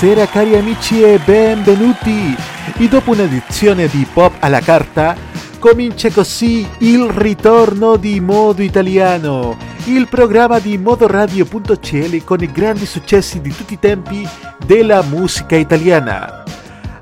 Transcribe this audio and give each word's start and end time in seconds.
Buonasera 0.00 0.32
cari 0.32 0.56
amici 0.56 1.02
e 1.02 1.20
benvenuti! 1.22 2.34
E 2.78 2.88
dopo 2.88 3.10
un'edizione 3.10 3.86
di 3.86 4.06
Pop 4.10 4.32
alla 4.40 4.60
carta, 4.60 5.14
comincia 5.58 6.08
così 6.08 6.66
il 6.78 7.04
ritorno 7.10 7.96
di 7.96 8.18
Modo 8.18 8.62
Italiano, 8.62 9.58
il 9.84 10.08
programma 10.08 10.58
di 10.58 10.78
modoradio.cl 10.78 12.24
con 12.24 12.42
i 12.42 12.50
grandi 12.50 12.86
successi 12.86 13.42
di 13.42 13.54
tutti 13.54 13.74
i 13.74 13.78
tempi 13.78 14.26
della 14.64 15.02
musica 15.02 15.56
italiana. 15.56 16.44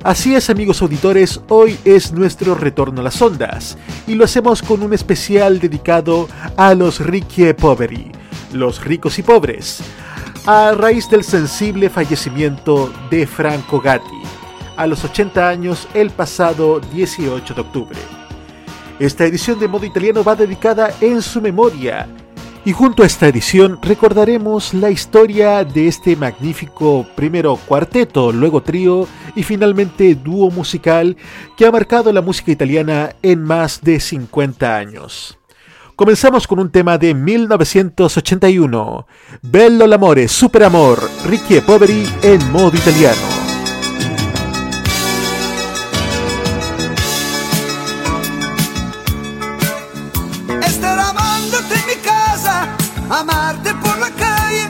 Así 0.03 0.35
es 0.35 0.51
amigos 0.51 0.83
auditores, 0.83 1.41
hoy 1.47 1.79
es 1.85 2.11
nuestro 2.11 2.57
retorno 2.57 2.99
a 2.99 3.05
las 3.05 3.23
ondas 3.23 3.79
y 4.09 4.17
lo 4.17 4.25
hacemos 4.25 4.61
con 4.61 4.83
un 4.83 4.93
especial 4.93 5.61
dedicado 5.61 6.29
a 6.57 6.75
los 6.75 6.99
ricchi 6.99 7.47
e 7.47 7.55
poveri, 7.55 8.11
los 8.51 8.83
ricos 8.83 9.21
y 9.21 9.23
pobres 9.23 9.85
a 10.51 10.73
raíz 10.73 11.11
del 11.11 11.25
sensible 11.25 11.91
fallecimiento 11.91 12.91
de 13.11 13.27
Franco 13.27 13.83
Gatti, 13.83 14.23
a 14.79 14.87
los 14.87 15.05
80 15.05 15.47
años 15.47 15.87
el 15.93 16.09
pasado 16.09 16.81
18 16.81 17.53
de 17.53 17.61
octubre. 17.61 17.99
Esta 18.99 19.27
edición 19.27 19.59
de 19.59 19.69
modo 19.69 19.85
italiano 19.85 20.25
va 20.25 20.35
dedicada 20.35 20.91
en 21.03 21.21
su 21.21 21.43
memoria 21.43 22.09
y 22.65 22.73
junto 22.73 23.03
a 23.03 23.07
esta 23.07 23.29
edición 23.29 23.79
recordaremos 23.83 24.73
la 24.73 24.91
historia 24.91 25.65
de 25.65 25.87
este 25.87 26.17
magnífico 26.17 27.07
primero 27.15 27.57
cuarteto, 27.57 28.33
luego 28.33 28.63
trío 28.63 29.07
y 29.35 29.43
finalmente 29.43 30.15
dúo 30.15 30.51
musical 30.51 31.19
que 31.59 31.67
ha 31.67 31.71
marcado 31.71 32.11
la 32.11 32.23
música 32.23 32.51
italiana 32.51 33.15
en 33.21 33.43
más 33.43 33.83
de 33.83 34.01
50 34.01 34.79
años. 34.79 35.38
Comenzamos 35.99 36.47
con 36.47 36.61
un 36.61 36.71
tema 36.71 36.97
de 36.97 37.13
1981, 37.13 39.07
Bello 39.43 39.85
l'amore, 39.85 40.29
super 40.29 40.63
amor, 40.63 41.11
Ricky 41.25 41.57
e 41.57 41.61
Poveri 41.61 42.09
en 42.23 42.53
modo 42.53 42.77
italiano. 42.77 43.19
Estar 50.65 51.01
amándote 51.01 51.75
en 51.75 51.87
mi 51.89 51.97
casa, 51.97 52.69
amarte 53.11 53.75
por 53.83 53.99
la 53.99 54.11
calle, 54.11 54.69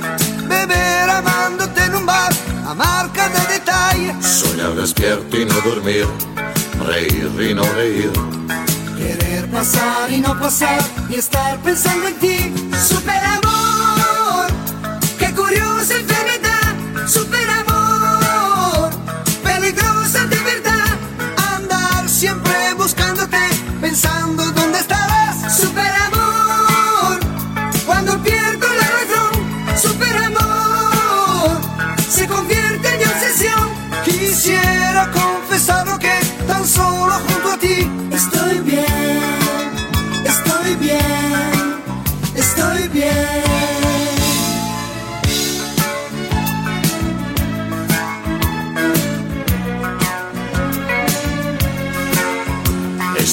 beber 0.49 1.10
amándote 1.10 1.84
en 1.84 1.95
un 1.95 2.06
bar, 2.06 2.33
amar 2.65 3.12
cada 3.12 3.45
detalle. 3.45 4.15
Soñar 4.22 4.75
despierto 4.75 5.37
y 5.37 5.45
no 5.45 5.60
dormir, 5.60 6.06
reír 6.87 7.50
y 7.50 7.53
no 7.53 7.65
reír 7.75 8.12
Querer 9.38 9.53
pasar 9.53 10.10
y 10.10 10.21
no 10.21 10.37
pasar 10.41 10.81
y 11.09 11.15
estar 11.15 11.56
pensando 11.59 12.09
en 12.09 12.15
ti. 12.19 12.54
Super 12.76 13.22
amor, 13.25 14.49
qué 15.16 15.32
curiosa 15.32 15.94
enfermedad. 15.94 17.06
Super 17.06 17.48
amor, 17.48 18.91
peligrosa 19.44 20.27
de 20.27 20.38
verdad. 20.41 20.88
Andar 21.54 22.09
siempre 22.09 22.75
buscándote, 22.75 23.38
pensando 23.81 24.43
dónde 24.50 24.81
estarás. 24.81 25.56
Super 25.56 25.93
amor, 26.09 27.21
cuando 27.87 28.21
pierdo 28.21 28.66
la 28.81 28.88
razón. 28.98 29.78
Super 29.81 30.16
amor, 30.16 31.60
se 32.10 32.27
convierte 32.27 32.88
en 32.88 33.09
obsesión. 33.09 33.69
Quisiera 34.04 35.09
confesar 35.12 35.87
lo 35.87 35.97
que 35.97 36.19
tan 36.48 36.66
solo 36.66 37.12
junto 37.12 37.53
a 37.53 37.59
ti 37.59 37.88
estoy 38.10 38.59
bien, 38.60 38.97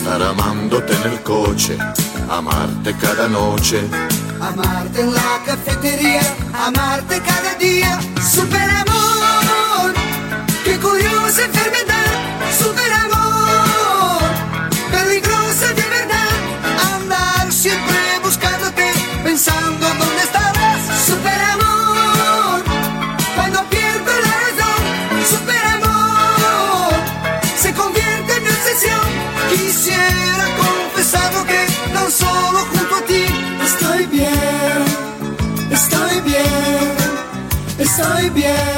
Estar 0.06 0.22
amándote 0.22 0.94
en 0.94 1.14
el 1.14 1.24
coche, 1.24 1.80
amarte 2.30 2.96
cada 3.02 3.28
noche. 3.28 3.82
Amarte 4.40 5.02
en 5.02 5.12
la 5.12 5.42
cafetería, 5.44 6.22
amarte 6.54 7.20
cada 7.22 7.56
día. 7.56 8.00
Super 8.22 8.75
estoy 38.36 38.75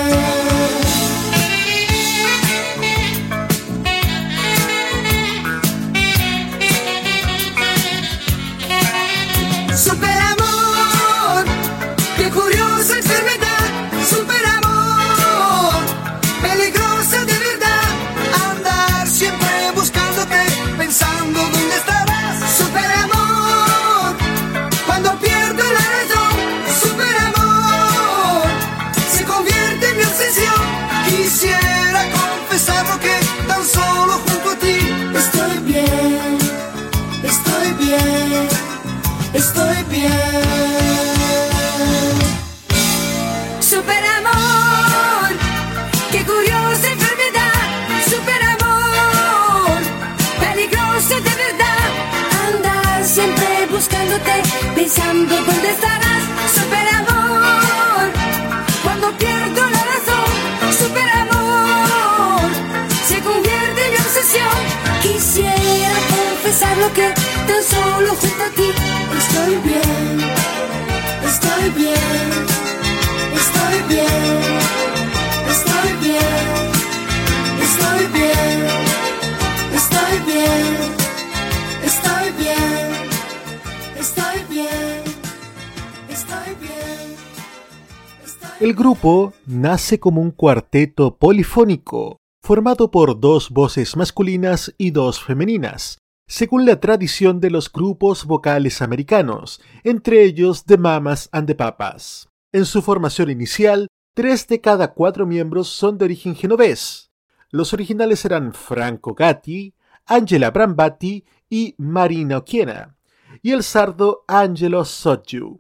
grupo 88.88 89.34
nace 89.46 90.00
como 90.00 90.22
un 90.22 90.32
cuarteto 90.32 91.18
polifónico, 91.18 92.22
formado 92.42 92.90
por 92.90 93.20
dos 93.20 93.50
voces 93.50 93.98
masculinas 93.98 94.74
y 94.78 94.92
dos 94.92 95.22
femeninas, 95.22 95.98
según 96.26 96.66
la 96.66 96.80
tradición 96.80 97.42
de 97.42 97.50
los 97.50 97.70
grupos 97.70 98.24
vocales 98.24 98.82
americanos, 98.82 99.60
entre 99.84 100.24
ellos 100.24 100.64
The 100.64 100.78
Mamas 100.78 101.28
and 101.34 101.48
the 101.48 101.56
Papas. 101.56 102.30
En 102.54 102.64
su 102.64 102.82
formación 102.82 103.30
inicial, 103.30 103.90
tres 104.14 104.48
de 104.48 104.62
cada 104.62 104.94
cuatro 104.94 105.26
miembros 105.26 105.68
son 105.68 105.98
de 105.98 106.06
origen 106.06 106.34
genovés. 106.34 107.12
Los 107.50 107.74
originales 107.74 108.24
eran 108.24 108.54
Franco 108.54 109.14
Gatti, 109.14 109.76
Angela 110.06 110.50
Brambati 110.50 111.26
y 111.50 111.76
Marina 111.78 112.38
Oquiena, 112.38 112.96
y 113.42 113.52
el 113.52 113.64
sardo 113.64 114.24
Angelo 114.30 114.86
Sotju. 114.86 115.60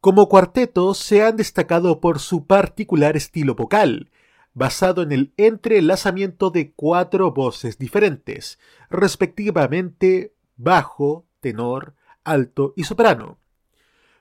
Como 0.00 0.30
cuarteto 0.30 0.94
se 0.94 1.22
han 1.22 1.36
destacado 1.36 2.00
por 2.00 2.20
su 2.20 2.46
particular 2.46 3.18
estilo 3.18 3.54
vocal, 3.54 4.10
basado 4.54 5.02
en 5.02 5.12
el 5.12 5.34
entrelazamiento 5.36 6.48
de 6.48 6.72
cuatro 6.72 7.32
voces 7.32 7.76
diferentes, 7.76 8.58
respectivamente 8.88 10.32
bajo, 10.56 11.26
tenor, 11.40 11.94
alto 12.24 12.72
y 12.76 12.84
soprano. 12.84 13.40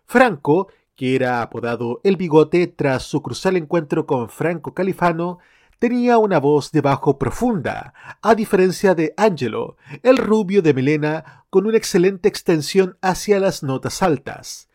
Franco, 0.06 0.68
que 0.98 1.16
era 1.16 1.42
apodado 1.42 2.02
El 2.04 2.18
Bigote 2.18 2.68
tras 2.68 3.04
su 3.04 3.22
crucial 3.22 3.56
encuentro 3.56 4.06
con 4.06 4.28
Franco 4.28 4.74
Califano, 4.74 5.40
tenía 5.80 6.18
una 6.18 6.42
voz 6.42 6.74
de 6.74 6.82
bajo 6.82 7.18
profunda, 7.18 7.94
a 8.22 8.36
diferencia 8.36 8.96
de 8.96 9.14
Angelo, 9.16 9.78
el 10.04 10.18
rubio 10.18 10.62
de 10.62 10.74
melena, 10.74 11.46
con 11.50 11.66
una 11.66 11.78
excelente 11.78 12.28
extensión 12.28 12.98
hacia 13.02 13.40
las 13.40 13.64
notas 13.64 14.04
altas. 14.04 14.69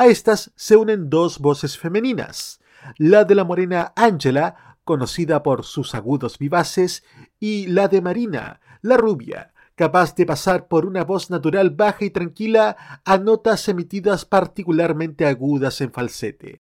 A 0.00 0.06
estas 0.06 0.50
se 0.56 0.76
unen 0.76 1.10
dos 1.10 1.40
voces 1.40 1.76
femeninas, 1.76 2.58
la 2.96 3.26
de 3.26 3.34
la 3.34 3.44
morena 3.44 3.92
Angela, 3.96 4.78
conocida 4.82 5.42
por 5.42 5.62
sus 5.62 5.94
agudos 5.94 6.38
vivaces, 6.38 7.04
y 7.38 7.66
la 7.66 7.86
de 7.86 8.00
Marina, 8.00 8.62
la 8.80 8.96
rubia, 8.96 9.52
capaz 9.74 10.14
de 10.14 10.24
pasar 10.24 10.68
por 10.68 10.86
una 10.86 11.04
voz 11.04 11.28
natural 11.28 11.68
baja 11.68 12.06
y 12.06 12.08
tranquila 12.08 13.02
a 13.04 13.18
notas 13.18 13.68
emitidas 13.68 14.24
particularmente 14.24 15.26
agudas 15.26 15.82
en 15.82 15.92
falsete. 15.92 16.62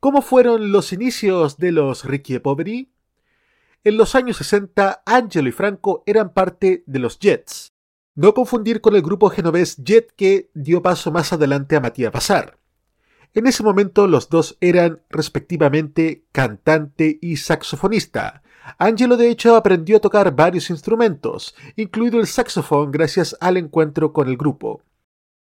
¿Cómo 0.00 0.20
fueron 0.20 0.72
los 0.72 0.92
inicios 0.92 1.56
de 1.56 1.70
los 1.70 2.04
Ricky 2.04 2.40
Poveri? 2.40 2.92
En 3.84 3.96
los 3.96 4.16
años 4.16 4.38
60, 4.38 5.04
Angelo 5.06 5.48
y 5.48 5.52
Franco 5.52 6.02
eran 6.04 6.32
parte 6.34 6.82
de 6.88 6.98
los 6.98 7.20
Jets, 7.20 7.69
no 8.20 8.34
confundir 8.34 8.82
con 8.82 8.94
el 8.94 9.00
grupo 9.00 9.30
genovés 9.30 9.78
Jet 9.82 10.12
que 10.14 10.50
dio 10.52 10.82
paso 10.82 11.10
más 11.10 11.32
adelante 11.32 11.74
a 11.74 11.80
Matías 11.80 12.12
Bazar. 12.12 12.58
En 13.32 13.46
ese 13.46 13.62
momento 13.62 14.06
los 14.06 14.28
dos 14.28 14.58
eran 14.60 15.00
respectivamente 15.08 16.26
cantante 16.30 17.18
y 17.22 17.38
saxofonista. 17.38 18.42
Angelo 18.76 19.16
de 19.16 19.30
hecho 19.30 19.56
aprendió 19.56 19.96
a 19.96 20.00
tocar 20.00 20.36
varios 20.36 20.68
instrumentos, 20.68 21.54
incluido 21.76 22.20
el 22.20 22.26
saxofón 22.26 22.90
gracias 22.90 23.34
al 23.40 23.56
encuentro 23.56 24.12
con 24.12 24.28
el 24.28 24.36
grupo. 24.36 24.82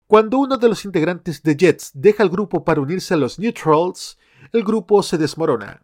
Cuando 0.05 0.37
uno 0.37 0.57
de 0.57 0.67
los 0.67 0.83
integrantes 0.83 1.43
de 1.43 1.55
Jets 1.55 1.91
deja 1.93 2.21
el 2.21 2.29
grupo 2.29 2.65
para 2.65 2.81
unirse 2.81 3.13
a 3.13 3.17
los 3.17 3.39
Neutrals, 3.39 4.17
el 4.51 4.65
grupo 4.65 5.03
se 5.03 5.17
desmorona. 5.17 5.83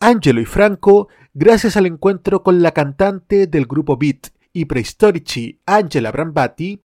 Angelo 0.00 0.40
y 0.40 0.46
Franco, 0.46 1.08
gracias 1.34 1.76
al 1.76 1.84
encuentro 1.84 2.42
con 2.42 2.62
la 2.62 2.70
cantante 2.70 3.46
del 3.46 3.66
grupo 3.66 3.98
Beat 3.98 4.28
y 4.56 4.64
prehistorici 4.64 5.60
Angela 5.66 6.10
Brambati, 6.10 6.80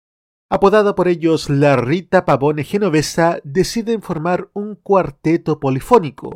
apodada 0.50 0.94
por 0.94 1.08
ellos 1.08 1.50
la 1.50 1.78
Rita 1.78 2.26
Pavone 2.26 2.66
genovesa, 2.66 3.40
deciden 3.46 4.02
formar 4.02 4.50
un 4.52 4.76
cuarteto 4.76 5.62
polifónico, 5.62 6.36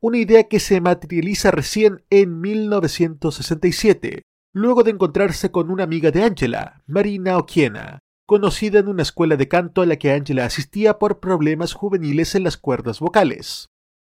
una 0.00 0.18
idea 0.18 0.44
que 0.44 0.60
se 0.60 0.80
materializa 0.80 1.50
recién 1.50 2.04
en 2.08 2.40
1967, 2.40 4.22
luego 4.54 4.84
de 4.84 4.92
encontrarse 4.92 5.50
con 5.50 5.72
una 5.72 5.82
amiga 5.82 6.12
de 6.12 6.22
Angela, 6.22 6.84
Marina 6.86 7.36
Oquiena, 7.36 7.98
conocida 8.24 8.78
en 8.78 8.86
una 8.86 9.02
escuela 9.02 9.36
de 9.36 9.48
canto 9.48 9.82
a 9.82 9.86
la 9.86 9.96
que 9.96 10.12
Angela 10.12 10.44
asistía 10.44 11.00
por 11.00 11.18
problemas 11.18 11.72
juveniles 11.72 12.36
en 12.36 12.44
las 12.44 12.56
cuerdas 12.56 13.00
vocales. 13.00 13.66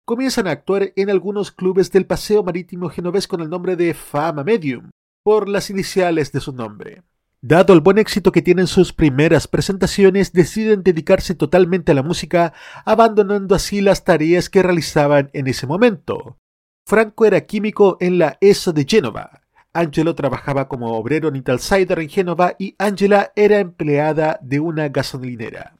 Comienzan 0.04 0.48
a 0.48 0.50
actuar 0.50 0.92
en 0.96 1.10
algunos 1.10 1.52
clubes 1.52 1.92
del 1.92 2.06
paseo 2.06 2.42
marítimo 2.42 2.88
genovés 2.88 3.28
con 3.28 3.40
el 3.40 3.50
nombre 3.50 3.76
de 3.76 3.94
Fama 3.94 4.42
Medium, 4.42 4.90
por 5.26 5.48
las 5.48 5.70
iniciales 5.70 6.30
de 6.30 6.40
su 6.40 6.52
nombre. 6.52 7.02
Dado 7.40 7.72
el 7.72 7.80
buen 7.80 7.98
éxito 7.98 8.30
que 8.30 8.42
tienen 8.42 8.68
sus 8.68 8.92
primeras 8.92 9.48
presentaciones, 9.48 10.32
deciden 10.32 10.84
dedicarse 10.84 11.34
totalmente 11.34 11.90
a 11.90 11.96
la 11.96 12.04
música, 12.04 12.52
abandonando 12.84 13.56
así 13.56 13.80
las 13.80 14.04
tareas 14.04 14.48
que 14.48 14.62
realizaban 14.62 15.30
en 15.32 15.48
ese 15.48 15.66
momento. 15.66 16.38
Franco 16.86 17.26
era 17.26 17.40
químico 17.40 17.96
en 17.98 18.20
la 18.20 18.38
ESO 18.40 18.72
de 18.72 18.86
Génova. 18.88 19.42
Angelo 19.72 20.14
trabajaba 20.14 20.68
como 20.68 20.96
obrero 20.96 21.26
en 21.26 21.34
Italsider 21.34 21.98
en 21.98 22.08
Génova 22.08 22.54
y 22.56 22.76
Angela 22.78 23.32
era 23.34 23.58
empleada 23.58 24.38
de 24.42 24.60
una 24.60 24.90
gasolinera. 24.90 25.76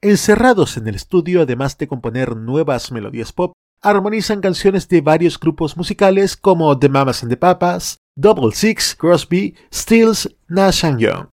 Encerrados 0.00 0.76
en 0.76 0.88
el 0.88 0.96
estudio, 0.96 1.42
además 1.42 1.78
de 1.78 1.86
componer 1.86 2.34
nuevas 2.34 2.90
melodías 2.90 3.32
pop, 3.32 3.52
armonizan 3.82 4.40
canciones 4.40 4.88
de 4.88 5.00
varios 5.00 5.38
grupos 5.38 5.76
musicales 5.76 6.36
como 6.36 6.76
The 6.76 6.88
Mamas 6.88 7.22
and 7.22 7.30
the 7.30 7.36
Papas, 7.36 8.00
Double 8.20 8.52
Six, 8.52 8.96
Crosby, 8.96 9.56
Stills, 9.72 10.28
Nash 10.46 10.84
Young. 10.98 11.28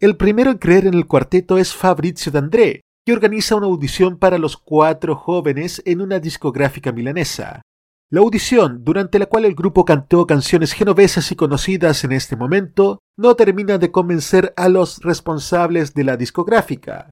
El 0.00 0.16
primero 0.16 0.50
en 0.50 0.58
creer 0.58 0.88
en 0.88 0.94
el 0.94 1.06
cuarteto 1.06 1.58
es 1.58 1.72
Fabrizio 1.72 2.32
D'André, 2.32 2.80
que 3.06 3.12
organiza 3.12 3.54
una 3.54 3.66
audición 3.66 4.18
para 4.18 4.36
los 4.36 4.56
cuatro 4.56 5.14
jóvenes 5.14 5.80
en 5.84 6.00
una 6.00 6.18
discográfica 6.18 6.90
milanesa. 6.90 7.62
La 8.10 8.18
audición, 8.18 8.82
durante 8.82 9.20
la 9.20 9.26
cual 9.26 9.44
el 9.44 9.54
grupo 9.54 9.84
cantó 9.84 10.26
canciones 10.26 10.72
genovesas 10.72 11.30
y 11.30 11.36
conocidas 11.36 12.02
en 12.02 12.10
este 12.10 12.34
momento, 12.34 12.98
no 13.16 13.36
termina 13.36 13.78
de 13.78 13.92
convencer 13.92 14.52
a 14.56 14.68
los 14.68 15.02
responsables 15.02 15.94
de 15.94 16.02
la 16.02 16.16
discográfica. 16.16 17.10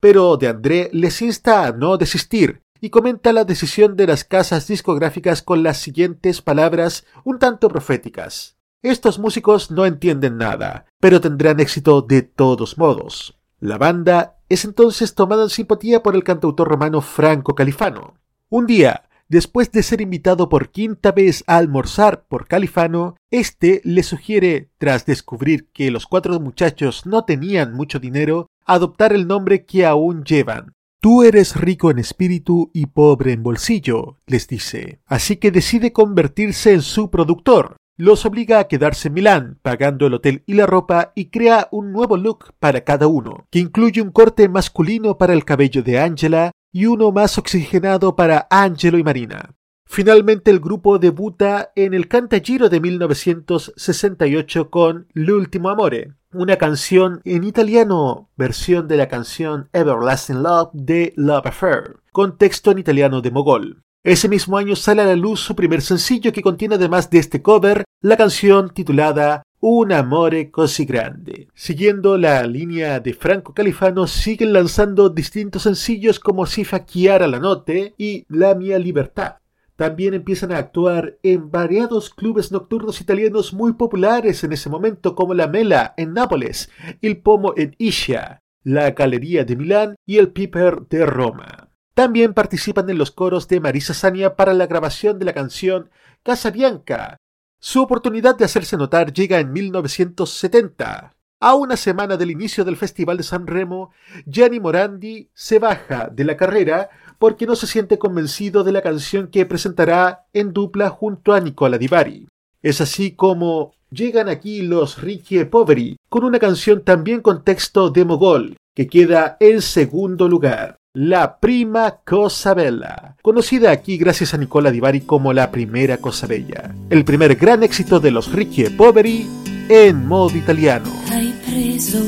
Pero 0.00 0.38
De 0.38 0.48
André 0.48 0.88
les 0.94 1.20
insta 1.20 1.66
a 1.66 1.72
no 1.72 1.98
desistir 1.98 2.62
y 2.80 2.88
comenta 2.88 3.34
la 3.34 3.44
decisión 3.44 3.94
de 3.94 4.06
las 4.06 4.24
casas 4.24 4.66
discográficas 4.66 5.42
con 5.42 5.62
las 5.62 5.76
siguientes 5.76 6.40
palabras 6.40 7.04
un 7.24 7.38
tanto 7.38 7.68
proféticas. 7.68 8.53
Estos 8.84 9.18
músicos 9.18 9.70
no 9.70 9.86
entienden 9.86 10.36
nada, 10.36 10.84
pero 11.00 11.18
tendrán 11.18 11.58
éxito 11.58 12.02
de 12.02 12.20
todos 12.20 12.76
modos. 12.76 13.40
La 13.58 13.78
banda 13.78 14.36
es 14.50 14.66
entonces 14.66 15.14
tomada 15.14 15.44
en 15.44 15.48
simpatía 15.48 16.02
por 16.02 16.14
el 16.14 16.22
cantautor 16.22 16.68
romano 16.68 17.00
Franco 17.00 17.54
Califano. 17.54 18.18
Un 18.50 18.66
día, 18.66 19.08
después 19.26 19.72
de 19.72 19.82
ser 19.82 20.02
invitado 20.02 20.50
por 20.50 20.68
quinta 20.68 21.12
vez 21.12 21.44
a 21.46 21.56
almorzar 21.56 22.26
por 22.26 22.46
Califano, 22.46 23.16
este 23.30 23.80
le 23.84 24.02
sugiere, 24.02 24.68
tras 24.76 25.06
descubrir 25.06 25.70
que 25.72 25.90
los 25.90 26.06
cuatro 26.06 26.38
muchachos 26.38 27.06
no 27.06 27.24
tenían 27.24 27.72
mucho 27.72 27.98
dinero, 27.98 28.48
adoptar 28.66 29.14
el 29.14 29.26
nombre 29.26 29.64
que 29.64 29.86
aún 29.86 30.24
llevan, 30.24 30.74
Tú 31.00 31.22
eres 31.22 31.56
rico 31.56 31.90
en 31.90 31.98
espíritu 31.98 32.70
y 32.72 32.86
pobre 32.86 33.32
en 33.32 33.42
bolsillo, 33.42 34.20
les 34.26 34.48
dice, 34.48 35.00
así 35.04 35.36
que 35.36 35.50
decide 35.50 35.92
convertirse 35.92 36.72
en 36.72 36.80
su 36.80 37.10
productor. 37.10 37.76
Los 37.96 38.26
obliga 38.26 38.58
a 38.58 38.64
quedarse 38.66 39.06
en 39.06 39.14
Milán, 39.14 39.58
pagando 39.62 40.08
el 40.08 40.14
hotel 40.14 40.42
y 40.46 40.54
la 40.54 40.66
ropa, 40.66 41.12
y 41.14 41.26
crea 41.26 41.68
un 41.70 41.92
nuevo 41.92 42.16
look 42.16 42.52
para 42.58 42.82
cada 42.82 43.06
uno, 43.06 43.46
que 43.50 43.60
incluye 43.60 44.02
un 44.02 44.10
corte 44.10 44.48
masculino 44.48 45.16
para 45.16 45.32
el 45.32 45.44
cabello 45.44 45.80
de 45.84 46.00
Angela 46.00 46.50
y 46.72 46.86
uno 46.86 47.12
más 47.12 47.38
oxigenado 47.38 48.16
para 48.16 48.48
Angelo 48.50 48.98
y 48.98 49.04
Marina. 49.04 49.54
Finalmente 49.86 50.50
el 50.50 50.58
grupo 50.58 50.98
debuta 50.98 51.70
en 51.76 51.94
el 51.94 52.08
Cantagiro 52.08 52.68
de 52.68 52.80
1968 52.80 54.70
con 54.70 55.06
L'ultimo 55.12 55.68
amore, 55.68 56.14
una 56.32 56.56
canción 56.56 57.20
en 57.24 57.44
italiano, 57.44 58.28
versión 58.36 58.88
de 58.88 58.96
la 58.96 59.06
canción 59.06 59.68
Everlasting 59.72 60.42
Love 60.42 60.70
de 60.72 61.12
Love 61.14 61.46
Affair, 61.46 62.00
con 62.10 62.38
texto 62.38 62.72
en 62.72 62.80
italiano 62.80 63.20
de 63.20 63.30
Mogol. 63.30 63.83
Ese 64.04 64.28
mismo 64.28 64.58
año 64.58 64.76
sale 64.76 65.00
a 65.00 65.06
la 65.06 65.16
luz 65.16 65.40
su 65.40 65.56
primer 65.56 65.80
sencillo 65.80 66.30
que 66.30 66.42
contiene 66.42 66.74
además 66.74 67.08
de 67.08 67.18
este 67.18 67.40
cover 67.40 67.84
la 68.02 68.18
canción 68.18 68.68
titulada 68.68 69.44
Un 69.60 69.92
amore 69.92 70.50
così 70.50 70.84
grande. 70.84 71.48
Siguiendo 71.54 72.18
la 72.18 72.42
línea 72.42 73.00
de 73.00 73.14
Franco 73.14 73.54
Califano, 73.54 74.06
siguen 74.06 74.52
lanzando 74.52 75.08
distintos 75.08 75.62
sencillos 75.62 76.20
como 76.20 76.44
Si 76.44 76.66
chiara 76.84 77.26
la 77.26 77.38
notte 77.38 77.94
y 77.96 78.26
La 78.28 78.54
mia 78.54 78.78
libertà. 78.78 79.40
También 79.74 80.12
empiezan 80.12 80.52
a 80.52 80.58
actuar 80.58 81.16
en 81.22 81.50
variados 81.50 82.10
clubes 82.10 82.52
nocturnos 82.52 83.00
italianos 83.00 83.54
muy 83.54 83.72
populares 83.72 84.44
en 84.44 84.52
ese 84.52 84.68
momento 84.68 85.14
como 85.14 85.32
la 85.32 85.48
Mela 85.48 85.94
en 85.96 86.12
Nápoles, 86.12 86.68
el 87.00 87.22
Pomo 87.22 87.54
en 87.56 87.74
Ischia, 87.78 88.42
la 88.64 88.90
Galería 88.90 89.46
de 89.46 89.56
Milán 89.56 89.96
y 90.04 90.18
el 90.18 90.28
Piper 90.28 90.82
de 90.90 91.06
Roma. 91.06 91.63
También 91.94 92.34
participan 92.34 92.90
en 92.90 92.98
los 92.98 93.12
coros 93.12 93.46
de 93.46 93.60
Marisa 93.60 93.94
Sania 93.94 94.34
para 94.34 94.52
la 94.52 94.66
grabación 94.66 95.20
de 95.20 95.24
la 95.24 95.32
canción 95.32 95.90
Casa 96.24 96.50
Bianca. 96.50 97.18
Su 97.60 97.80
oportunidad 97.82 98.36
de 98.36 98.44
hacerse 98.44 98.76
notar 98.76 99.12
llega 99.12 99.38
en 99.38 99.52
1970. 99.52 101.14
A 101.40 101.54
una 101.54 101.76
semana 101.76 102.16
del 102.16 102.32
inicio 102.32 102.64
del 102.64 102.76
Festival 102.76 103.16
de 103.16 103.22
San 103.22 103.46
Remo, 103.46 103.92
Gianni 104.26 104.58
Morandi 104.58 105.30
se 105.34 105.60
baja 105.60 106.08
de 106.08 106.24
la 106.24 106.36
carrera 106.36 106.90
porque 107.18 107.46
no 107.46 107.54
se 107.54 107.68
siente 107.68 107.98
convencido 107.98 108.64
de 108.64 108.72
la 108.72 108.82
canción 108.82 109.28
que 109.28 109.46
presentará 109.46 110.26
en 110.32 110.52
dupla 110.52 110.90
junto 110.90 111.32
a 111.32 111.40
Nicola 111.40 111.78
Di 111.78 111.86
Bari. 111.86 112.28
Es 112.60 112.80
así 112.80 113.12
como 113.12 113.72
llegan 113.90 114.28
aquí 114.28 114.62
los 114.62 115.00
Ricci 115.00 115.44
Poveri 115.44 115.96
con 116.08 116.24
una 116.24 116.40
canción 116.40 116.82
también 116.82 117.20
con 117.20 117.44
texto 117.44 117.90
de 117.90 118.04
Mogol, 118.04 118.56
que 118.74 118.88
queda 118.88 119.36
en 119.38 119.62
segundo 119.62 120.28
lugar. 120.28 120.76
La 120.96 121.40
Prima 121.40 121.96
Cosa 122.04 122.54
Bella, 122.54 123.16
conocida 123.20 123.72
aquí 123.72 123.96
gracias 123.96 124.32
a 124.32 124.36
Nicola 124.36 124.70
Di 124.70 124.78
Bari 124.78 125.00
como 125.00 125.32
la 125.32 125.50
primera 125.50 125.96
Cosa 125.96 126.28
Bella, 126.28 126.72
el 126.88 127.04
primer 127.04 127.34
gran 127.34 127.64
éxito 127.64 127.98
de 127.98 128.12
los 128.12 128.30
Ricci 128.30 128.70
Poveri 128.70 129.26
en 129.68 130.06
modo 130.06 130.36
italiano. 130.36 130.88
Hai 131.10 131.34
preso 131.44 131.98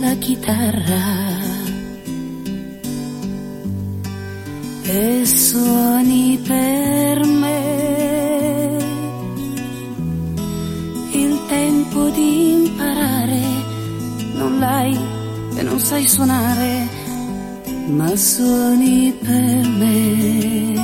la 0.00 0.14
chitarra 0.14 1.40
e. 4.84 5.24
Il 11.12 11.38
tempo 11.48 12.08
di 12.08 12.52
imparare 12.64 13.42
non 14.36 14.58
l'hai 14.58 14.98
e 15.54 15.62
non 15.62 15.78
sai 15.78 16.08
suonare 16.08 17.01
ma 17.88 18.16
suoni 18.16 19.14
per 19.20 19.66
me. 19.78 20.74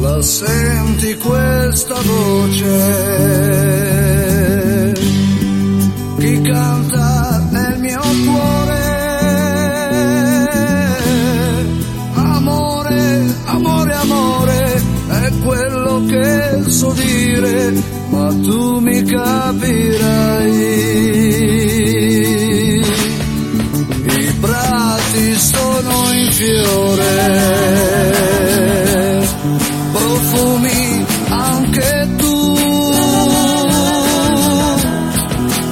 La 0.00 0.20
senti 0.22 1.16
questa 1.16 1.94
voce? 2.02 2.92
Chi 6.18 6.40
canta 6.42 7.48
nel 7.50 7.78
mio 7.80 8.00
cuore? 8.24 8.82
Amore, 12.14 13.34
amore, 13.44 13.94
amore, 13.94 14.82
è 15.08 15.32
quello 15.42 16.04
che 16.06 16.70
so 16.70 16.92
dire, 16.92 17.72
ma 18.10 18.28
tu 18.28 18.78
mi 18.80 19.02
capirai. 19.02 20.44
Fiore, 26.34 27.28
profumi 29.92 31.06
anche 31.28 32.08
tu. 32.16 32.58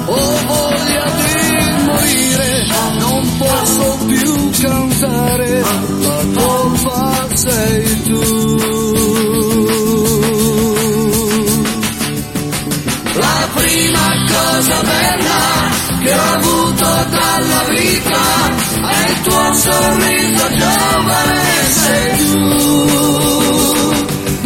Ho 0.06 0.38
voglia 0.46 1.06
di 1.18 1.84
morire, 1.84 2.66
non 2.98 3.36
posso 3.38 3.98
più 4.06 4.50
cantare, 4.60 5.64
la 6.00 6.24
colpa 6.36 7.26
sei 7.34 8.02
tu. 8.04 8.20
La 13.14 13.48
prima 13.54 14.06
cosa 14.30 14.80
bella 14.82 15.42
che 16.02 16.12
ho 16.14 16.34
avuto 16.34 16.86
dalla 17.10 17.64
vita 17.68 18.81
il 19.12 19.20
tuo 19.20 19.52
sorriso 19.52 20.50
giovane 20.56 21.42
sei 21.70 22.16
tu. 22.16 22.40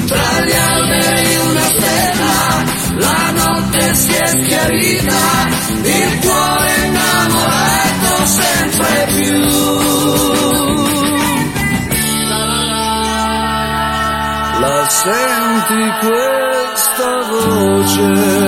Tra 0.06 0.40
gli 0.44 0.52
alberi 0.52 1.36
una 1.50 1.68
stella, 1.74 2.64
la 2.96 3.30
notte 3.30 3.94
si 3.94 4.12
è 4.12 4.26
schiarita, 4.26 5.48
il 5.82 6.18
cuore 6.20 6.74
innamorato 6.86 8.26
sempre 8.26 9.06
più. 9.14 9.38
La 14.60 14.88
senti 14.88 15.80
questa 16.00 17.10
voce? 17.30 18.46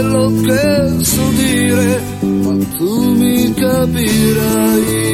Quello 0.00 0.32
che 0.42 1.04
so 1.04 1.28
dire, 1.30 2.02
ma 2.20 2.56
tu 2.76 3.14
mi 3.14 3.52
capirai. 3.52 5.08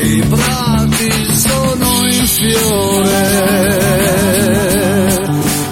I 0.00 0.22
prati 0.28 1.10
sono 1.34 2.06
in 2.10 2.26
fiore, 2.26 3.26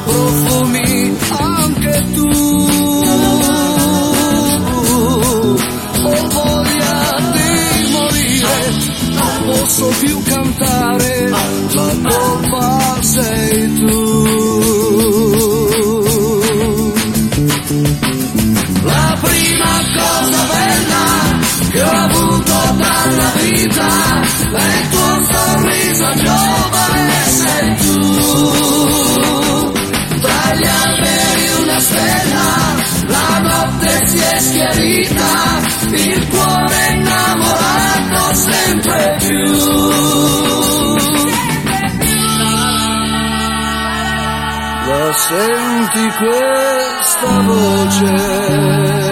profumi 0.05 1.17
anche 1.31 2.05
tu. 2.15 2.29
Ho 6.03 6.29
voglia 6.29 6.99
di 7.33 7.51
morire, 7.93 8.59
non 9.13 9.37
posso 9.45 9.87
più 10.01 10.23
cantare, 10.23 11.29
la 11.29 11.95
colpa 12.03 12.99
sei 13.03 13.66
dalla 23.17 23.31
vita 23.37 24.21
è 24.53 24.79
il 24.79 24.89
tuo 24.91 25.25
sorriso 25.25 26.15
giovane 26.15 27.25
sei 27.25 27.77
tu. 27.77 27.95
Tra 30.21 30.55
gli 30.55 30.67
alberi 30.67 31.49
una 31.63 31.79
stella 31.81 32.75
la 33.07 33.39
notte 33.39 34.07
si 34.07 34.19
è 34.19 34.39
schiarita 34.39 35.61
il 35.91 36.29
cuore 36.29 36.87
innamorato 36.93 38.35
sempre 38.35 39.17
più. 39.19 39.45
La 44.89 45.13
senti 45.15 46.13
questa 46.19 47.41
voce 47.41 49.06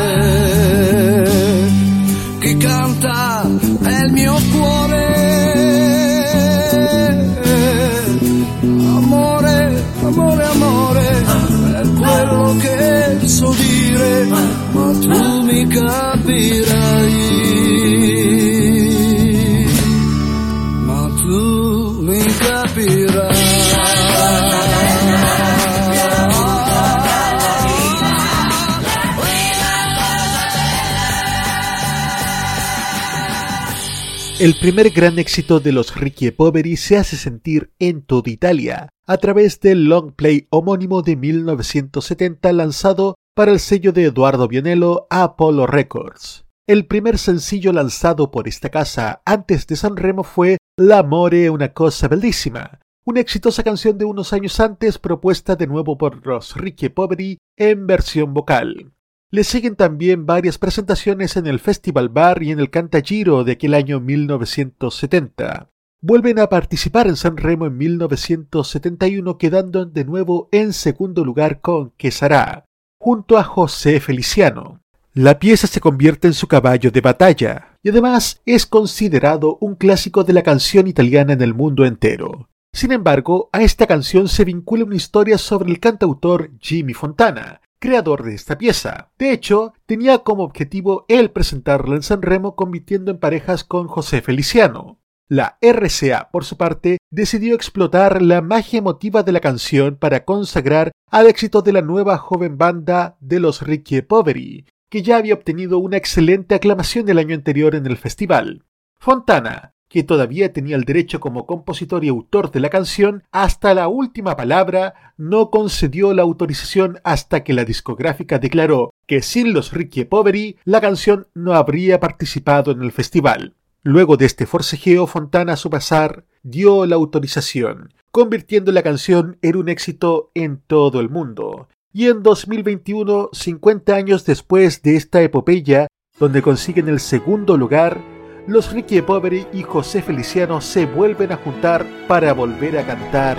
El 34.41 34.55
primer 34.61 34.91
gran 34.91 35.19
éxito 35.19 35.61
de 35.61 35.73
los 35.73 35.95
Ricky 35.95 36.31
Poveri 36.33 36.77
se 36.77 36.99
hace 36.99 37.17
sentir 37.17 37.71
en 37.79 38.03
toda 38.03 38.31
Italia, 38.31 38.89
a 39.07 39.17
través 39.17 39.61
del 39.61 39.85
long 39.85 40.13
play 40.13 40.49
homónimo 40.51 41.03
de 41.03 41.17
1970 41.17 42.53
lanzado 42.53 43.15
para 43.35 43.51
el 43.51 43.59
sello 43.59 43.93
de 43.93 44.05
Eduardo 44.05 44.47
Bionello 44.47 45.09
Apollo 45.11 45.67
Records. 45.67 46.47
El 46.69 46.87
primer 46.87 47.19
sencillo 47.19 47.73
lanzado 47.73 48.31
por 48.31 48.47
esta 48.47 48.71
casa 48.71 49.23
antes 49.27 49.67
de 49.67 49.75
San 49.75 49.97
Remo 49.97 50.23
fue 50.23 50.59
L'amore 50.79 51.51
una 51.51 51.73
cosa 51.73 52.07
bellísima, 52.07 52.79
una 53.05 53.21
exitosa 53.21 53.65
canción 53.65 53.99
de 53.99 54.05
unos 54.05 54.33
años 54.33 54.61
antes 54.61 54.99
propuesta 54.99 55.57
de 55.57 55.67
nuevo 55.67 55.99
por 55.99 56.23
Ricky 56.55 56.89
Poveri 56.91 57.39
en 57.59 57.89
versión 57.89 58.35
vocal. 58.35 58.93
Le 59.33 59.43
siguen 59.43 59.75
también 59.75 60.27
varias 60.27 60.59
presentaciones 60.59 61.37
en 61.37 61.49
el 61.49 61.59
Festival 61.59 62.11
Bar 62.11 62.41
y 62.45 62.53
en 62.53 62.61
el 62.61 62.71
Cantagiro 62.71 63.43
de 63.43 63.53
aquel 63.53 63.75
año 63.75 63.99
1970. 63.99 65.71
vuelven 66.01 66.39
a 66.39 66.49
participar 66.49 67.09
en 67.09 67.17
San 67.17 67.37
Remo 67.37 67.67
en 67.67 67.77
1971 67.79 69.39
quedando 69.39 69.87
de 69.87 70.05
nuevo 70.05 70.49
en 70.53 70.73
segundo 70.73 71.25
lugar 71.25 71.61
con 71.61 71.91
Quesará, 71.97 72.67
junto 73.05 73.37
a 73.37 73.45
José 73.45 74.01
Feliciano. 74.01 74.81
La 75.13 75.39
pieza 75.39 75.67
se 75.67 75.79
convierte 75.79 76.27
en 76.27 76.33
su 76.33 76.49
caballo 76.49 76.91
de 76.91 77.03
batalla 77.03 77.77
y 77.83 77.91
además 77.91 78.41
es 78.47 78.65
considerado 78.65 79.59
un 79.61 79.75
clásico 79.75 80.25
de 80.25 80.33
la 80.33 80.43
canción 80.43 80.87
italiana 80.87 81.35
en 81.35 81.43
el 81.43 81.53
mundo 81.53 81.85
entero. 81.85 82.49
Sin 82.73 82.93
embargo, 82.93 83.51
a 83.53 83.61
esta 83.61 83.87
canción 83.87 84.27
se 84.27 84.47
vincula 84.47 84.85
una 84.85 84.97
historia 84.97 85.37
sobre 85.37 85.71
el 85.71 85.81
cantautor 85.81 86.53
Jimmy 86.61 86.95
Fontana, 86.95 87.61
creador 87.79 88.23
de 88.23 88.35
esta 88.35 88.57
pieza. 88.57 89.11
De 89.19 89.33
hecho, 89.33 89.75
tenía 89.85 90.21
como 90.21 90.43
objetivo 90.43 91.05
él 91.09 91.31
presentarla 91.31 91.97
en 91.97 92.03
San 92.03 92.23
Remo 92.23 92.57
convirtiendo 92.57 93.11
en 93.11 93.19
parejas 93.19 93.65
con 93.65 93.87
José 93.87 94.23
Feliciano. 94.23 94.99
La 95.29 95.57
RCA, 95.63 96.29
por 96.31 96.45
su 96.45 96.59
parte, 96.59 96.99
decidió 97.11 97.55
explotar 97.55 98.21
la 98.21 98.43
magia 98.43 98.79
emotiva 98.79 99.23
de 99.23 99.33
la 99.33 99.41
canción 99.41 99.97
para 99.97 100.27
consagrar 100.27 100.93
al 101.11 101.29
éxito 101.29 101.63
de 101.63 101.73
la 101.73 101.81
nueva 101.81 102.19
joven 102.19 102.59
banda 102.59 103.17
de 103.21 103.41
los 103.41 103.63
Ricchi 103.63 104.03
Poveri, 104.03 104.67
que 104.91 105.03
ya 105.03 105.17
había 105.17 105.35
obtenido 105.35 105.79
una 105.79 105.97
excelente 105.97 106.55
aclamación 106.55 107.09
el 107.09 107.19
año 107.19 107.35
anterior 107.35 107.75
en 107.75 107.87
el 107.87 107.97
festival. 107.97 108.65
Fontana, 108.99 109.73
que 109.89 110.03
todavía 110.03 110.53
tenía 110.53 110.77
el 110.77 110.85
derecho 110.85 111.21
como 111.21 111.47
compositor 111.47 112.05
y 112.05 112.09
autor 112.09 112.51
de 112.51 112.61
la 112.61 112.69
canción, 112.69 113.23
hasta 113.33 113.73
la 113.73 113.89
última 113.89 114.37
palabra 114.37 115.15
no 115.17 115.51
concedió 115.51 116.13
la 116.13 116.23
autorización 116.23 117.01
hasta 117.03 117.45
que 117.45 117.55
la 117.55 117.65
discográfica 117.65 118.39
declaró 118.39 118.91
que 119.07 119.23
sin 119.23 119.55
los 119.55 119.73
Ricchi 119.73 120.05
Poveri 120.05 120.59
la 120.65 120.83
canción 120.83 121.29
no 121.33 121.55
habría 121.55 121.99
participado 121.99 122.73
en 122.73 122.83
el 122.83 122.93
festival. 122.93 123.55
Luego 123.85 124.17
de 124.17 124.27
este 124.27 124.47
forcejeo, 124.47 125.07
Fontana 125.07 125.53
a 125.53 125.57
su 125.57 125.71
pasar 125.71 126.25
dio 126.43 126.87
la 126.87 126.97
autorización, 126.97 127.95
convirtiendo 128.11 128.73
la 128.73 128.83
canción 128.83 129.39
en 129.43 129.57
un 129.57 129.69
éxito 129.69 130.31
en 130.35 130.61
todo 130.67 131.01
el 131.01 131.11
mundo, 131.11 131.69
y 131.93 132.09
en 132.09 132.23
2021, 132.23 133.29
50 133.33 133.95
años 133.95 134.25
después 134.25 134.83
de 134.83 134.97
esta 134.97 135.23
epopeya, 135.23 135.87
donde 136.19 136.43
consiguen 136.43 136.89
el 136.89 136.99
segundo 136.99 137.57
lugar, 137.57 138.01
los 138.47 138.73
Ricky 138.73 139.03
Poveri 139.03 139.47
y 139.53 139.63
José 139.63 140.03
Feliciano 140.03 140.61
se 140.61 140.87
vuelven 140.87 141.33
a 141.33 141.37
juntar 141.37 141.87
para 142.09 142.33
volver 142.33 142.79
a 142.79 142.87
cantar 142.87 143.39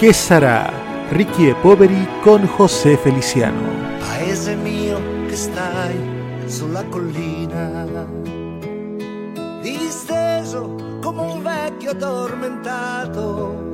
¿Qué 0.00 0.12
será? 0.12 0.72
Ricky 1.12 1.52
Poveri 1.62 2.08
con 2.24 2.46
José 2.46 2.96
Feliciano. 2.96 3.62
Collina, 6.90 8.06
disteso 9.72 10.98
come 11.00 11.20
un 11.22 11.42
vecchio 11.42 11.90
addormentato 11.90 13.72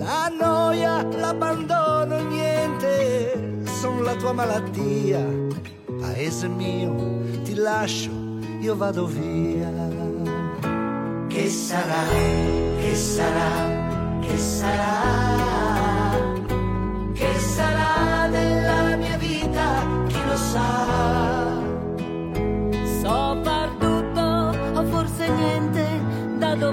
la 0.00 0.28
noia, 0.28 1.02
l'abbandono, 1.02 2.18
niente, 2.22 3.62
sono 3.64 4.00
la 4.00 4.14
tua 4.16 4.32
malattia. 4.32 5.24
Paese 6.00 6.48
mio, 6.48 7.20
ti 7.44 7.54
lascio, 7.54 8.10
io 8.60 8.76
vado 8.76 9.06
via. 9.06 9.70
Che 11.28 11.48
sarà, 11.48 12.08
che 12.80 12.94
sarà, 12.94 14.18
che 14.20 14.38
sarà, 14.38 15.00
che 17.12 17.38
sarà 17.38 18.28
della 18.30 18.96
mia 18.96 19.16
vita, 19.18 19.84
chi 20.08 20.24
lo 20.26 20.36
sa. 20.36 21.29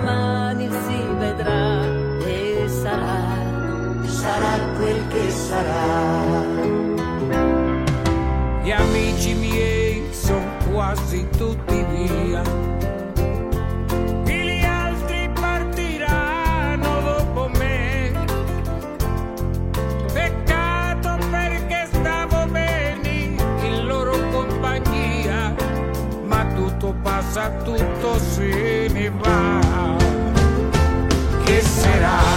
Domani 0.07 0.69
si 0.69 0.99
vedrà 1.19 1.83
e 2.25 2.65
sarà. 2.67 3.25
Sarà 4.05 4.53
quel 4.77 5.07
che 5.09 5.29
sarà. 5.29 6.45
Gli 8.63 8.71
amici 8.71 9.33
miei 9.33 10.03
sono 10.11 10.45
quasi 10.71 11.27
tutti 11.37 11.85
via. 11.91 12.41
E 14.25 14.45
gli 14.45 14.63
altri 14.63 15.29
partiranno 15.33 17.01
dopo 17.01 17.49
me. 17.57 18.11
Peccato 20.13 21.17
perché 21.29 21.87
stavo 21.91 22.45
bene 22.47 23.35
in 23.61 23.85
loro 23.85 24.13
compagnia. 24.31 25.53
Ma 26.25 26.45
tutto 26.55 26.95
passa, 27.01 27.49
tutto 27.63 28.17
se 28.19 28.89
ne 28.91 29.09
va. 29.09 29.56
Che 31.87 32.36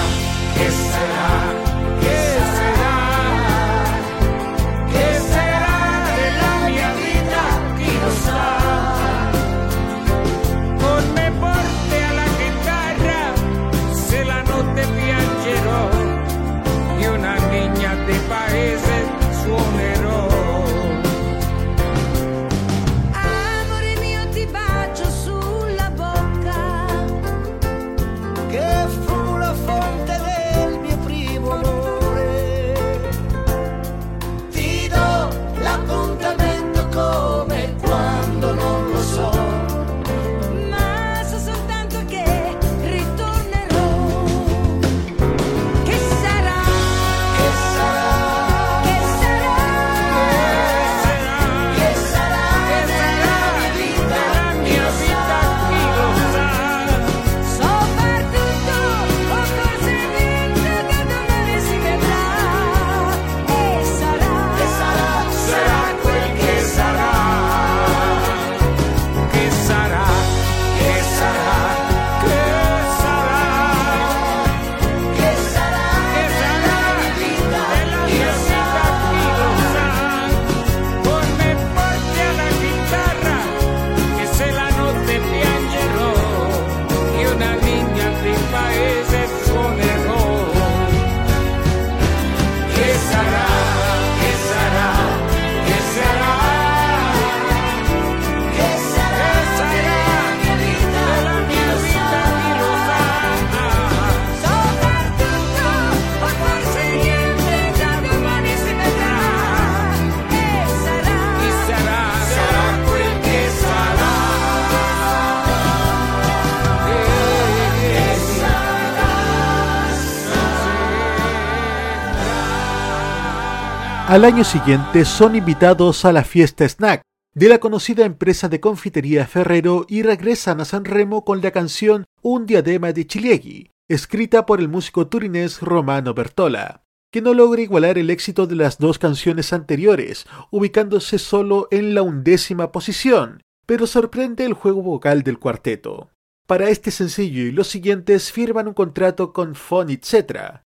Al 124.21 124.27
año 124.27 124.45
siguiente 124.45 125.07
son 125.07 125.35
invitados 125.35 126.05
a 126.05 126.13
la 126.13 126.25
fiesta 126.25 126.69
Snack 126.69 127.01
de 127.35 127.49
la 127.49 127.57
conocida 127.57 128.05
empresa 128.05 128.51
de 128.51 128.61
confitería 128.61 129.27
Ferrero 129.27 129.87
y 129.89 130.03
regresan 130.03 130.61
a 130.61 130.67
San 130.67 130.85
Remo 130.85 131.25
con 131.25 131.41
la 131.41 131.53
canción 131.53 132.05
Un 132.21 132.45
diadema 132.45 132.93
de 132.93 133.07
Chiliegui, 133.07 133.71
escrita 133.89 134.45
por 134.45 134.61
el 134.61 134.69
músico 134.69 135.07
turinés 135.07 135.63
Romano 135.63 136.13
Bertola, 136.13 136.85
que 137.11 137.23
no 137.23 137.33
logra 137.33 137.63
igualar 137.63 137.97
el 137.97 138.11
éxito 138.11 138.47
de 138.47 138.57
las 138.57 138.77
dos 138.77 138.99
canciones 138.99 139.55
anteriores, 139.55 140.27
ubicándose 140.51 141.19
solo 141.19 141.67
en 141.71 141.95
la 141.95 142.03
undécima 142.03 142.73
posición, 142.73 143.43
pero 143.65 143.87
sorprende 143.87 144.45
el 144.45 144.53
juego 144.53 144.83
vocal 144.83 145.23
del 145.23 145.39
cuarteto. 145.39 146.11
Para 146.47 146.69
este 146.69 146.91
sencillo 146.91 147.45
y 147.45 147.53
los 147.53 147.69
siguientes 147.69 148.31
firman 148.33 148.69
un 148.69 148.75
contrato 148.75 149.33
con 149.33 149.55
Fon 149.55 149.89
etc. 149.89 150.61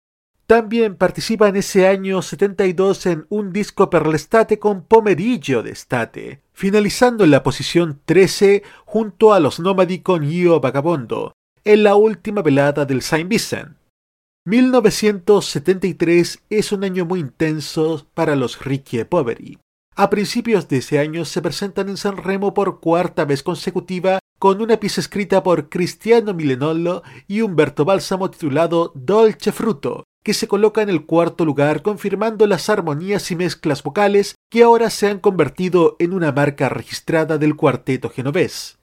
También 0.45 0.95
participa 0.97 1.47
en 1.47 1.55
ese 1.55 1.87
año 1.87 2.21
72 2.21 3.05
en 3.05 3.25
un 3.29 3.53
disco 3.53 3.89
per 3.89 4.07
l'estate 4.07 4.59
con 4.59 4.83
Pomerillo 4.83 5.63
de 5.63 5.71
Estate, 5.71 6.41
finalizando 6.51 7.23
en 7.23 7.31
la 7.31 7.43
posición 7.43 8.01
13 8.03 8.61
junto 8.85 9.33
a 9.33 9.39
los 9.39 9.61
Nomadi 9.61 9.99
con 9.99 10.29
Io 10.29 10.59
Vagabondo, 10.59 11.31
en 11.63 11.83
la 11.83 11.95
última 11.95 12.41
velada 12.41 12.83
del 12.85 13.01
Saint 13.01 13.29
Vincent. 13.29 13.77
1973 14.45 16.43
es 16.49 16.71
un 16.73 16.83
año 16.83 17.05
muy 17.05 17.21
intenso 17.21 18.05
para 18.13 18.35
los 18.35 18.59
Ricky 18.59 18.99
e 18.99 19.05
Poveri. 19.05 19.57
A 19.95 20.09
principios 20.09 20.67
de 20.67 20.79
ese 20.79 20.99
año 20.99 21.23
se 21.23 21.41
presentan 21.41 21.87
en 21.87 21.95
San 21.95 22.17
Remo 22.17 22.53
por 22.53 22.81
cuarta 22.81 23.23
vez 23.23 23.43
consecutiva 23.43 24.19
con 24.39 24.61
una 24.61 24.77
pieza 24.77 24.99
escrita 24.99 25.41
por 25.41 25.69
Cristiano 25.69 26.33
Milenollo 26.33 27.03
y 27.27 27.39
Humberto 27.39 27.85
Bálsamo 27.85 28.29
titulado 28.29 28.91
Dolce 28.93 29.53
Fruto, 29.53 30.03
que 30.23 30.33
se 30.33 30.47
coloca 30.47 30.81
en 30.81 30.89
el 30.89 31.05
cuarto 31.05 31.45
lugar 31.45 31.81
confirmando 31.81 32.47
las 32.47 32.69
armonías 32.69 33.29
y 33.31 33.35
mezclas 33.35 33.83
vocales 33.83 34.35
que 34.49 34.63
ahora 34.63 34.89
se 34.89 35.09
han 35.09 35.19
convertido 35.19 35.95
en 35.99 36.13
una 36.13 36.31
marca 36.31 36.69
registrada 36.69 37.37
del 37.37 37.55
cuarteto 37.55 38.09
genovés. 38.09 38.79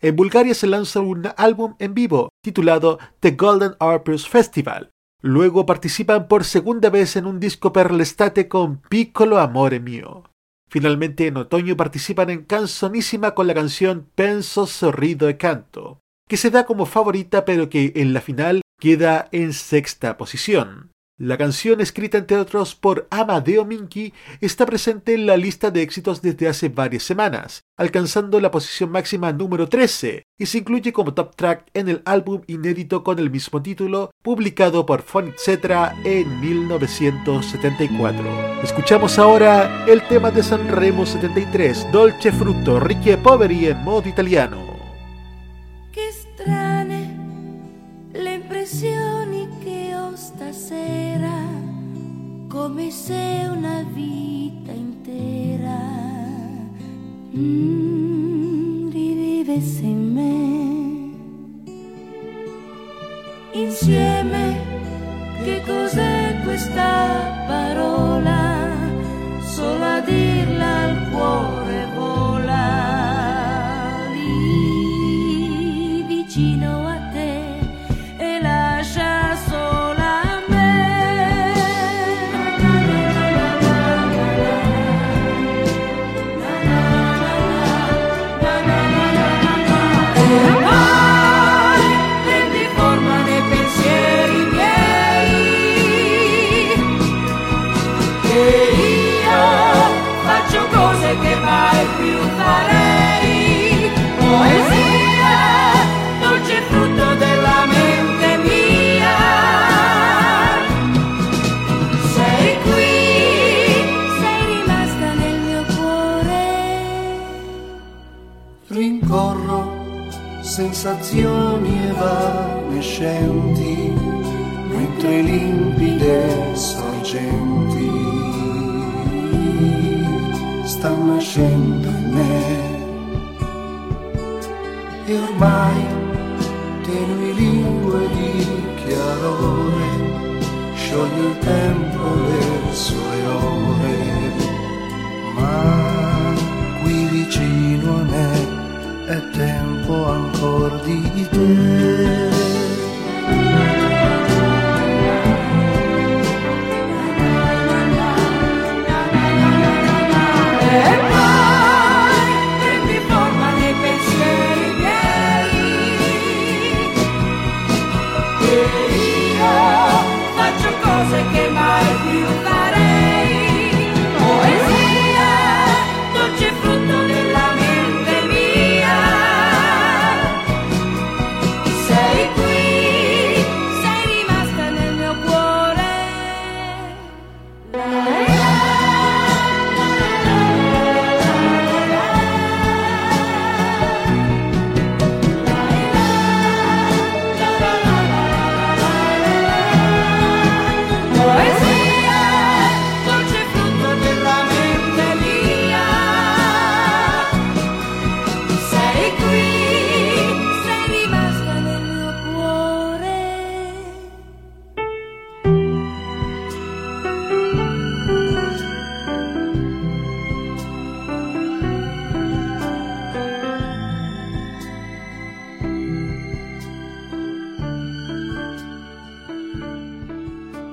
En 0.00 0.16
Bulgaria 0.16 0.54
se 0.54 0.66
lanza 0.66 1.00
un 1.00 1.28
álbum 1.36 1.74
en 1.78 1.94
vivo 1.94 2.28
titulado 2.42 2.98
The 3.20 3.32
Golden 3.32 3.72
Harpers 3.78 4.28
Festival. 4.28 4.90
Luego 5.20 5.64
participan 5.64 6.26
por 6.26 6.44
segunda 6.44 6.90
vez 6.90 7.14
en 7.14 7.26
un 7.26 7.38
disco 7.38 7.72
per 7.72 7.92
l'estate 7.92 8.48
con 8.48 8.82
Piccolo 8.88 9.38
Amore 9.38 9.78
Mio. 9.78 10.24
Finalmente 10.68 11.28
en 11.28 11.36
otoño 11.36 11.76
participan 11.76 12.30
en 12.30 12.44
Canzonísima 12.44 13.34
con 13.34 13.46
la 13.46 13.54
canción 13.54 14.08
Penso 14.16 14.66
Sorrido 14.66 15.28
e 15.28 15.36
Canto, 15.36 16.00
que 16.28 16.36
se 16.36 16.50
da 16.50 16.64
como 16.66 16.86
favorita 16.86 17.44
pero 17.44 17.68
que 17.68 17.92
en 17.94 18.12
la 18.12 18.20
final 18.20 18.62
queda 18.82 19.28
en 19.30 19.52
sexta 19.52 20.16
posición. 20.16 20.90
La 21.16 21.38
canción, 21.38 21.80
escrita 21.80 22.18
entre 22.18 22.36
otros 22.36 22.74
por 22.74 23.06
Amadeo 23.10 23.64
Minky, 23.64 24.12
está 24.40 24.66
presente 24.66 25.14
en 25.14 25.24
la 25.24 25.36
lista 25.36 25.70
de 25.70 25.82
éxitos 25.82 26.20
desde 26.20 26.48
hace 26.48 26.68
varias 26.68 27.04
semanas, 27.04 27.62
alcanzando 27.76 28.40
la 28.40 28.50
posición 28.50 28.90
máxima 28.90 29.32
número 29.32 29.68
13, 29.68 30.24
y 30.36 30.46
se 30.46 30.58
incluye 30.58 30.92
como 30.92 31.14
top 31.14 31.36
track 31.36 31.70
en 31.74 31.88
el 31.88 32.02
álbum 32.06 32.40
inédito 32.48 33.04
con 33.04 33.20
el 33.20 33.30
mismo 33.30 33.62
título, 33.62 34.10
publicado 34.20 34.84
por 34.84 35.04
Cetra 35.36 35.94
en 36.02 36.40
1974. 36.40 38.64
Escuchamos 38.64 39.16
ahora 39.16 39.86
el 39.86 40.02
tema 40.08 40.32
de 40.32 40.42
Sanremo 40.42 41.06
73, 41.06 41.92
Dolce 41.92 42.32
Frutto, 42.32 42.80
Ricky 42.80 43.10
e 43.10 43.16
Poveri 43.16 43.66
en 43.66 43.78
modo 43.84 44.08
italiano. 44.08 44.72
Le 46.44 47.01
impressioni 48.62 49.48
che 49.58 49.92
ho 49.96 50.14
stasera, 50.14 51.34
come 52.48 52.92
se 52.92 53.48
una 53.50 53.84
vita 53.92 54.70
intera 54.70 55.80
mm, 57.36 58.88
rivivesse 58.88 59.82
in 59.82 60.12
me. 60.12 61.10
Insieme, 63.58 64.56
che 65.42 65.60
cos'è 65.66 66.40
questa 66.44 67.44
parola? 67.48 68.60
Solo 69.40 69.84
a 69.84 70.00
dirla 70.02 70.84
il 70.84 71.10
cuore 71.10 71.61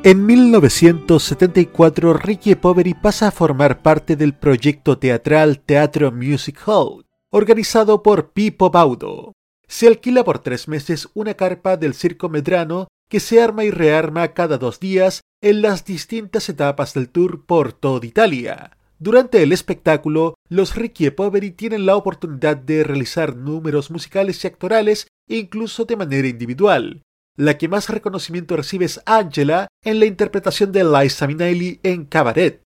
En 0.10 0.26
1974, 0.26 2.14
Ricky 2.14 2.56
Poveri 2.56 2.96
pasa 2.96 3.28
a 3.28 3.32
formar 3.32 3.84
parte 3.84 4.16
del 4.16 4.34
proyecto 4.34 4.98
teatral 4.98 5.60
Teatro 5.60 6.12
Music 6.12 6.60
Hall, 6.66 7.06
organizado 7.30 8.02
por 8.02 8.32
Pipo 8.32 8.72
Baudo. 8.72 9.34
Se 9.68 9.86
alquila 9.86 10.24
por 10.24 10.40
tres 10.40 10.68
meses 10.68 11.10
una 11.14 11.36
carpa 11.36 11.78
del 11.78 11.94
Circo 11.94 12.28
Medrano 12.28 12.88
que 13.08 13.20
se 13.20 13.40
arma 13.40 13.66
y 13.66 13.70
rearma 13.70 14.30
cada 14.30 14.58
dos 14.58 14.80
días 14.80 15.22
en 15.44 15.62
las 15.62 15.86
distintas 15.86 16.50
etapas 16.50 16.96
del 16.96 17.10
tour 17.10 17.46
por 17.46 17.72
toda 17.72 18.08
Italia. 18.08 18.78
Durante 18.98 19.44
el 19.44 19.52
espectáculo, 19.52 20.34
los 20.48 20.76
Ricky 20.76 21.06
e 21.06 21.12
Poveri 21.12 21.52
tienen 21.52 21.86
la 21.86 21.96
oportunidad 21.96 22.58
de 22.58 22.84
realizar 22.84 23.36
números 23.36 23.92
musicales 23.92 24.44
y 24.44 24.48
actorales 24.48 25.06
incluso 25.28 25.86
de 25.86 25.98
manera 25.98 26.28
individual. 26.28 27.04
La 27.40 27.58
que 27.58 27.70
más 27.70 27.88
reconocimiento 27.88 28.58
recibe 28.58 28.84
es 28.84 29.00
Angela 29.06 29.70
en 29.82 30.02
la 30.02 30.06
interpretación 30.06 30.74
de 30.74 30.84
Liza 30.84 31.26
Minnelli 31.26 31.80
en 31.84 32.04
Cabaret. 32.04 32.64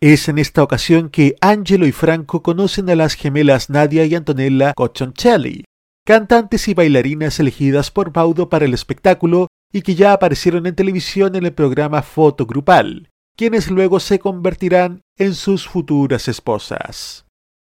Es 0.00 0.28
en 0.28 0.38
esta 0.38 0.64
ocasión 0.64 1.10
que 1.10 1.36
Angelo 1.40 1.86
y 1.86 1.92
Franco 1.92 2.42
conocen 2.42 2.90
a 2.90 2.96
las 2.96 3.14
gemelas 3.14 3.70
Nadia 3.70 4.04
y 4.04 4.16
Antonella 4.16 4.74
Coccioncelli, 4.74 5.62
cantantes 6.04 6.66
y 6.66 6.74
bailarinas 6.74 7.38
elegidas 7.38 7.92
por 7.92 8.12
Baudo 8.12 8.48
para 8.48 8.64
el 8.64 8.74
espectáculo 8.74 9.46
y 9.72 9.82
que 9.82 9.94
ya 9.94 10.12
aparecieron 10.12 10.66
en 10.66 10.74
televisión 10.74 11.36
en 11.36 11.46
el 11.46 11.52
programa 11.52 12.02
Foto 12.02 12.46
Grupal, 12.46 13.10
quienes 13.36 13.70
luego 13.70 14.00
se 14.00 14.18
convertirán 14.18 15.02
en 15.16 15.36
sus 15.36 15.68
futuras 15.68 16.26
esposas. 16.26 17.26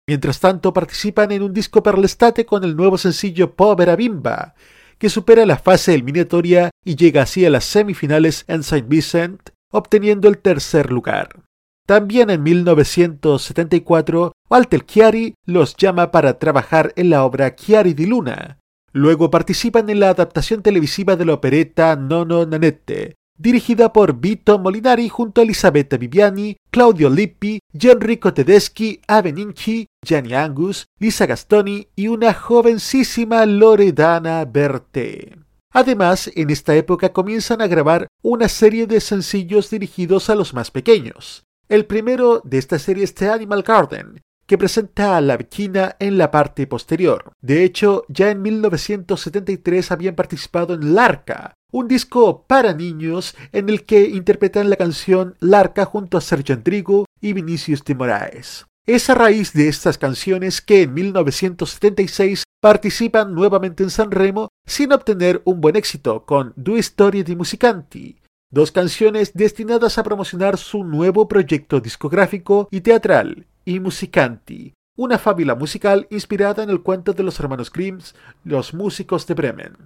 Mientras 0.08 0.40
tanto, 0.40 0.72
participan 0.72 1.30
en 1.30 1.44
un 1.44 1.52
disco 1.52 1.80
per 1.80 1.96
l'estate 1.96 2.44
con 2.44 2.64
el 2.64 2.74
nuevo 2.74 2.98
sencillo 2.98 3.54
Povera 3.54 3.94
Bimba, 3.94 4.56
que 5.00 5.08
supera 5.08 5.46
la 5.46 5.56
fase 5.56 5.94
eliminatoria 5.94 6.70
y 6.84 6.94
llega 6.94 7.22
así 7.22 7.46
a 7.46 7.50
las 7.50 7.64
semifinales 7.64 8.44
en 8.48 8.62
Saint 8.62 8.86
Vincent, 8.86 9.50
obteniendo 9.72 10.28
el 10.28 10.38
tercer 10.38 10.92
lugar. 10.92 11.40
También 11.86 12.28
en 12.28 12.42
1974, 12.42 14.32
Walter 14.48 14.84
Chiari 14.84 15.34
los 15.46 15.74
llama 15.76 16.10
para 16.12 16.38
trabajar 16.38 16.92
en 16.96 17.08
la 17.10 17.24
obra 17.24 17.56
Chiari 17.56 17.94
di 17.94 18.06
Luna. 18.06 18.58
Luego 18.92 19.30
participan 19.30 19.88
en 19.88 20.00
la 20.00 20.10
adaptación 20.10 20.62
televisiva 20.62 21.16
de 21.16 21.24
la 21.24 21.34
operetta 21.34 21.96
Nono 21.96 22.44
Nanette, 22.44 23.16
dirigida 23.40 23.90
por 23.92 24.20
Vito 24.20 24.58
Molinari 24.58 25.08
junto 25.08 25.40
a 25.40 25.44
Elisabetta 25.44 25.96
Viviani, 25.96 26.56
Claudio 26.70 27.08
Lippi, 27.08 27.58
Gianrico 27.72 28.34
Tedeschi, 28.34 29.00
Aveninci, 29.08 29.86
Gianni 30.04 30.34
Angus, 30.34 30.86
Lisa 30.98 31.24
Gastoni 31.24 31.88
y 31.96 32.08
una 32.08 32.34
jovencísima 32.34 33.46
Loredana 33.46 34.44
Berté. 34.44 35.38
Además, 35.72 36.30
en 36.34 36.50
esta 36.50 36.74
época 36.74 37.12
comienzan 37.12 37.62
a 37.62 37.66
grabar 37.66 38.08
una 38.22 38.48
serie 38.48 38.86
de 38.86 39.00
sencillos 39.00 39.70
dirigidos 39.70 40.28
a 40.28 40.34
los 40.34 40.52
más 40.52 40.70
pequeños. 40.70 41.44
El 41.68 41.86
primero 41.86 42.42
de 42.44 42.58
esta 42.58 42.78
serie 42.78 43.04
es 43.04 43.14
The 43.14 43.30
Animal 43.30 43.62
Garden, 43.62 44.20
que 44.50 44.58
presenta 44.58 45.16
a 45.16 45.20
la 45.20 45.36
vecina 45.36 45.94
en 46.00 46.18
la 46.18 46.32
parte 46.32 46.66
posterior. 46.66 47.30
De 47.40 47.62
hecho, 47.62 48.02
ya 48.08 48.32
en 48.32 48.42
1973 48.42 49.92
habían 49.92 50.16
participado 50.16 50.74
en 50.74 50.92
Larca, 50.92 51.54
un 51.70 51.86
disco 51.86 52.46
para 52.48 52.74
niños 52.74 53.36
en 53.52 53.68
el 53.68 53.84
que 53.84 54.08
interpretan 54.08 54.68
la 54.68 54.74
canción 54.74 55.36
Larca 55.38 55.84
junto 55.84 56.18
a 56.18 56.20
Sergio 56.20 56.56
Andrigo 56.56 57.06
y 57.20 57.32
Vinicius 57.32 57.84
de 57.84 57.94
Moraes. 57.94 58.66
Es 58.84 59.08
a 59.08 59.14
raíz 59.14 59.52
de 59.52 59.68
estas 59.68 59.98
canciones 59.98 60.60
que 60.60 60.82
en 60.82 60.94
1976 60.94 62.42
participan 62.60 63.32
nuevamente 63.32 63.84
en 63.84 63.90
San 63.90 64.10
Remo 64.10 64.48
sin 64.66 64.92
obtener 64.92 65.42
un 65.44 65.60
buen 65.60 65.76
éxito 65.76 66.26
con 66.26 66.54
Due 66.56 66.82
Storie 66.82 67.22
di 67.22 67.36
Musicanti, 67.36 68.18
dos 68.50 68.72
canciones 68.72 69.30
destinadas 69.32 69.96
a 69.98 70.02
promocionar 70.02 70.58
su 70.58 70.82
nuevo 70.82 71.28
proyecto 71.28 71.78
discográfico 71.78 72.66
y 72.72 72.80
teatral, 72.80 73.46
y 73.64 73.80
Musicanti, 73.80 74.74
una 74.96 75.18
fábula 75.18 75.54
musical 75.54 76.06
inspirada 76.10 76.62
en 76.62 76.70
el 76.70 76.82
cuento 76.82 77.12
de 77.12 77.22
los 77.22 77.38
hermanos 77.40 77.72
Grimm, 77.72 77.98
Los 78.44 78.74
músicos 78.74 79.26
de 79.26 79.34
Bremen. 79.34 79.76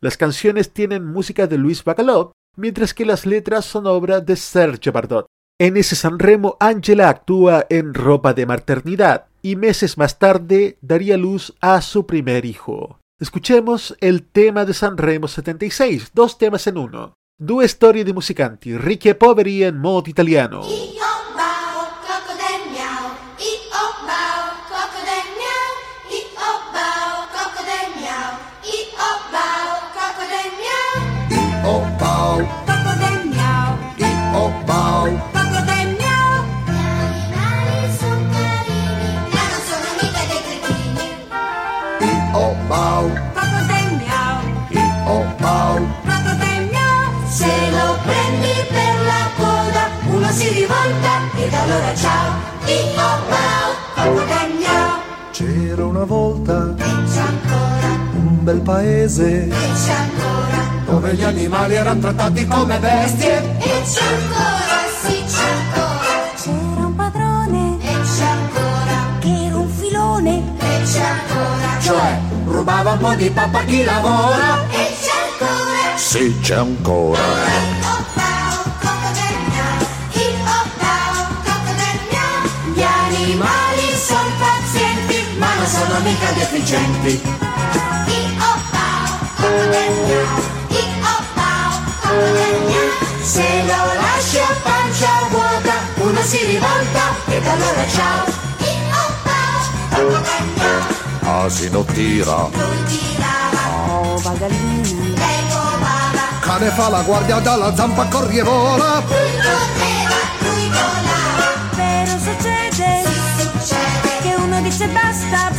Las 0.00 0.16
canciones 0.16 0.72
tienen 0.72 1.06
música 1.06 1.46
de 1.46 1.58
Luis 1.58 1.84
Bacalov, 1.84 2.32
mientras 2.56 2.94
que 2.94 3.04
las 3.04 3.26
letras 3.26 3.64
son 3.64 3.86
obra 3.86 4.20
de 4.20 4.36
Sergio 4.36 4.92
Bardot. 4.92 5.26
En 5.58 5.76
ese 5.76 5.96
Sanremo, 5.96 6.56
Angela 6.60 7.08
actúa 7.08 7.66
en 7.70 7.94
ropa 7.94 8.34
de 8.34 8.44
maternidad 8.44 9.26
y 9.40 9.56
meses 9.56 9.96
más 9.96 10.18
tarde 10.18 10.76
daría 10.82 11.16
luz 11.16 11.54
a 11.60 11.80
su 11.80 12.06
primer 12.06 12.44
hijo. 12.44 12.98
Escuchemos 13.18 13.96
el 14.00 14.24
tema 14.24 14.64
de 14.66 14.74
Sanremo 14.74 15.28
76, 15.28 16.10
dos 16.12 16.36
temas 16.36 16.66
en 16.66 16.76
uno. 16.76 17.14
Due 17.38 17.66
storie 17.68 18.04
di 18.04 18.12
musicanti, 18.12 18.76
ricchi 18.76 19.08
e 19.08 19.14
poveri 19.14 19.62
en 19.62 19.78
modo 19.78 20.10
italiano. 20.10 20.62
C'era 55.32 55.84
una 55.84 56.04
volta 56.04 56.74
e 56.78 56.82
c'è 56.82 57.18
ancora, 57.20 57.86
un 58.14 58.38
bel 58.44 58.60
paese 58.60 59.44
e 59.44 59.48
c'è 59.50 59.92
ancora, 59.92 60.62
dove 60.86 61.14
gli 61.14 61.22
animali 61.24 61.74
erano 61.74 62.00
trattati 62.00 62.46
come 62.46 62.78
bestie. 62.78 63.36
e 63.58 63.82
c'è 63.82 64.04
ancora, 64.06 64.78
sì 65.02 65.24
c'è 65.26 65.42
ancora, 65.50 66.32
C'era 66.40 66.86
un 66.86 66.94
padrone 66.94 67.76
e 67.82 68.00
c'è 68.00 68.24
ancora, 68.24 69.18
che 69.18 69.44
era 69.46 69.56
un 69.56 69.68
filone. 69.68 70.54
e 70.60 70.82
c'è 70.84 71.00
ancora, 71.02 71.80
Cioè, 71.80 72.18
rubava 72.46 72.92
un 72.92 72.98
po' 72.98 73.14
di 73.14 73.28
pappa 73.30 73.58
a 73.58 73.64
chi 73.64 73.82
lavora. 73.84 74.68
e 74.70 74.96
c'è 75.02 75.10
ancora. 75.30 75.96
Sì, 75.96 76.38
c'è 76.40 76.54
ancora. 76.54 77.18
Oh 83.38 83.65
non 85.66 85.74
sono 85.74 86.00
mica 86.00 86.30
deficienti. 86.32 87.20
Se 93.22 93.62
lo 93.66 93.94
lasci 94.00 94.38
a 94.38 94.54
pancia 94.62 95.08
vuota, 95.28 95.74
uno 95.96 96.22
si 96.22 96.44
rivolta 96.44 97.02
ed 97.26 97.46
allora 97.46 97.88
ciao. 97.88 98.34
Asino 101.44 101.84
tira. 101.84 102.48
lui 102.52 102.84
tirava, 102.84 104.12
Ova 104.12 104.32
gallina, 104.38 105.02
lei 105.16 105.42
volava. 105.48 106.38
Cane 106.40 106.70
fa 106.70 106.88
la 106.88 107.02
guardia 107.02 107.40
dalla 107.40 107.74
zampa 107.74 108.04
corri 108.04 108.38
e 108.38 108.42
vola. 108.42 109.02
Lui 109.06 109.32
correva, 109.42 109.95
dice 114.76 114.88
basta. 114.88 115.52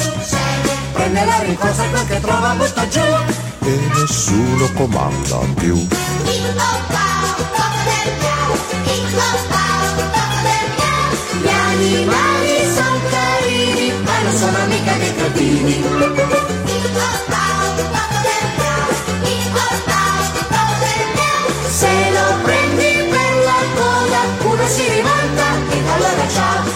succede. 0.00 0.72
Prende 0.92 1.24
la 1.24 1.38
rincorsa 1.42 1.88
quel 1.88 2.06
che 2.06 2.20
trova 2.20 2.54
butta 2.54 2.88
giù. 2.88 3.00
E 3.00 3.80
nessuno 3.94 4.68
comanda 4.74 5.38
più. 5.54 5.76
Il 5.76 6.52
bao, 6.56 7.34
poco 7.54 7.80
del 7.88 8.12
miau, 8.20 8.50
il 8.96 9.14
bao, 9.14 9.86
poco 10.10 10.38
del 10.46 10.66
miau. 10.78 11.08
Gli 11.40 11.52
animali 11.70 12.54
sono 12.74 12.98
carini, 13.10 13.92
ma 14.04 14.18
non 14.22 14.34
sono 14.36 14.66
mica 14.66 14.92
dei 14.94 15.14
cretini. 15.14 15.76
Il 15.76 15.84
bao, 15.94 17.14
poco 17.94 18.18
del 18.26 18.46
miau, 18.58 18.88
il 19.22 19.50
bao, 19.54 19.70
poco 20.50 20.74
del 20.82 21.06
miau. 21.14 21.44
Se 21.70 21.92
lo 22.10 22.26
prendi 22.42 22.90
per 23.08 23.32
la 23.48 23.60
coda, 23.78 24.20
uno 24.50 24.66
si 24.66 24.82
rivolta 24.88 25.46
e 25.70 25.78
allora 25.94 26.28
ciao. 26.28 26.73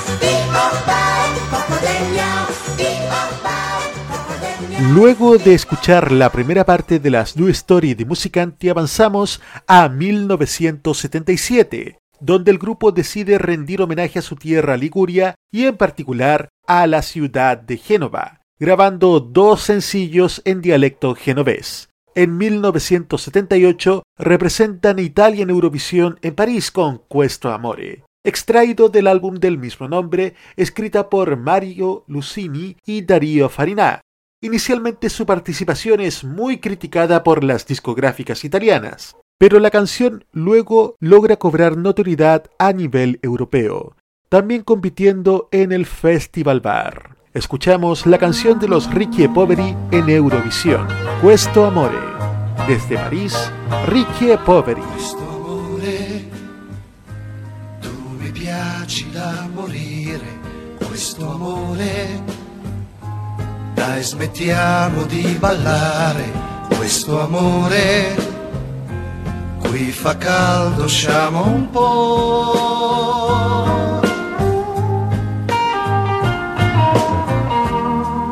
Luego 4.94 5.37
de 5.37 5.53
escuchar 5.53 6.12
la 6.12 6.33
primera 6.33 6.64
parte 6.64 6.98
de 6.98 7.11
las 7.11 7.35
Due 7.35 7.51
Story 7.51 7.92
de 7.92 8.07
Musicanti, 8.07 8.70
avanzamos 8.70 9.42
a 9.66 9.90
1977, 9.90 11.98
donde 12.20 12.51
el 12.51 12.59
grupo 12.59 12.90
decide 12.90 13.37
rendir 13.37 13.83
homenaje 13.83 14.20
a 14.20 14.22
su 14.22 14.37
tierra 14.37 14.79
Liguria 14.79 15.35
y 15.53 15.66
en 15.66 15.77
particular 15.77 16.48
a 16.66 16.87
la 16.87 17.03
ciudad 17.03 17.59
de 17.59 17.77
Génova, 17.77 18.40
grabando 18.59 19.20
dos 19.20 19.61
sencillos 19.61 20.40
en 20.46 20.62
dialecto 20.62 21.14
genovés. 21.14 21.90
En 22.14 22.38
1978 22.38 24.05
representan 24.16 25.01
Italia 25.01 25.42
en 25.42 25.51
Eurovisión 25.51 26.18
en 26.22 26.35
París 26.35 26.70
con 26.70 27.03
Questo 27.11 27.53
Amore, 27.53 28.05
extraído 28.24 28.88
del 28.88 29.07
álbum 29.07 29.35
del 29.35 29.59
mismo 29.59 29.87
nombre, 29.87 30.33
escrita 30.57 31.11
por 31.11 31.37
Mario 31.37 32.05
Lucini 32.07 32.79
y 32.87 33.03
Darío 33.03 33.51
Farina. 33.51 34.01
Inicialmente 34.40 35.11
su 35.11 35.27
participación 35.27 36.01
es 36.01 36.22
muy 36.22 36.59
criticada 36.59 37.24
por 37.24 37.42
las 37.42 37.66
discográficas 37.66 38.44
italianas, 38.44 39.16
pero 39.37 39.59
la 39.59 39.72
canción 39.72 40.27
luego 40.31 40.94
logra 41.01 41.38
cobrar 41.38 41.77
notoriedad 41.77 42.44
a 42.57 42.72
nivel 42.72 43.18
europeo, 43.22 43.96
también 44.29 44.62
compitiendo 44.62 45.48
en 45.51 45.72
el 45.72 45.87
Festival 45.87 46.61
Bar. 46.61 47.16
escuchamos 47.35 48.07
la 48.07 48.18
canción 48.18 48.61
de 48.61 48.68
los 48.68 48.88
Ricky 48.94 49.24
e 49.24 49.29
Poveri 49.29 49.74
en 49.90 50.09
Eurovisión, 50.09 50.87
Questo 51.20 51.66
Amore. 51.66 51.98
Desde 52.68 52.94
París, 52.94 53.35
Ricky 53.87 54.31
e 54.31 54.38
Poveri. 54.38 54.83
Amore, 55.62 56.29
amore, 61.20 62.38
dai 63.79 64.03
smettiamo 64.03 65.05
di 65.05 65.37
ballare, 65.38 66.33
questo 66.77 67.21
amore, 67.21 68.17
qui 69.61 69.93
fa 69.93 70.17
caldo, 70.17 70.83
usciamo 70.83 71.47
un 71.47 71.71
po'. 71.71 72.57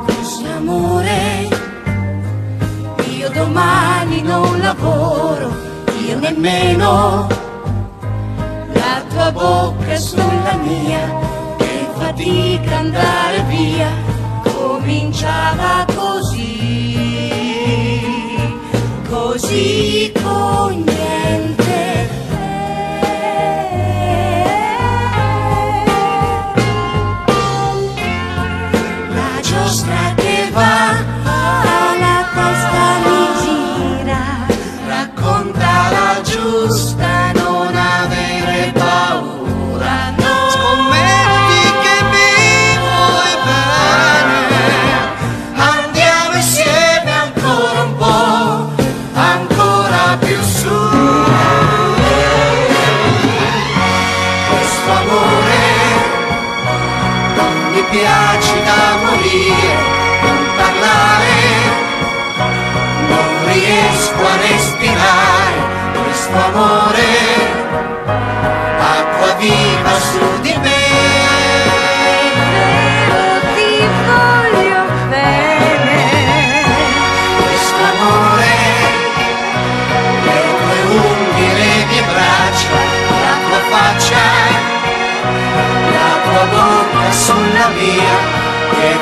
Questo 0.04 0.48
amore, 0.56 1.48
io 3.16 3.30
domani 3.30 4.22
non 4.22 4.58
lavoro, 4.58 5.54
io 6.08 6.18
nemmeno. 6.18 7.28
La 8.72 9.00
tua 9.08 9.30
bocca 9.30 9.92
è 9.92 9.96
sulla 9.96 10.56
mia, 10.60 11.08
che 11.56 11.86
fatica 11.94 12.78
andare 12.78 13.42
via, 13.42 14.05
cominciava 14.66 15.86
così, 15.94 16.98
così 19.08 20.12
con 20.20 20.74
niente. 20.74 21.25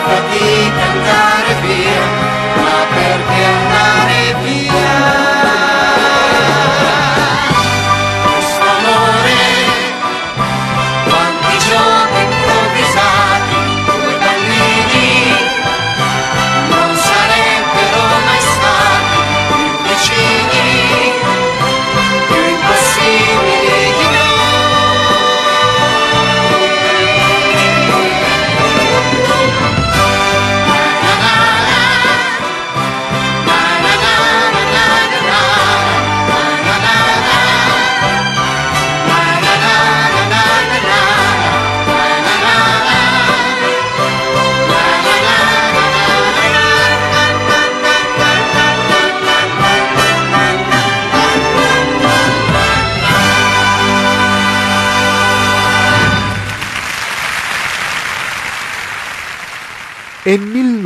Che 0.06 0.83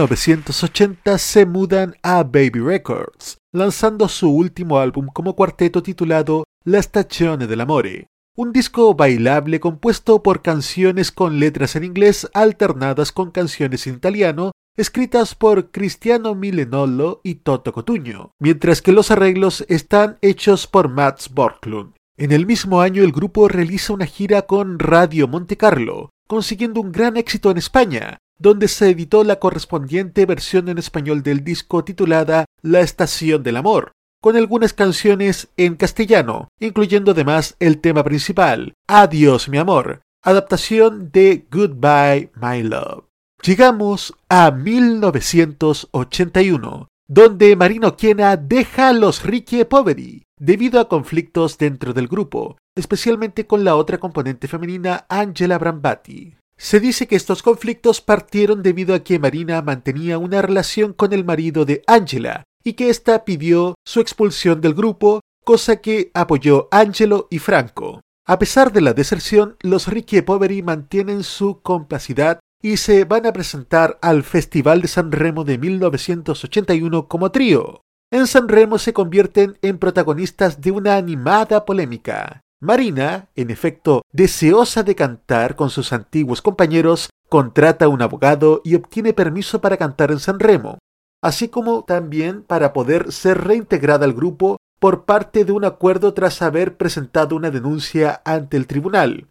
1980 0.07 1.19
se 1.19 1.45
mudan 1.45 1.97
a 2.05 2.23
Baby 2.23 2.61
Records, 2.61 3.39
lanzando 3.53 4.07
su 4.09 4.31
último 4.31 4.79
álbum 4.79 5.09
como 5.13 5.35
cuarteto 5.35 5.83
titulado 5.83 6.45
La 6.65 6.81
Stazione 6.81 7.49
dell'Amore, 7.49 8.07
un 8.37 8.53
disco 8.53 8.95
bailable 8.95 9.59
compuesto 9.59 10.23
por 10.23 10.41
canciones 10.41 11.11
con 11.11 11.41
letras 11.41 11.75
en 11.75 11.83
inglés 11.83 12.29
alternadas 12.33 13.11
con 13.11 13.33
canciones 13.33 13.89
en 13.89 13.95
italiano 13.95 14.53
escritas 14.77 15.35
por 15.35 15.73
Cristiano 15.73 16.37
Milenollo 16.37 17.21
y 17.25 17.37
Toto 17.37 17.73
Cotugno, 17.73 18.31
mientras 18.39 18.81
que 18.81 18.93
los 18.93 19.11
arreglos 19.11 19.65
están 19.69 20.19
hechos 20.23 20.69
por 20.69 20.89
Mats 20.89 21.29
Borklund. 21.35 21.95
En 22.17 22.31
el 22.31 22.47
mismo 22.47 22.81
año 22.81 23.03
el 23.03 23.11
grupo 23.11 23.49
realiza 23.49 23.95
una 23.95 24.07
gira 24.07 24.43
con 24.43 24.79
Radio 24.79 25.27
Monte 25.27 25.57
Carlo, 25.57 26.11
consiguiendo 26.29 26.81
un 26.81 26.93
gran 26.93 27.17
éxito 27.17 27.51
en 27.51 27.59
España, 27.59 28.19
donde 28.39 28.69
se 28.69 28.91
editó 28.91 29.25
la 29.25 29.41
correspondiente 29.41 30.27
versión 30.27 30.69
en 30.69 30.77
español 30.79 31.23
del 31.23 31.43
disco 31.45 31.85
titulada 31.85 32.45
La 32.63 32.81
Estación 32.81 33.43
del 33.43 33.57
Amor, 33.57 33.93
con 34.21 34.37
algunas 34.37 34.73
canciones 34.73 35.49
en 35.57 35.77
castellano, 35.77 36.49
incluyendo 36.61 37.13
además 37.13 37.55
el 37.61 37.81
tema 37.81 38.03
principal, 38.05 38.75
Adiós 38.89 39.49
mi 39.49 39.59
amor, 39.59 40.03
adaptación 40.23 41.11
de 41.13 41.47
Goodbye 41.51 42.31
My 42.35 42.63
Love. 42.63 43.05
Llegamos 43.43 44.15
a 44.29 44.51
1981, 44.51 46.89
donde 47.07 47.57
Marino 47.57 47.97
Quiena 47.97 48.37
deja 48.37 48.89
a 48.89 48.93
los 48.93 49.23
Ricky 49.23 49.65
Poveri 49.65 50.25
debido 50.39 50.81
a 50.81 50.89
conflictos 50.89 51.59
dentro 51.59 51.93
del 51.93 52.09
grupo, 52.09 52.57
especialmente 52.77 53.47
con 53.47 53.63
la 53.65 53.77
otra 53.77 53.99
componente 53.99 54.49
femenina 54.49 55.07
Angela 55.09 55.59
Brambati. 55.59 56.38
Se 56.59 56.81
dice 56.81 57.07
que 57.07 57.15
estos 57.15 57.45
conflictos 57.45 58.01
partieron 58.01 58.65
debido 58.65 58.95
a 58.95 58.99
que 58.99 59.21
Marina 59.21 59.63
mantenía 59.63 60.19
una 60.19 60.43
relación 60.43 60.93
con 60.93 61.13
el 61.13 61.25
marido 61.25 61.65
de 61.65 61.83
Angela 61.87 62.45
y 62.65 62.73
que 62.73 62.91
ésta 62.91 63.25
pidió 63.25 63.77
su 63.87 64.01
expulsión 64.01 64.61
del 64.61 64.75
grupo, 64.75 65.21
cosa 65.45 65.77
que 65.77 66.11
apoyó 66.15 66.69
Angelo 66.73 67.29
y 67.31 67.39
Franco. 67.39 68.01
A 68.27 68.41
pesar 68.41 68.73
de 68.73 68.81
la 68.81 68.93
deserción, 68.93 69.57
los 69.61 69.87
Ricky 69.87 70.21
Poveri 70.21 70.63
mantienen 70.63 71.23
su 71.23 71.63
complicidad 71.63 72.41
y 72.61 72.77
se 72.77 73.05
van 73.05 73.25
a 73.25 73.33
presentar 73.33 73.99
al 74.03 74.25
Festival 74.25 74.83
de 74.83 74.89
San 74.89 75.13
Remo 75.13 75.45
de 75.45 75.59
1981 75.59 77.07
como 77.07 77.31
trío. 77.31 77.83
En 78.11 78.27
San 78.27 78.49
Remo 78.49 78.79
se 78.79 78.93
convierten 78.93 79.57
en 79.63 79.79
protagonistas 79.79 80.61
de 80.61 80.73
una 80.73 80.97
animada 80.97 81.65
polémica. 81.65 82.43
Marina, 82.61 83.29
en 83.37 83.51
efecto, 83.51 84.03
deseosa 84.13 84.83
de 84.83 84.97
cantar 84.97 85.55
con 85.55 85.71
sus 85.71 85.93
antiguos 85.93 86.43
compañeros, 86.43 87.09
contrata 87.29 87.85
a 87.85 87.89
un 87.89 88.03
abogado 88.03 88.63
y 88.65 88.75
obtiene 88.75 89.13
permiso 89.13 89.61
para 89.61 89.77
cantar 89.77 90.11
en 90.11 90.19
San 90.19 90.41
Remo, 90.41 90.79
así 91.23 91.49
como 91.49 91.85
también 91.85 92.43
para 92.43 92.73
poder 92.73 93.13
ser 93.13 93.45
reintegrada 93.45 94.05
al 94.05 94.13
grupo 94.13 94.57
por 94.81 95.05
parte 95.05 95.45
de 95.45 95.53
un 95.53 95.65
acuerdo 95.65 96.15
tras 96.15 96.43
haber 96.43 96.77
presentado 96.77 97.37
una 97.37 97.53
denuncia 97.53 98.23
ante 98.25 98.57
el 98.57 98.67
tribunal. 98.67 99.29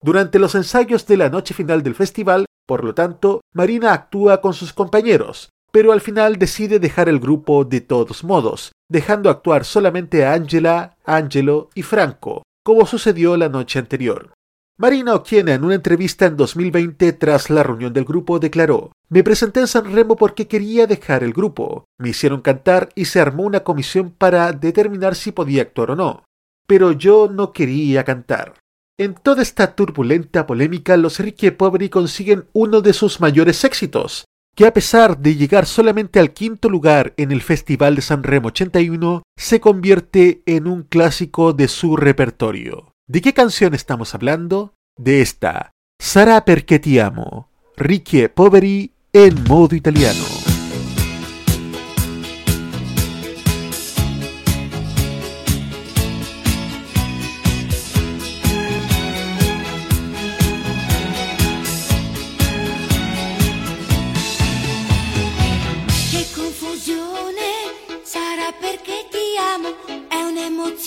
Durante 0.00 0.38
los 0.38 0.54
ensayos 0.54 1.04
de 1.06 1.16
la 1.16 1.30
noche 1.30 1.54
final 1.54 1.82
del 1.82 1.96
festival, 1.96 2.44
por 2.64 2.84
lo 2.84 2.94
tanto, 2.94 3.40
Marina 3.52 3.92
actúa 3.92 4.40
con 4.40 4.54
sus 4.54 4.72
compañeros, 4.72 5.48
pero 5.72 5.90
al 5.90 6.00
final 6.00 6.36
decide 6.38 6.78
dejar 6.78 7.08
el 7.08 7.18
grupo 7.18 7.64
de 7.64 7.80
todos 7.80 8.22
modos, 8.22 8.70
dejando 8.88 9.30
actuar 9.30 9.64
solamente 9.64 10.24
a 10.24 10.34
Angela, 10.34 10.96
Angelo 11.04 11.70
y 11.74 11.82
Franco, 11.82 12.42
como 12.68 12.84
sucedió 12.84 13.38
la 13.38 13.48
noche 13.48 13.78
anterior. 13.78 14.34
Marina 14.76 15.14
Occhiena 15.14 15.54
en 15.54 15.64
una 15.64 15.76
entrevista 15.76 16.26
en 16.26 16.36
2020 16.36 17.14
tras 17.14 17.48
la 17.48 17.62
reunión 17.62 17.94
del 17.94 18.04
grupo 18.04 18.38
declaró 18.38 18.92
Me 19.08 19.24
presenté 19.24 19.60
en 19.60 19.68
San 19.68 19.90
Remo 19.90 20.16
porque 20.16 20.48
quería 20.48 20.86
dejar 20.86 21.24
el 21.24 21.32
grupo. 21.32 21.86
Me 21.96 22.10
hicieron 22.10 22.42
cantar 22.42 22.90
y 22.94 23.06
se 23.06 23.20
armó 23.20 23.44
una 23.44 23.60
comisión 23.60 24.10
para 24.10 24.52
determinar 24.52 25.14
si 25.14 25.32
podía 25.32 25.62
actuar 25.62 25.92
o 25.92 25.96
no. 25.96 26.24
Pero 26.66 26.92
yo 26.92 27.30
no 27.32 27.54
quería 27.54 28.04
cantar. 28.04 28.60
En 28.98 29.14
toda 29.14 29.40
esta 29.40 29.74
turbulenta 29.74 30.46
polémica, 30.46 30.98
los 30.98 31.20
Ricky 31.20 31.52
Poveri 31.52 31.88
consiguen 31.88 32.48
uno 32.52 32.82
de 32.82 32.92
sus 32.92 33.18
mayores 33.18 33.64
éxitos, 33.64 34.26
que 34.58 34.66
a 34.66 34.72
pesar 34.72 35.18
de 35.18 35.36
llegar 35.36 35.66
solamente 35.66 36.18
al 36.18 36.32
quinto 36.32 36.68
lugar 36.68 37.14
en 37.16 37.30
el 37.30 37.42
Festival 37.42 37.94
de 37.94 38.02
San 38.02 38.24
Remo 38.24 38.48
81, 38.48 39.22
se 39.36 39.60
convierte 39.60 40.42
en 40.46 40.66
un 40.66 40.82
clásico 40.82 41.52
de 41.52 41.68
su 41.68 41.96
repertorio. 41.96 42.92
¿De 43.06 43.20
qué 43.20 43.32
canción 43.32 43.72
estamos 43.72 44.16
hablando? 44.16 44.74
De 44.96 45.20
esta, 45.20 45.70
Sara 46.00 46.44
perché 46.44 46.80
ti 46.80 46.98
amo, 46.98 47.50
Ricky 47.76 48.26
Poveri 48.26 48.90
en 49.12 49.44
modo 49.44 49.76
italiano. 49.76 50.37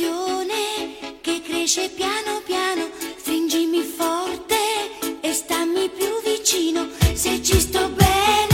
Un'emozione 0.01 1.19
che 1.21 1.41
cresce 1.41 1.89
piano 1.89 2.41
piano, 2.45 2.89
stringimi 3.17 3.81
forte 3.83 4.55
e 5.21 5.33
stammi 5.33 5.89
più 5.89 6.21
vicino, 6.23 6.87
se 7.13 7.41
ci 7.43 7.59
sto 7.59 7.89
bene 7.89 8.50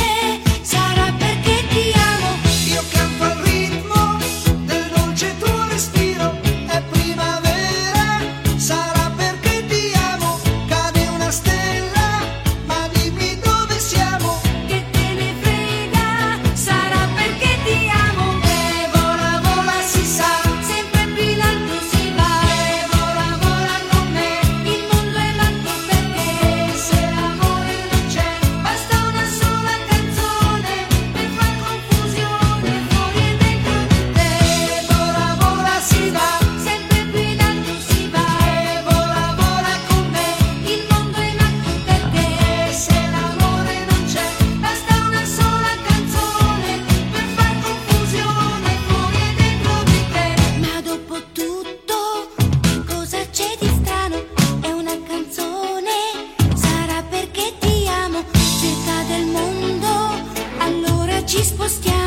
ci 61.38 61.44
spostiamo. 61.44 62.07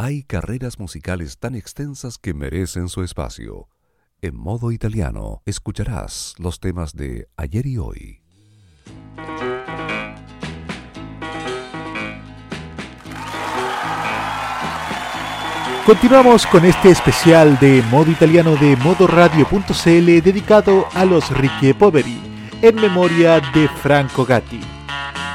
Hay 0.00 0.22
carreras 0.22 0.78
musicales 0.78 1.38
tan 1.38 1.56
extensas 1.56 2.18
que 2.18 2.32
merecen 2.32 2.88
su 2.88 3.02
espacio. 3.02 3.68
En 4.22 4.36
modo 4.36 4.70
italiano 4.70 5.42
escucharás 5.44 6.34
los 6.38 6.60
temas 6.60 6.94
de 6.94 7.26
ayer 7.36 7.66
y 7.66 7.78
hoy. 7.78 8.22
Continuamos 15.84 16.46
con 16.46 16.64
este 16.64 16.90
especial 16.90 17.58
de 17.58 17.82
modo 17.90 18.12
italiano 18.12 18.54
de 18.54 18.76
modoradio.cl 18.76 20.22
dedicado 20.22 20.86
a 20.94 21.04
los 21.04 21.28
Ricchi 21.36 21.72
Poveri, 21.72 22.20
en 22.62 22.76
memoria 22.76 23.40
de 23.52 23.68
Franco 23.82 24.24
Gatti. 24.24 24.60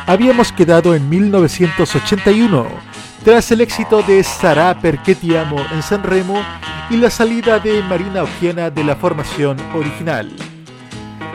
Habíamos 0.05 0.53
quedado 0.53 0.95
en 0.95 1.09
1981, 1.09 2.93
tras 3.24 3.49
el 3.53 3.61
éxito 3.61 4.01
de 4.01 4.21
Sara 4.21 4.78
perché 4.82 5.15
ti 5.15 5.34
amo 5.34 5.65
en 5.71 5.82
Sanremo 5.82 6.43
y 6.89 6.97
la 6.97 7.09
salida 7.09 7.57
de 7.57 7.82
Marina 7.84 8.24
Ogiena 8.24 8.69
de 8.69 8.84
la 8.84 8.97
formación 8.97 9.55
original. 9.74 10.30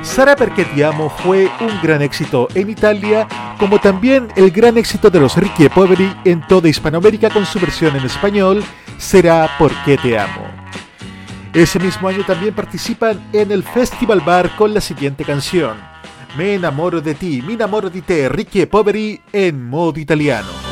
Sara 0.03 0.37
perché 0.37 0.67
ti 0.67 0.83
amo 0.83 1.09
fue 1.09 1.51
un 1.61 1.81
gran 1.83 2.03
éxito 2.03 2.47
en 2.55 2.69
Italia, 2.69 3.27
como 3.59 3.81
también 3.81 4.29
el 4.37 4.51
gran 4.51 4.77
éxito 4.77 5.09
de 5.09 5.19
los 5.19 5.35
Ricky 5.39 5.65
e 5.65 5.71
Poveri 5.71 6.15
en 6.27 6.47
toda 6.47 6.69
Hispanoamérica 6.69 7.31
con 7.31 7.47
su 7.47 7.59
versión 7.59 7.97
en 7.97 8.05
español, 8.05 8.63
será 8.99 9.49
Porque 9.59 9.97
te 9.97 10.19
amo. 10.19 10.47
Ese 11.55 11.79
mismo 11.79 12.07
año 12.07 12.23
también 12.23 12.55
participan 12.55 13.19
en 13.33 13.51
el 13.51 13.63
Festival 13.63 14.21
Bar 14.21 14.55
con 14.57 14.75
la 14.75 14.83
siguiente 14.83 15.25
canción, 15.25 15.79
Me 16.37 16.53
enamoro 16.53 17.01
de 17.01 17.15
ti, 17.15 17.41
mi 17.41 17.55
enamoro 17.55 17.89
di 17.89 18.03
te, 18.03 18.29
Ricky 18.29 18.61
e 18.61 18.67
Poveri 18.67 19.19
en 19.33 19.71
modo 19.71 19.99
italiano. 19.99 20.68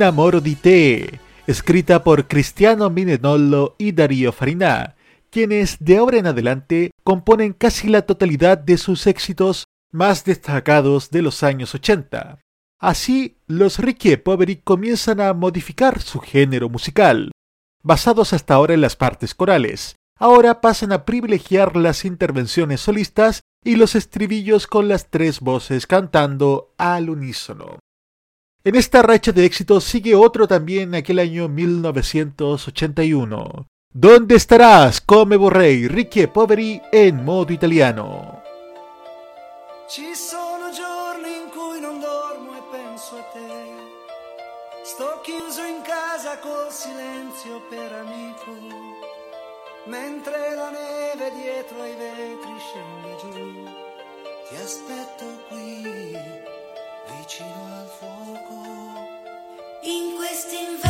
Un 0.00 0.42
di 0.42 0.54
te, 0.56 1.20
escrita 1.46 2.02
por 2.02 2.26
Cristiano 2.26 2.88
Minenolo 2.88 3.74
y 3.76 3.92
Darío 3.92 4.32
Farina, 4.32 4.96
quienes 5.28 5.76
de 5.78 5.98
ahora 5.98 6.16
en 6.16 6.26
adelante 6.26 6.90
componen 7.04 7.52
casi 7.52 7.86
la 7.88 8.00
totalidad 8.00 8.56
de 8.56 8.78
sus 8.78 9.06
éxitos 9.06 9.66
más 9.92 10.24
destacados 10.24 11.10
de 11.10 11.20
los 11.20 11.42
años 11.42 11.74
80. 11.74 12.38
Así, 12.78 13.36
los 13.46 13.78
Ricky 13.78 14.16
Poveri 14.16 14.56
comienzan 14.56 15.20
a 15.20 15.34
modificar 15.34 16.00
su 16.00 16.18
género 16.20 16.70
musical, 16.70 17.30
basados 17.82 18.32
hasta 18.32 18.54
ahora 18.54 18.72
en 18.72 18.80
las 18.80 18.96
partes 18.96 19.34
corales. 19.34 19.96
Ahora 20.16 20.62
pasan 20.62 20.92
a 20.92 21.04
privilegiar 21.04 21.76
las 21.76 22.06
intervenciones 22.06 22.80
solistas 22.80 23.42
y 23.62 23.76
los 23.76 23.94
estribillos 23.94 24.66
con 24.66 24.88
las 24.88 25.10
tres 25.10 25.40
voces 25.40 25.86
cantando 25.86 26.72
al 26.78 27.10
unísono. 27.10 27.80
En 28.62 28.74
esta 28.74 29.00
racha 29.00 29.32
de 29.32 29.46
éxito 29.46 29.80
sigue 29.80 30.14
otro 30.14 30.46
también 30.46 30.94
aquel 30.94 31.18
año 31.18 31.48
1981. 31.48 33.66
¿Dónde 33.90 34.34
estarás? 34.34 35.00
Come 35.00 35.38
Borrei, 35.38 35.88
Ricchi 35.88 36.20
e 36.20 36.28
Poveri 36.28 36.78
en 36.92 37.24
modo 37.24 37.54
italiano. 37.54 38.42
Ci 39.88 40.14
sono 40.14 40.70
giorni 40.72 41.36
in 41.42 41.48
cui 41.48 41.80
non 41.80 42.00
dormo 42.00 42.52
e 42.52 42.60
penso 42.70 43.16
a 43.16 43.22
te. 43.32 43.48
Sto 44.84 45.22
chiuso 45.22 45.64
in 45.64 45.80
casa 45.80 46.38
col 46.40 46.70
silenzio 46.70 47.62
per 47.70 47.90
amico. 47.94 48.54
Mentre 49.86 50.54
la 50.54 50.68
neve 50.68 51.32
dietro 51.40 51.80
ai 51.80 51.96
vetri 51.96 52.58
scende 52.58 53.16
giù. 53.22 53.30
Ti 54.50 54.56
aspetto. 54.56 55.09
Just 60.40 60.54
invite 60.54 60.89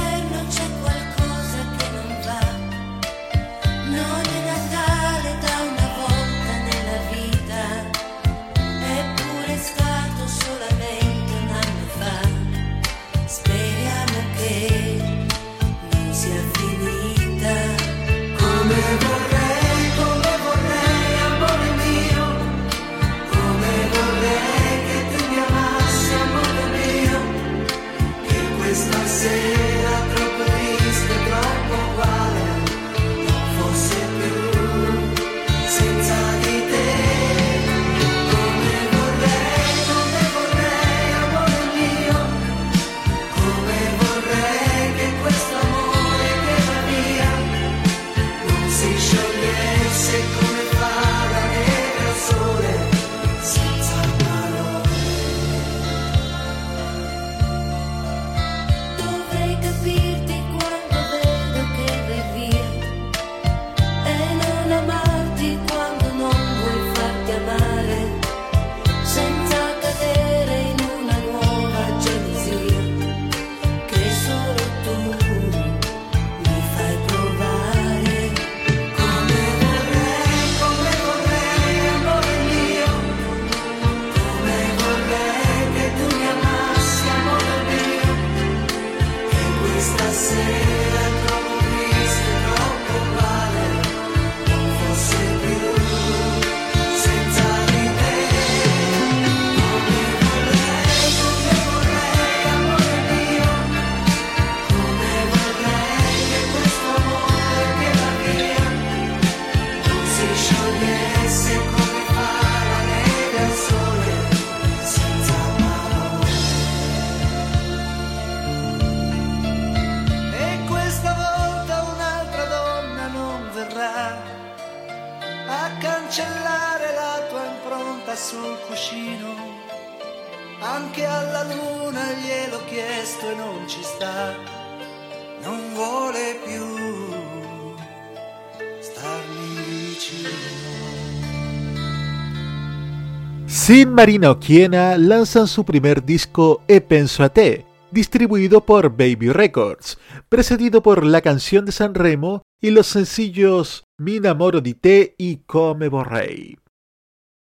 Sin 143.91 143.97
Marino 143.97 144.39
Quiena 144.39 144.97
lanzan 144.97 145.49
su 145.49 145.65
primer 145.65 146.05
disco 146.05 146.63
E 146.69 146.81
Penso 146.81 147.25
a 147.25 147.29
Te, 147.29 147.67
distribuido 147.91 148.65
por 148.65 148.91
Baby 148.91 149.31
Records, 149.31 149.99
precedido 150.29 150.81
por 150.81 151.05
la 151.05 151.21
canción 151.23 151.65
de 151.65 151.73
San 151.73 151.97
Remo 151.97 152.43
y 152.61 152.71
los 152.71 152.87
sencillos 152.87 153.83
Mi 153.99 154.21
Namoro 154.21 154.61
di 154.61 154.75
Te 154.75 155.17
y 155.19 155.39
Come 155.39 155.89
Vorrei. 155.89 156.57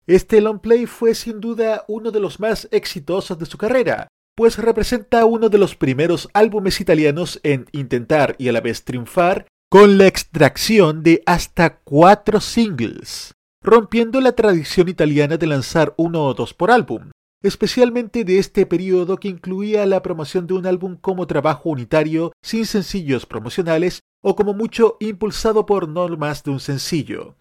Este 0.06 0.40
long 0.40 0.62
play 0.62 0.86
fue 0.86 1.16
sin 1.16 1.42
duda 1.42 1.84
uno 1.90 2.12
de 2.12 2.22
los 2.22 2.40
más 2.40 2.70
exitosos 2.72 3.38
de 3.38 3.46
su 3.46 3.58
carrera, 3.58 4.08
pues 4.34 4.58
representa 4.58 5.26
uno 5.26 5.50
de 5.50 5.58
los 5.58 5.76
primeros 5.76 6.30
álbumes 6.32 6.80
italianos 6.80 7.42
en 7.44 7.66
intentar 7.74 8.38
y 8.40 8.48
a 8.48 8.54
la 8.54 8.62
vez 8.62 8.86
triunfar 8.86 9.48
con 9.70 9.98
la 9.98 10.08
extracción 10.08 11.04
de 11.04 11.22
hasta 11.26 11.80
cuatro 11.80 12.40
singles, 12.40 13.34
rompiendo 13.68 14.22
la 14.22 14.32
tradición 14.32 14.88
italiana 14.88 15.36
de 15.36 15.46
lanzar 15.46 15.94
uno 15.98 16.24
o 16.24 16.34
dos 16.34 16.54
por 16.54 16.72
álbum, 16.72 17.12
especialmente 17.44 18.24
de 18.24 18.40
este 18.40 18.66
periodo 18.66 19.18
que 19.18 19.28
incluía 19.28 19.86
la 19.86 20.02
promoción 20.02 20.48
de 20.48 20.54
un 20.54 20.66
álbum 20.66 20.96
como 20.96 21.28
trabajo 21.28 21.72
unitario 21.72 22.32
sin 22.42 22.66
sencillos 22.66 23.26
promocionales 23.26 24.04
o 24.22 24.38
como 24.38 24.54
mucho 24.54 24.96
impulsado 25.02 25.66
por 25.66 25.90
no 25.90 26.08
más 26.16 26.44
de 26.46 26.52
un 26.52 26.62
sencillo. 26.62 27.36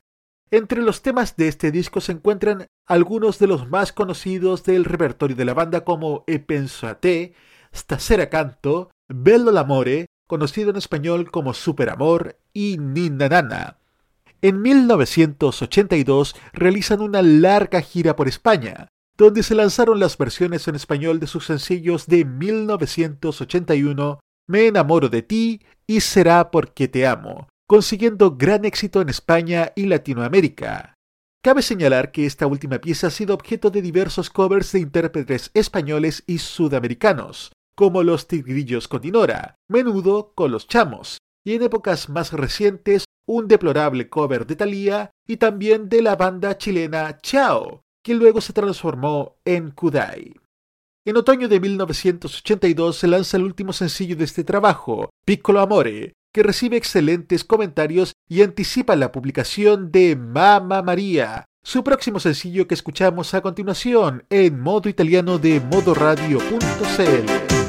Entre 0.51 0.83
los 0.83 1.01
temas 1.01 1.37
de 1.37 1.47
este 1.47 1.71
disco 1.71 2.01
se 2.01 2.11
encuentran 2.11 2.67
algunos 2.87 3.39
de 3.39 3.47
los 3.47 3.71
más 3.71 3.93
conocidos 3.93 4.65
del 4.65 4.85
repertorio 4.85 5.37
de 5.37 5.45
la 5.45 5.55
banda 5.55 5.85
como 5.85 6.25
E 6.27 6.41
penso 6.41 6.89
a 6.89 6.99
te, 6.99 7.35
Stasera 7.73 8.31
canto, 8.31 8.91
Bello 9.07 9.53
l'amore, 9.53 10.07
conocido 10.27 10.71
en 10.71 10.77
español 10.77 11.31
como 11.31 11.55
Superamor 11.55 12.37
y 12.53 12.79
Ninna 12.79 13.29
Nana. 13.29 13.79
En 14.43 14.61
1982 14.61 16.37
realizan 16.53 17.01
una 17.01 17.23
larga 17.23 17.81
gira 17.81 18.17
por 18.17 18.29
España, 18.29 18.89
donde 19.17 19.43
se 19.43 19.55
lanzaron 19.55 19.99
las 19.99 20.19
versiones 20.19 20.69
en 20.69 20.75
español 20.75 21.21
de 21.21 21.27
sus 21.27 21.47
sencillos 21.47 22.07
de 22.07 22.25
1981, 22.25 24.21
Me 24.49 24.67
enamoro 24.67 25.09
de 25.09 25.23
ti 25.23 25.63
y 25.87 26.01
Será 26.01 26.51
porque 26.51 26.87
te 26.89 27.07
amo, 27.07 27.49
consiguiendo 27.67 28.37
gran 28.37 28.65
éxito 28.65 29.01
en 29.01 29.09
España 29.09 29.73
y 29.75 29.87
Latinoamérica. 29.87 30.95
Cabe 31.43 31.63
señalar 31.63 32.13
que 32.13 32.27
esta 32.27 32.47
última 32.47 32.79
pieza 32.81 33.07
ha 33.07 33.11
sido 33.11 33.35
objeto 33.35 33.71
de 33.71 33.81
diversos 33.81 34.31
covers 34.31 34.73
de 34.73 34.81
intérpretes 34.81 35.51
españoles 35.55 36.25
y 36.27 36.39
sudamericanos, 36.39 37.53
como 37.75 38.03
los 38.03 38.27
Tigrillos 38.27 38.89
con 38.89 39.01
Dinora, 39.01 39.55
menudo 39.69 40.33
con 40.35 40.51
los 40.51 40.67
Chamos, 40.67 41.19
y 41.45 41.55
en 41.55 41.63
épocas 41.63 42.09
más 42.09 42.33
recientes 42.33 43.05
un 43.27 43.49
deplorable 43.49 44.09
cover 44.09 44.47
de 44.47 44.57
Thalía 44.57 45.11
y 45.27 45.37
también 45.37 45.89
de 45.89 46.03
la 46.03 46.17
banda 46.17 46.57
chilena 46.57 47.19
Chao, 47.19 47.83
que 48.03 48.15
luego 48.15 48.41
se 48.41 48.53
transformó 48.53 49.37
en 49.45 49.73
Kudai. 49.73 50.35
En 51.05 51.17
otoño 51.17 51.49
de 51.49 51.61
1982 51.61 52.97
se 52.97 53.07
lanza 53.07 53.37
el 53.37 53.45
último 53.45 53.73
sencillo 53.73 54.17
de 54.17 54.25
este 54.25 54.43
trabajo, 54.43 55.11
Piccolo 55.25 55.61
Amore, 55.61 56.15
que 56.33 56.43
recibe 56.43 56.77
excelentes 56.77 57.45
comentarios 57.45 58.15
y 58.29 58.43
anticipa 58.43 58.97
la 58.97 59.13
publicación 59.13 59.93
de 59.93 60.17
Mamma 60.17 60.83
María, 60.83 61.45
su 61.63 61.83
próximo 61.83 62.21
sencillo 62.21 62.67
que 62.67 62.75
escuchamos 62.75 63.35
a 63.35 63.41
continuación 63.41 64.25
en 64.31 64.61
modo 64.61 64.89
italiano 64.89 65.39
de 65.39 65.61
modoradio.cl. 65.61 67.66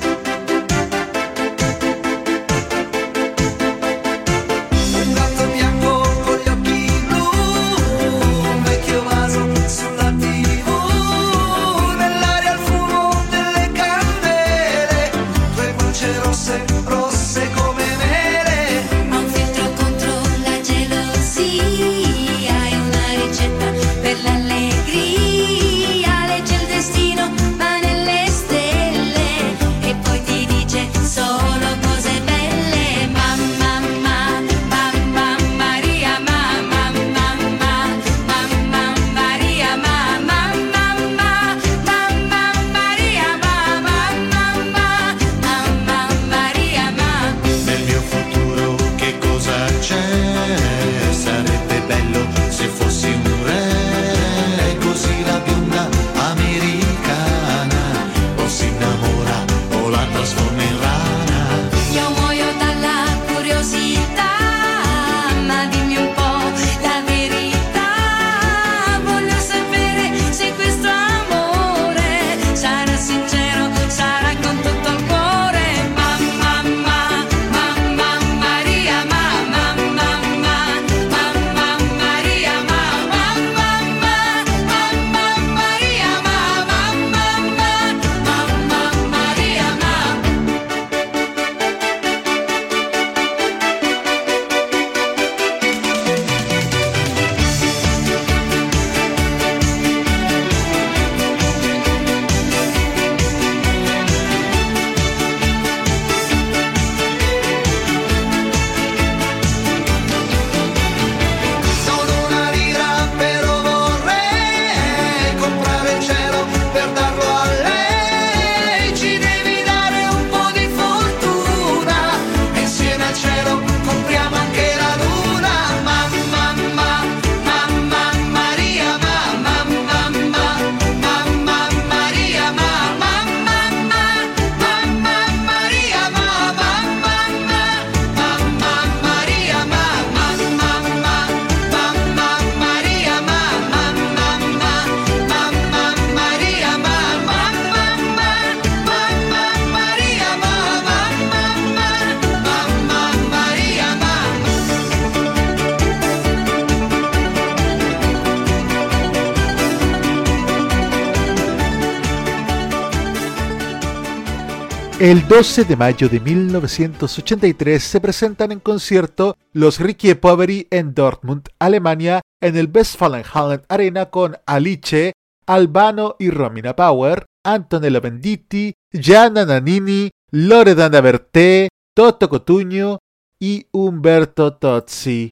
El 165.08 165.26
12 165.26 165.64
de 165.64 165.78
mayo 165.78 166.10
de 166.10 166.20
1983 166.20 167.82
se 167.82 168.02
presentan 168.02 168.52
en 168.52 168.60
concierto 168.60 169.38
los 169.54 169.80
Ricky 169.80 170.14
Poveri 170.16 170.68
en 170.70 170.94
Dortmund, 170.94 171.48
Alemania, 171.60 172.20
en 172.42 172.58
el 172.58 172.70
Westfalenhallen 172.70 173.62
Arena 173.70 174.08
con 174.08 174.36
Alice, 174.46 175.14
Albano 175.46 176.18
y 176.20 176.30
Romina 176.30 176.76
Power, 176.76 177.26
Antonello 177.46 178.02
Venditti, 178.02 178.74
Gianna 178.92 179.46
Nannini, 179.46 180.10
Loredana 180.32 181.00
Berté, 181.00 181.70
Toto 181.96 182.28
Cotuño 182.28 182.98
y 183.40 183.66
Umberto 183.72 184.58
Tozzi. 184.58 185.30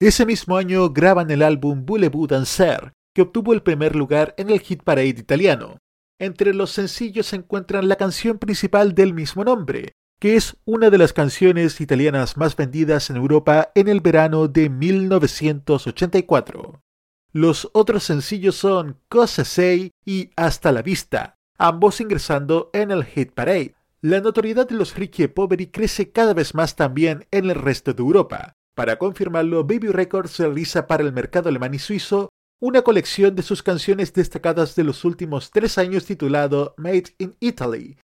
Ese 0.00 0.24
mismo 0.24 0.56
año 0.56 0.88
graban 0.88 1.30
el 1.30 1.42
álbum 1.42 1.84
Voulez-vous 1.84 2.26
danser, 2.26 2.92
que 3.14 3.20
obtuvo 3.20 3.52
el 3.52 3.60
primer 3.60 3.94
lugar 3.94 4.34
en 4.38 4.48
el 4.48 4.60
hit 4.60 4.82
parade 4.82 5.08
italiano. 5.08 5.76
Entre 6.20 6.52
los 6.52 6.70
sencillos 6.70 7.28
se 7.28 7.36
encuentran 7.36 7.88
la 7.88 7.96
canción 7.96 8.36
principal 8.38 8.94
del 8.94 9.14
mismo 9.14 9.42
nombre, 9.42 9.94
que 10.20 10.36
es 10.36 10.58
una 10.66 10.90
de 10.90 10.98
las 10.98 11.14
canciones 11.14 11.80
italianas 11.80 12.36
más 12.36 12.56
vendidas 12.56 13.08
en 13.08 13.16
Europa 13.16 13.72
en 13.74 13.88
el 13.88 14.02
verano 14.02 14.46
de 14.46 14.68
1984. 14.68 16.82
Los 17.32 17.70
otros 17.72 18.04
sencillos 18.04 18.56
son 18.56 19.00
Cosa 19.08 19.46
Sei 19.46 19.92
y 20.04 20.28
Hasta 20.36 20.72
la 20.72 20.82
Vista, 20.82 21.36
ambos 21.56 22.02
ingresando 22.02 22.68
en 22.74 22.90
el 22.90 23.06
Hit 23.06 23.32
Parade. 23.32 23.74
La 24.02 24.20
notoriedad 24.20 24.68
de 24.68 24.74
los 24.74 24.96
Ricky 24.96 25.26
Poveri 25.26 25.68
crece 25.68 26.12
cada 26.12 26.34
vez 26.34 26.54
más 26.54 26.76
también 26.76 27.26
en 27.30 27.48
el 27.48 27.56
resto 27.56 27.94
de 27.94 28.02
Europa. 28.02 28.52
Para 28.74 28.98
confirmarlo, 28.98 29.64
Baby 29.64 29.88
Records 29.88 30.38
realiza 30.38 30.86
para 30.86 31.02
el 31.02 31.14
mercado 31.14 31.48
alemán 31.48 31.72
y 31.72 31.78
suizo 31.78 32.28
una 32.60 32.82
colección 32.82 33.34
de 33.34 33.42
sus 33.42 33.62
canciones 33.62 34.12
destacadas 34.12 34.76
de 34.76 34.84
los 34.84 35.04
últimos 35.04 35.50
tres 35.50 35.78
años 35.78 36.04
titulado 36.04 36.74
Made 36.76 37.14
in 37.18 37.34
Italy, 37.40 37.96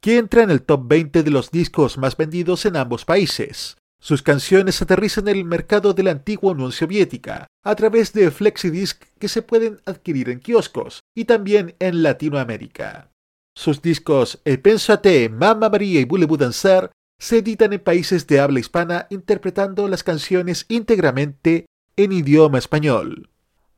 que 0.00 0.18
entra 0.18 0.44
en 0.44 0.50
el 0.50 0.62
top 0.62 0.82
20 0.86 1.24
de 1.24 1.30
los 1.30 1.50
discos 1.50 1.98
más 1.98 2.16
vendidos 2.16 2.64
en 2.66 2.76
ambos 2.76 3.04
países. 3.04 3.76
Sus 4.00 4.22
canciones 4.22 4.80
aterrizan 4.80 5.26
en 5.26 5.38
el 5.38 5.44
mercado 5.44 5.92
de 5.92 6.04
la 6.04 6.12
antigua 6.12 6.52
Unión 6.52 6.70
Soviética 6.70 7.48
a 7.64 7.74
través 7.74 8.12
de 8.12 8.30
flexidisc 8.30 9.02
que 9.18 9.28
se 9.28 9.42
pueden 9.42 9.80
adquirir 9.86 10.28
en 10.28 10.38
kioscos 10.38 11.00
y 11.14 11.24
también 11.24 11.74
en 11.80 12.04
Latinoamérica. 12.04 13.10
Sus 13.56 13.82
discos 13.82 14.40
E 14.44 14.58
Pensate, 14.58 15.28
Mamma 15.28 15.68
María 15.68 16.00
y 16.00 16.04
Voulez-vous 16.04 16.38
danser 16.38 16.90
se 17.18 17.38
editan 17.38 17.72
en 17.72 17.80
países 17.80 18.26
de 18.26 18.38
habla 18.38 18.60
hispana 18.60 19.06
interpretando 19.10 19.88
las 19.88 20.04
canciones 20.04 20.66
íntegramente 20.68 21.66
en 21.96 22.12
idioma 22.12 22.58
español. 22.58 23.30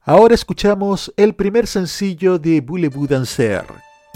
Ahora 0.09 0.35
escuchamos 0.35 1.13
el 1.19 1.35
primer 1.35 1.67
sencillo 1.67 2.39
de 2.39 2.63
Voulez-vous 2.63 3.07
danser, 3.07 3.67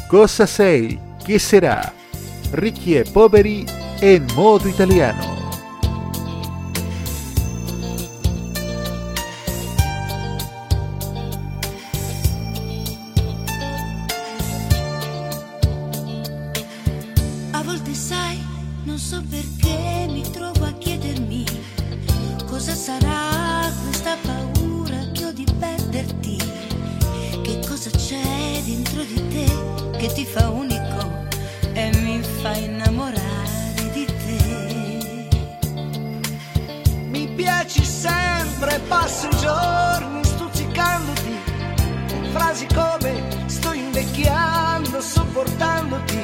Cosa 0.08 0.46
sei, 0.46 0.98
¿qué 1.26 1.38
será? 1.38 1.92
Ricky 2.50 2.96
e 2.96 3.04
Poveri 3.04 3.66
en 4.00 4.26
modo 4.34 4.70
italiano. 4.70 5.41
Ti 30.12 30.26
fa 30.26 30.48
unico 30.48 31.26
e 31.72 31.90
mi 32.02 32.20
fa 32.22 32.54
innamorare 32.54 33.90
di 33.92 34.04
te. 34.04 35.28
Mi 37.08 37.28
piaci 37.28 37.82
sempre, 37.84 38.78
passo 38.88 39.28
i 39.28 39.36
giorni 39.38 40.24
stuzzicandoti. 40.24 41.34
Frasi 42.32 42.66
come 42.74 43.22
sto 43.46 43.72
invecchiando, 43.72 45.00
sopportandoti. 45.00 46.18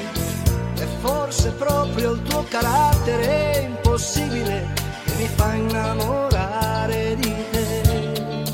E 0.80 0.86
forse 1.00 1.50
proprio 1.52 2.12
il 2.12 2.22
tuo 2.22 2.44
carattere 2.48 3.68
impossibile 3.68 4.68
che 5.04 5.12
mi 5.16 5.28
fa 5.34 5.54
innamorare 5.54 7.16
di 7.16 7.34
te. 7.50 8.44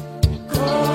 Cosa 0.47 0.94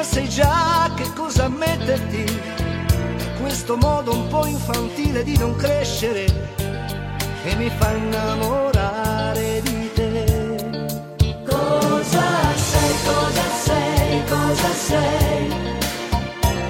ma 0.00 0.06
sai 0.06 0.28
già 0.30 0.90
che 0.96 1.12
cosa 1.14 1.46
metterti. 1.48 2.24
Questo 3.38 3.76
modo 3.76 4.14
un 4.14 4.28
po' 4.28 4.46
infantile 4.46 5.22
di 5.22 5.36
non 5.36 5.54
crescere 5.56 6.24
che 7.42 7.54
mi 7.56 7.68
fa 7.68 7.92
innamorare 7.92 9.60
di 9.60 9.90
te. 9.92 10.78
Cosa 11.46 12.28
sei, 12.56 12.94
cosa 13.04 13.44
sei, 13.66 14.24
cosa 14.24 14.70
sei? 14.88 15.48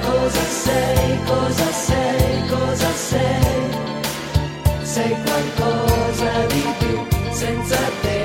Cosa 0.01 0.45
sei, 0.65 1.19
cosa 1.25 1.73
sei, 1.87 2.49
cosa 2.49 2.93
sei? 2.95 3.69
Sei 4.83 5.17
qualcosa 5.23 6.47
di 6.49 6.65
più, 6.79 7.07
senza 7.31 7.79
te 8.03 8.20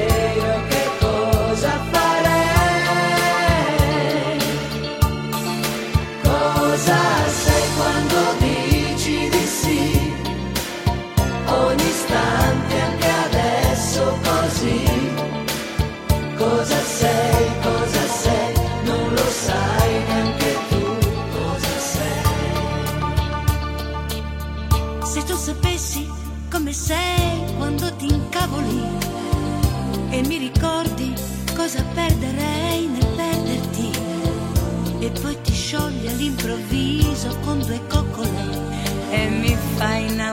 poi 35.76 35.92
ti 36.00 36.08
sciogli 36.08 36.08
all'improvviso 36.08 37.38
con 37.42 37.60
due 37.60 37.82
coccole 37.88 38.74
e 39.12 39.30
mi 39.30 39.56
fai 39.76 40.08
innamorare 40.08 40.25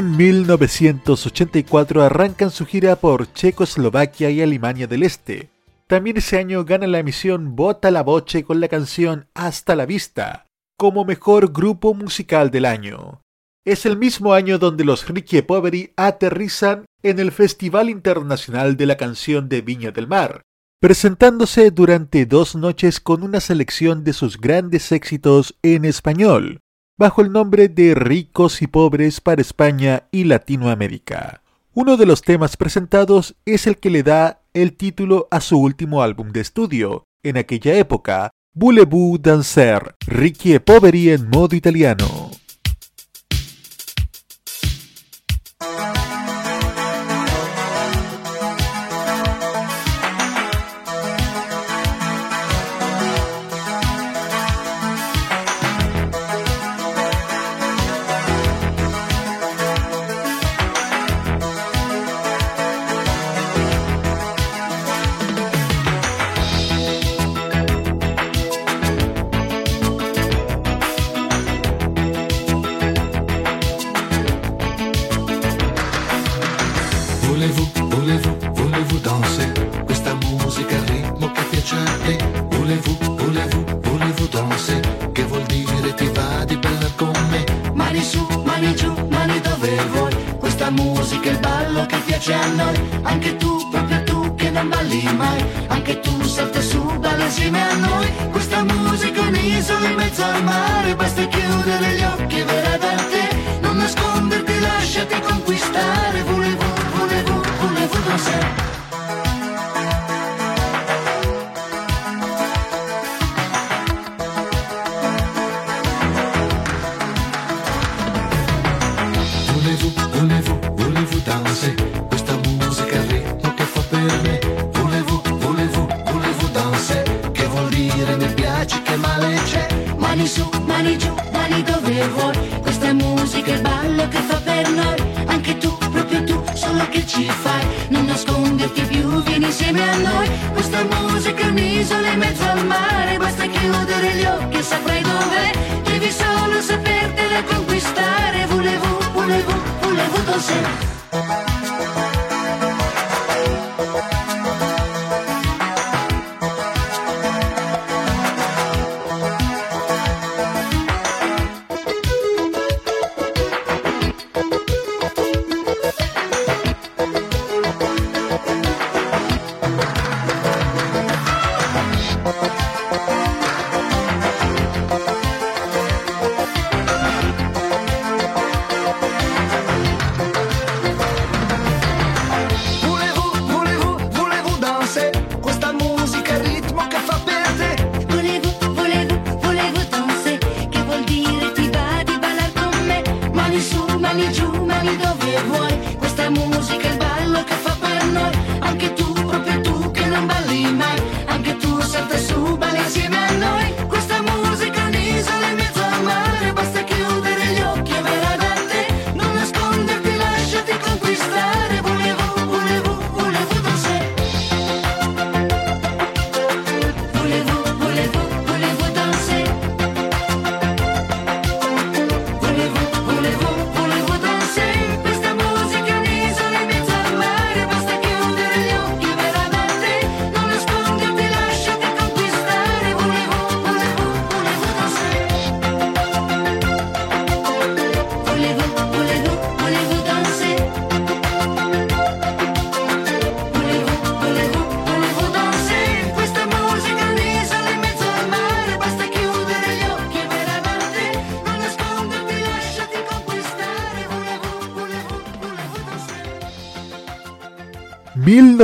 En 0.00 0.16
1984 0.16 2.02
arrancan 2.02 2.50
su 2.50 2.64
gira 2.64 2.96
por 2.96 3.30
Checoslovaquia 3.34 4.30
y 4.30 4.40
Alemania 4.40 4.86
del 4.86 5.02
Este. 5.02 5.50
También 5.86 6.16
ese 6.16 6.38
año 6.38 6.64
gana 6.64 6.86
la 6.86 7.00
emisión 7.00 7.54
Bota 7.54 7.90
la 7.90 8.02
Boche 8.02 8.42
con 8.42 8.60
la 8.60 8.68
canción 8.68 9.26
Hasta 9.34 9.76
la 9.76 9.84
Vista, 9.84 10.46
como 10.78 11.04
mejor 11.04 11.52
grupo 11.52 11.92
musical 11.92 12.50
del 12.50 12.64
año. 12.64 13.20
Es 13.66 13.84
el 13.84 13.98
mismo 13.98 14.32
año 14.32 14.58
donde 14.58 14.86
los 14.86 15.06
Ricky 15.06 15.42
Poveri 15.42 15.92
aterrizan 15.96 16.86
en 17.02 17.18
el 17.18 17.30
Festival 17.30 17.90
Internacional 17.90 18.78
de 18.78 18.86
la 18.86 18.96
Canción 18.96 19.50
de 19.50 19.60
Viña 19.60 19.90
del 19.90 20.08
Mar, 20.08 20.40
presentándose 20.80 21.70
durante 21.72 22.24
dos 22.24 22.56
noches 22.56 23.00
con 23.00 23.22
una 23.22 23.40
selección 23.40 24.02
de 24.02 24.14
sus 24.14 24.40
grandes 24.40 24.92
éxitos 24.92 25.58
en 25.60 25.84
español, 25.84 26.60
bajo 27.00 27.22
el 27.22 27.32
nombre 27.32 27.70
de 27.70 27.94
Ricos 27.94 28.60
y 28.60 28.66
Pobres 28.66 29.22
para 29.22 29.40
España 29.40 30.02
y 30.12 30.24
Latinoamérica. 30.24 31.40
Uno 31.72 31.96
de 31.96 32.04
los 32.04 32.20
temas 32.20 32.58
presentados 32.58 33.36
es 33.46 33.66
el 33.66 33.78
que 33.78 33.88
le 33.88 34.02
da 34.02 34.42
el 34.52 34.76
título 34.76 35.26
a 35.30 35.40
su 35.40 35.58
último 35.58 36.02
álbum 36.02 36.28
de 36.28 36.40
estudio, 36.40 37.04
en 37.22 37.38
aquella 37.38 37.74
época, 37.76 38.28
Voulez-vous 38.52 39.18
danser, 39.18 39.94
Ricky 40.06 40.52
e 40.52 40.60
Poveri 40.60 41.08
en 41.08 41.30
modo 41.30 41.56
italiano. 41.56 42.39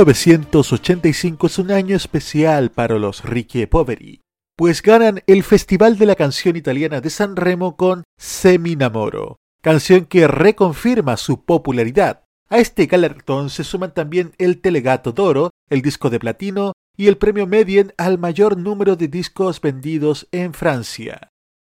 1985 0.05 1.47
es 1.47 1.57
un 1.57 1.71
año 1.71 1.95
especial 1.95 2.69
para 2.69 2.99
los 2.99 3.23
Ricky 3.23 3.65
Poveri, 3.65 4.21
pues 4.55 4.83
ganan 4.83 5.23
el 5.25 5.41
Festival 5.41 5.97
de 5.97 6.05
la 6.05 6.13
Canción 6.13 6.55
Italiana 6.55 7.01
de 7.01 7.09
San 7.09 7.35
Remo 7.35 7.75
con 7.75 8.03
Se 8.15 8.59
mi 8.59 8.75
Namoro, 8.75 9.37
canción 9.63 10.05
que 10.05 10.27
reconfirma 10.27 11.17
su 11.17 11.45
popularidad. 11.45 12.25
A 12.47 12.59
este 12.59 12.85
galardón 12.85 13.49
se 13.49 13.63
suman 13.63 13.91
también 13.91 14.33
el 14.37 14.61
Telegato 14.61 15.13
d'Oro, 15.13 15.49
el 15.67 15.81
disco 15.81 16.11
de 16.11 16.19
platino 16.19 16.73
y 16.95 17.07
el 17.07 17.17
premio 17.17 17.47
Medien 17.47 17.91
al 17.97 18.19
mayor 18.19 18.55
número 18.55 18.97
de 18.97 19.07
discos 19.07 19.59
vendidos 19.61 20.27
en 20.31 20.53
Francia. 20.53 21.31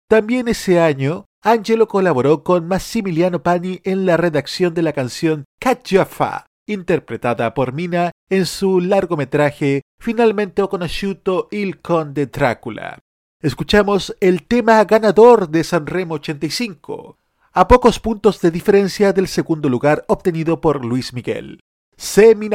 También 0.10 0.48
ese 0.48 0.80
año, 0.80 1.26
Angelo 1.44 1.88
colaboró 1.88 2.44
con 2.44 2.68
Massimiliano 2.68 3.44
Pani 3.44 3.82
en 3.84 4.08
la 4.08 4.18
redacción 4.18 4.74
de 4.74 4.82
la 4.82 4.94
canción 4.94 5.46
Cacciafa, 5.60 6.48
interpretada 6.68 7.54
por 7.54 7.74
Mina 7.74 8.12
en 8.30 8.46
su 8.46 8.80
largometraje 8.80 9.84
Finalmente 10.00 10.62
ho 10.62 10.70
conosciuto 10.70 11.48
il 11.52 11.82
conde 11.82 12.28
Drácula. 12.28 13.00
Escuchamos 13.42 14.16
el 14.20 14.44
tema 14.44 14.84
ganador 14.86 15.50
de 15.50 15.64
Sanremo 15.64 16.16
85. 16.16 17.18
a 17.54 17.68
pocos 17.68 18.00
puntos 18.00 18.42
de 18.42 18.52
diferencia 18.52 19.14
del 19.14 19.28
segundo 19.28 19.70
lugar 19.70 20.04
obtenido 20.10 20.60
por 20.60 20.84
Luis 20.84 21.14
Miguel. 21.14 21.62
Se 21.96 22.36
mi 22.36 22.50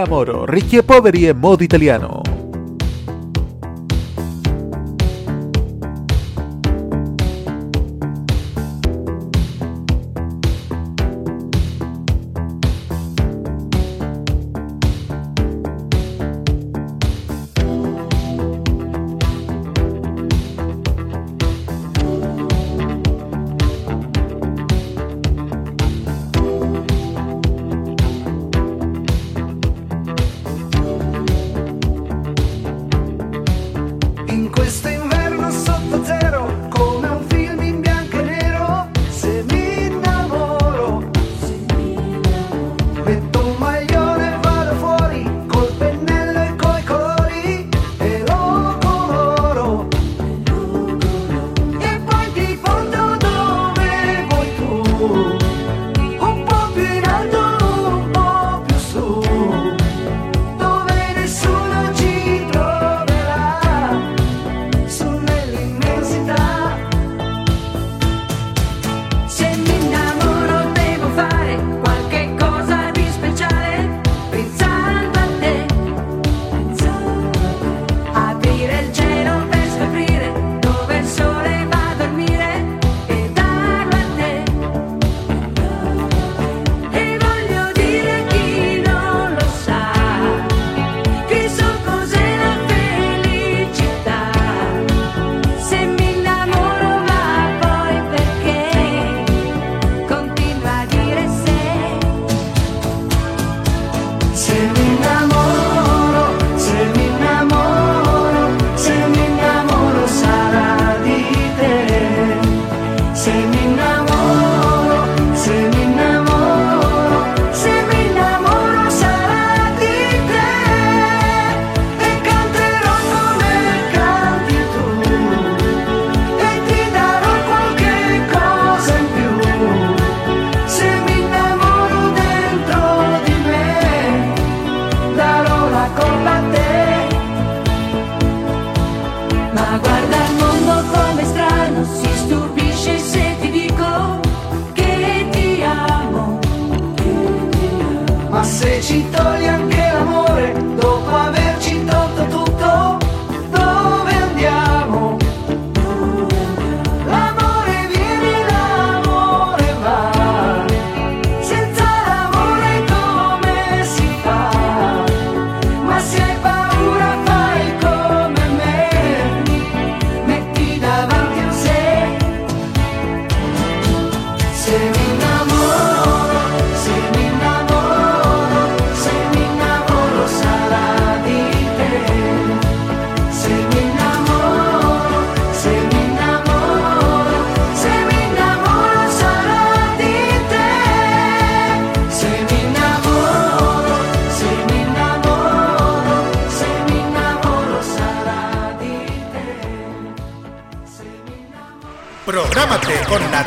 Ricky 0.46 0.82
Poveri 0.82 1.26
en 1.26 1.38
modo 1.38 1.64
italiano. 1.64 2.22
this 34.70 34.80
thing 34.80 34.99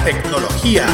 tecnología. 0.04 0.86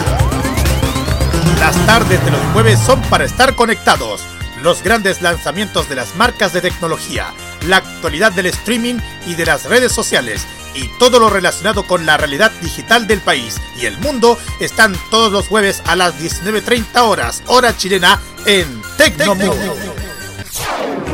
Las 1.60 1.76
tardes 1.86 2.24
de 2.24 2.32
los 2.32 2.42
jueves 2.54 2.80
son 2.80 3.02
para 3.04 3.26
estar 3.26 3.56
conectados. 3.56 4.22
Los 4.62 4.84
grandes 4.84 5.22
lanzamientos 5.22 5.90
de 5.90 5.96
las 5.96 6.16
marcas 6.16 6.54
de 6.54 6.62
tecnología, 6.62 7.34
la 7.68 7.78
actualidad 7.78 8.32
del 8.32 8.48
streaming 8.48 8.96
y 9.26 9.36
de 9.36 9.46
las 9.46 9.66
redes 9.66 9.92
sociales 9.92 10.46
y 10.76 10.88
todo 11.00 11.20
lo 11.20 11.30
relacionado 11.30 11.88
con 11.88 12.06
la 12.06 12.18
realidad 12.18 12.52
digital 12.62 13.08
del 13.08 13.22
país 13.22 13.60
y 13.80 13.86
el 13.86 13.98
mundo 14.00 14.38
están 14.60 14.96
todos 15.10 15.32
los 15.32 15.48
jueves 15.48 15.82
a 15.86 15.96
las 15.96 16.20
19.30 16.20 17.02
horas, 17.02 17.42
hora 17.48 17.76
chilena, 17.76 18.20
en 18.46 18.82
Tecnomundo. 18.98 19.76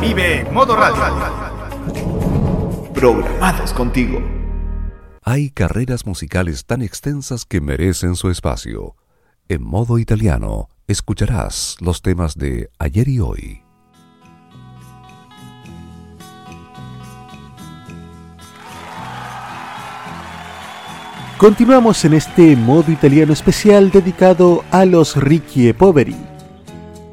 Vive 0.00 0.44
Modo 0.50 0.76
Radio. 0.76 1.04
Programados 2.92 3.72
contigo. 3.72 4.35
Hay 5.28 5.50
carreras 5.50 6.06
musicales 6.06 6.66
tan 6.66 6.82
extensas 6.82 7.44
que 7.44 7.60
merecen 7.60 8.14
su 8.14 8.30
espacio. 8.30 8.94
En 9.48 9.60
modo 9.60 9.98
italiano, 9.98 10.68
escucharás 10.86 11.74
los 11.80 12.00
temas 12.00 12.36
de 12.36 12.70
ayer 12.78 13.08
y 13.08 13.18
hoy. 13.18 13.60
Continuamos 21.38 22.04
en 22.04 22.14
este 22.14 22.54
modo 22.54 22.92
italiano 22.92 23.32
especial 23.32 23.90
dedicado 23.90 24.62
a 24.70 24.84
los 24.84 25.16
Ricchi 25.16 25.66
e 25.66 25.74
Poveri. 25.74 26.14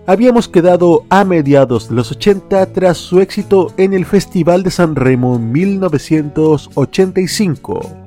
Habíamos 0.05 0.47
quedado 0.47 1.03
a 1.09 1.24
mediados 1.24 1.89
de 1.89 1.95
los 1.95 2.11
80 2.11 2.74
tras 2.74 2.99
su 2.99 3.22
éxito 3.22 3.74
en 3.78 3.93
el 3.93 4.05
Festival 4.05 4.61
de 4.61 4.70
San 4.70 4.95
Remo 4.95 5.39
1985 5.39 8.03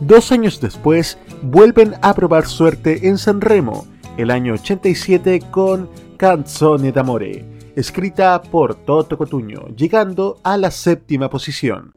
Dos 0.00 0.30
años 0.30 0.60
después, 0.60 1.18
vuelven 1.42 1.96
a 2.02 2.14
probar 2.14 2.46
suerte 2.46 3.08
en 3.08 3.18
San 3.18 3.40
Remo, 3.40 3.84
el 4.16 4.30
año 4.30 4.54
87 4.54 5.42
con 5.50 5.90
Canzone 6.16 6.92
d'amore, 6.92 7.72
escrita 7.74 8.40
por 8.40 8.76
Toto 8.76 9.18
Cotuño, 9.18 9.66
llegando 9.76 10.38
a 10.44 10.56
la 10.56 10.70
séptima 10.70 11.28
posición. 11.28 11.92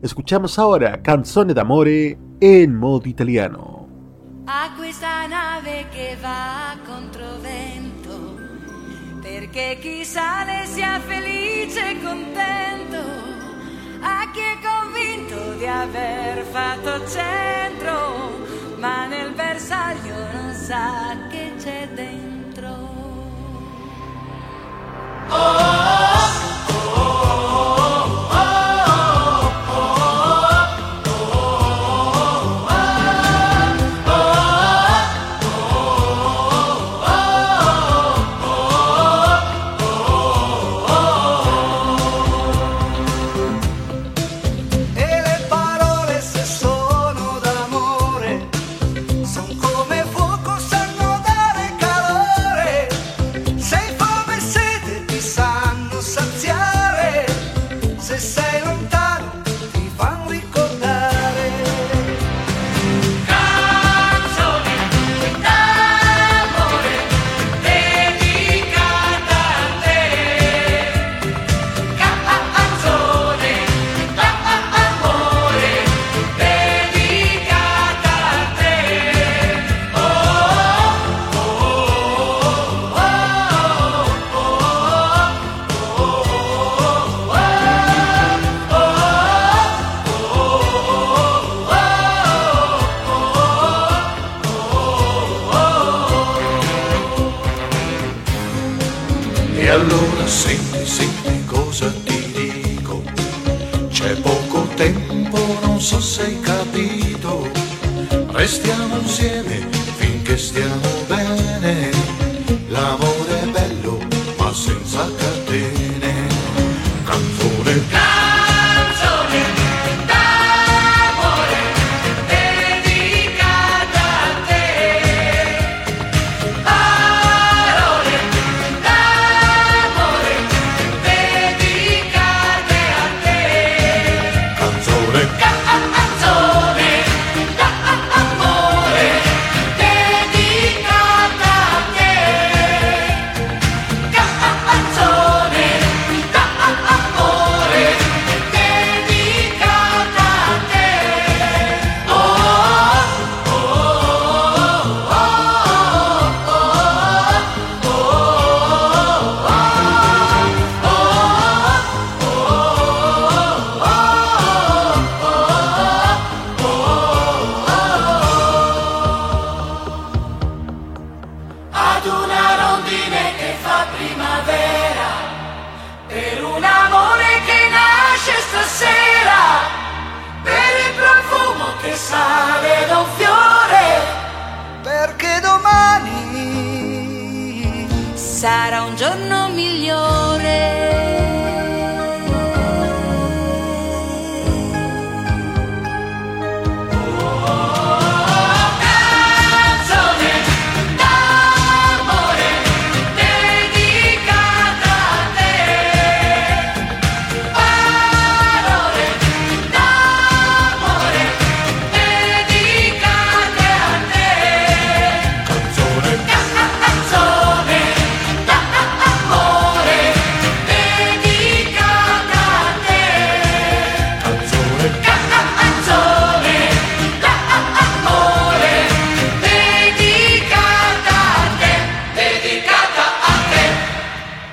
Escuchamos 0.00 0.58
ahora 0.58 1.02
Canzone 1.02 1.52
d'amore 1.52 2.18
en 2.40 2.74
modo 2.74 3.06
italiano. 3.06 3.86
A 4.46 4.74
questa 4.76 5.26
nave 5.28 5.86
che 5.92 6.16
va 6.22 6.74
contro 6.86 7.38
vento, 7.42 8.38
perché 9.20 9.78
chi 9.80 10.04
sale 10.06 10.64
sia 10.64 10.98
felice 11.00 11.90
e 11.90 12.02
contento 12.02 13.31
a 14.02 14.30
chi 14.32 14.40
è 14.40 14.58
convinto 14.60 15.54
di 15.54 15.66
aver 15.66 16.44
fatto 16.44 17.08
centro 17.08 18.22
ma 18.82 19.06
nel 19.06 19.30
bersaglio 19.30 20.14
non 20.32 20.52
sa 20.54 21.16
che 21.30 21.54
c'è 21.56 21.88
dentro. 21.94 22.90
E 25.30 26.21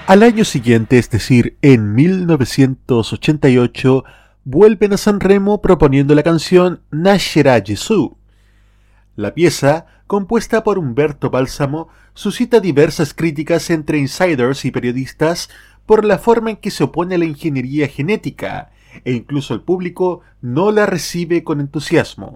Al 0.09 0.23
año 0.23 0.43
siguiente, 0.43 0.97
es 0.97 1.09
decir, 1.11 1.57
en 1.61 1.93
1988, 1.93 4.03
vuelven 4.43 4.93
a 4.93 4.97
San 4.97 5.19
Remo 5.19 5.61
proponiendo 5.61 6.15
la 6.15 6.23
canción 6.23 6.81
Nascerá 6.89 7.61
Gesù. 7.63 8.17
La 9.15 9.35
pieza, 9.35 9.85
compuesta 10.07 10.63
por 10.63 10.79
Humberto 10.79 11.29
Bálsamo, 11.29 11.89
suscita 12.15 12.59
diversas 12.59 13.13
críticas 13.13 13.69
entre 13.69 13.99
insiders 13.99 14.65
y 14.65 14.71
periodistas 14.71 15.51
por 15.85 16.03
la 16.03 16.17
forma 16.17 16.49
en 16.49 16.57
que 16.57 16.71
se 16.71 16.85
opone 16.85 17.13
a 17.13 17.19
la 17.19 17.25
ingeniería 17.25 17.87
genética, 17.87 18.71
e 19.05 19.11
incluso 19.11 19.53
el 19.53 19.61
público 19.61 20.21
no 20.41 20.71
la 20.71 20.87
recibe 20.87 21.43
con 21.43 21.59
entusiasmo. 21.59 22.33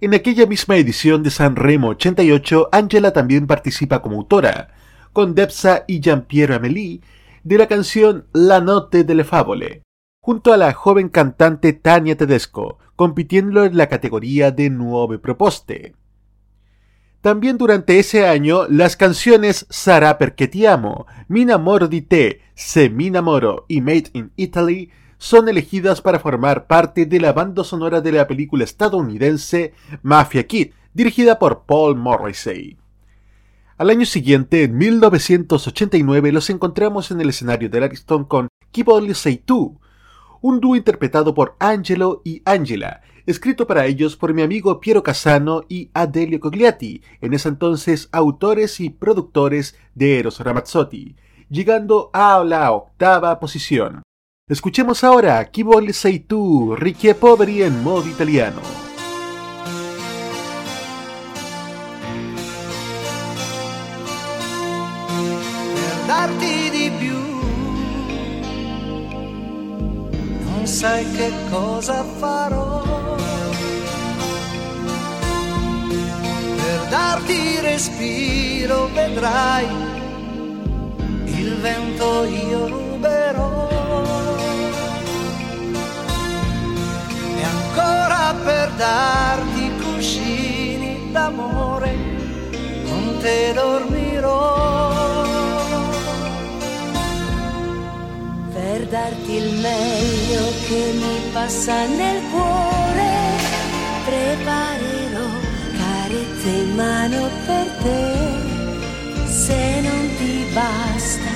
En 0.00 0.14
aquella 0.14 0.46
misma 0.46 0.76
edición 0.76 1.24
de 1.24 1.32
San 1.32 1.56
Remo 1.56 1.88
88, 1.88 2.68
Angela 2.70 3.12
también 3.12 3.48
participa 3.48 4.02
como 4.02 4.18
autora, 4.18 4.81
con 5.12 5.34
Debsa 5.34 5.84
y 5.86 6.00
Giampiero 6.00 6.54
Amélie, 6.54 7.00
de 7.44 7.58
la 7.58 7.66
canción 7.66 8.26
La 8.32 8.60
Notte 8.60 9.04
delle 9.04 9.24
Favole, 9.24 9.82
junto 10.20 10.52
a 10.52 10.56
la 10.56 10.72
joven 10.72 11.08
cantante 11.08 11.72
Tania 11.72 12.16
Tedesco, 12.16 12.78
compitiendo 12.96 13.64
en 13.64 13.76
la 13.76 13.88
categoría 13.88 14.50
de 14.50 14.70
Nuove 14.70 15.18
Proposte. 15.18 15.94
También 17.20 17.56
durante 17.56 17.98
ese 17.98 18.26
año, 18.26 18.66
las 18.68 18.96
canciones 18.96 19.66
Sarà 19.70 20.18
perché 20.18 20.48
ti 20.48 20.66
amo, 20.66 21.06
Mi 21.28 21.42
innamoro 21.42 21.86
di 21.86 22.02
te, 22.02 22.40
Se 22.54 22.88
mi 22.90 23.06
innamoro 23.06 23.64
y 23.68 23.80
Made 23.80 24.10
in 24.14 24.32
Italy 24.36 24.90
son 25.18 25.48
elegidas 25.48 26.00
para 26.00 26.18
formar 26.18 26.66
parte 26.66 27.06
de 27.06 27.20
la 27.20 27.32
banda 27.32 27.62
sonora 27.62 28.00
de 28.00 28.10
la 28.10 28.26
película 28.26 28.64
estadounidense 28.64 29.72
Mafia 30.02 30.48
Kid, 30.48 30.72
dirigida 30.94 31.38
por 31.38 31.62
Paul 31.64 31.96
Morrissey. 31.96 32.81
Al 33.78 33.90
año 33.90 34.04
siguiente, 34.04 34.64
en 34.64 34.76
1989, 34.76 36.30
los 36.30 36.50
encontramos 36.50 37.10
en 37.10 37.20
el 37.20 37.30
escenario 37.30 37.70
del 37.70 37.84
Ariston 37.84 38.24
con 38.24 38.48
Keep 38.70 38.88
Only 38.88 39.14
Say 39.14 39.38
Two, 39.38 39.80
un 40.42 40.60
dúo 40.60 40.76
interpretado 40.76 41.34
por 41.34 41.56
Angelo 41.58 42.20
y 42.24 42.42
Angela, 42.44 43.00
escrito 43.26 43.66
para 43.66 43.86
ellos 43.86 44.16
por 44.16 44.34
mi 44.34 44.42
amigo 44.42 44.78
Piero 44.78 45.02
Casano 45.02 45.62
y 45.68 45.90
Adelio 45.94 46.38
Cogliati, 46.38 47.02
en 47.20 47.32
ese 47.32 47.48
entonces 47.48 48.08
autores 48.12 48.78
y 48.80 48.90
productores 48.90 49.76
de 49.94 50.18
Eros 50.18 50.40
Ramazzotti, 50.40 51.16
llegando 51.48 52.10
a 52.12 52.44
la 52.44 52.72
octava 52.72 53.40
posición. 53.40 54.02
Escuchemos 54.48 55.02
ahora 55.02 55.50
Chi 55.50 55.62
vuole 55.62 55.92
sei 55.92 56.18
tu, 56.20 56.74
ricchi 56.76 57.08
e 57.08 57.14
poveri 57.14 57.62
en 57.62 57.82
modo 57.82 58.06
italiano. 58.06 58.91
Più. 66.98 67.18
Non 70.44 70.66
sai 70.66 71.10
che 71.12 71.32
cosa 71.50 72.04
farò 72.18 73.16
per 76.56 76.86
darti 76.88 77.60
respiro, 77.60 78.88
vedrai 78.92 79.66
il 81.24 81.56
vento 81.60 82.24
io 82.24 82.66
ruberò. 82.68 83.68
E 87.36 87.42
ancora 87.42 88.34
per 88.44 88.70
darti 88.76 89.72
cuscini 89.82 91.10
d'amore, 91.10 91.94
con 92.84 93.18
te 93.20 93.52
dormirò. 93.54 94.91
Darti 98.92 99.32
il 99.32 99.54
meglio 99.54 100.52
che 100.68 100.92
mi 100.92 101.30
passa 101.32 101.86
nel 101.86 102.20
cuore. 102.30 103.10
Preparerò 104.04 105.28
carezze 105.80 106.48
in 106.48 106.74
mano 106.74 107.30
per 107.46 107.66
te. 107.82 108.04
Se 109.24 109.80
non 109.80 110.10
ti 110.18 110.44
basta, 110.52 111.30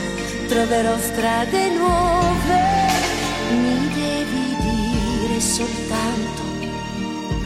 troverò 0.49 0.99
strade 0.99 1.70
nuove. 1.70 2.62
Mi 3.62 3.89
devi 3.95 4.47
dire 4.69 5.41
soltanto 5.41 6.43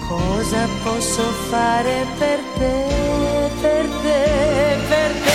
cosa 0.09 0.67
posso 0.83 1.23
fare 1.51 2.05
per 2.19 2.39
te, 2.59 2.75
per 3.61 3.87
te, 4.03 4.77
per 4.89 5.11
te. 5.23 5.30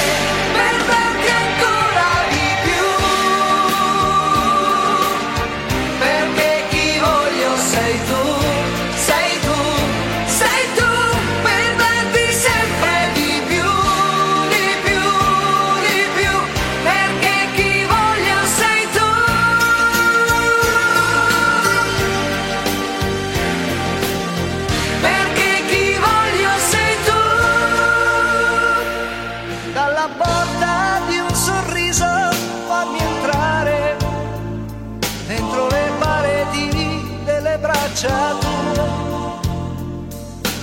Tue 38.02 38.84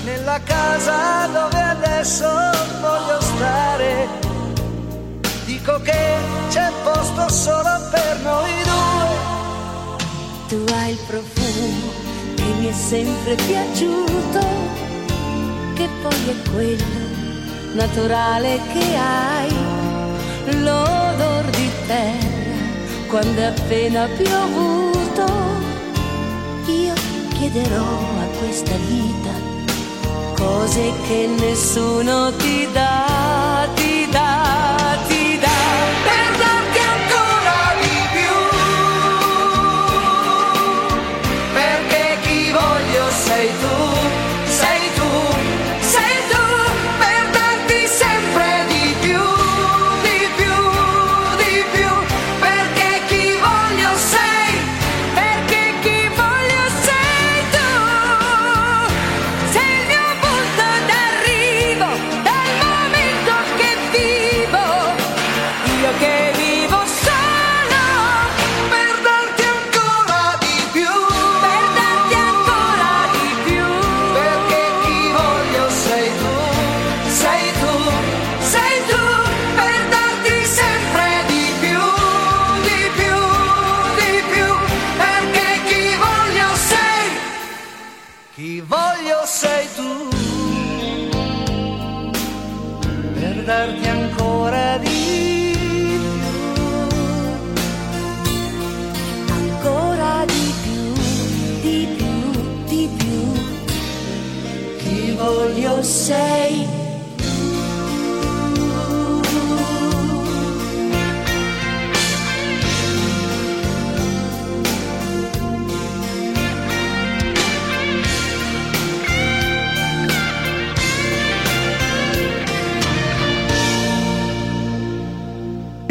nella 0.05 0.39
casa 0.45 1.27
dove 1.27 1.61
adesso 1.61 2.29
voglio 2.81 3.21
stare 3.21 4.09
dico 5.47 5.81
che 5.81 6.17
c'è 6.51 6.71
posto 6.85 7.29
solo 7.31 7.71
per 7.91 8.19
noi 8.23 8.51
due 8.65 9.17
Tu 10.49 10.65
hai 10.75 10.91
il 10.91 10.99
profumo 11.07 11.91
che 12.35 12.43
mi 12.59 12.69
è 12.69 12.73
sempre 12.73 13.35
piaciuto, 13.37 14.41
che 15.75 15.89
poi 16.03 16.29
è 16.29 16.51
quello 16.51 17.01
naturale 17.73 18.61
che 18.73 18.97
hai, 18.97 19.55
l'odor 20.63 21.45
di 21.51 21.71
terra 21.87 22.33
quando 23.09 23.41
è 23.41 23.45
appena 23.45 24.07
piovuto. 24.17 25.25
Io 26.67 27.12
chiederò 27.43 27.83
a 27.83 28.27
questa 28.39 28.77
vita 28.87 29.35
cose 30.37 30.93
che 31.09 31.27
nessuno 31.27 32.33
ti 32.37 32.69
dà, 32.73 33.05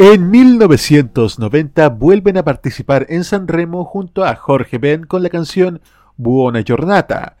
En 0.04 0.32
1990 0.32 1.88
vuelven 1.90 2.36
a 2.36 2.42
participar 2.42 3.06
en 3.08 3.22
San 3.22 3.46
Remo 3.46 3.84
junto 3.84 4.24
a 4.24 4.34
Jorge 4.34 4.78
Ben 4.78 5.06
con 5.06 5.22
la 5.22 5.28
canción 5.28 5.80
Buona 6.16 6.62
Giornata. 6.62 7.36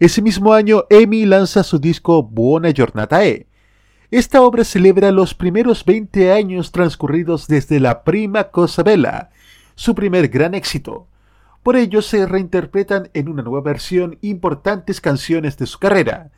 Ese 0.00 0.20
mismo 0.20 0.52
año, 0.52 0.86
Emi 0.90 1.24
lanza 1.24 1.62
su 1.62 1.78
disco 1.78 2.24
Buona 2.24 2.72
Giornata 2.72 3.24
E. 3.24 3.46
Esta 4.10 4.42
obra 4.42 4.64
celebra 4.64 5.12
los 5.12 5.34
primeros 5.34 5.84
20 5.84 6.32
años 6.32 6.72
transcurridos 6.72 7.46
desde 7.46 7.78
la 7.78 8.02
prima 8.02 8.48
Cosa 8.50 8.82
Bella, 8.82 9.30
su 9.76 9.94
primer 9.94 10.26
gran 10.30 10.56
éxito. 10.56 11.06
Por 11.62 11.76
ello 11.76 12.02
se 12.02 12.26
reinterpretan 12.26 13.10
en 13.14 13.28
una 13.28 13.44
nueva 13.44 13.60
versión 13.60 14.18
importantes 14.20 15.00
canciones 15.00 15.56
de 15.58 15.66
su 15.66 15.78
carrera, 15.78 16.32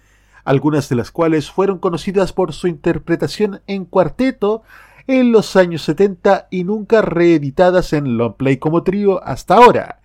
algunas 0.44 0.90
de 0.90 0.96
las 0.96 1.10
cuales 1.10 1.50
fueron 1.50 1.78
conocidas 1.78 2.34
por 2.34 2.52
su 2.52 2.66
interpretación 2.66 3.62
en 3.66 3.86
cuarteto 3.86 4.64
en 5.06 5.32
los 5.32 5.56
años 5.56 5.82
70 5.82 6.48
y 6.50 6.64
nunca 6.64 7.02
reeditadas 7.02 7.92
en 7.92 8.16
long 8.16 8.34
play 8.34 8.58
como 8.58 8.82
trío 8.82 9.22
hasta 9.24 9.56
ahora. 9.56 10.00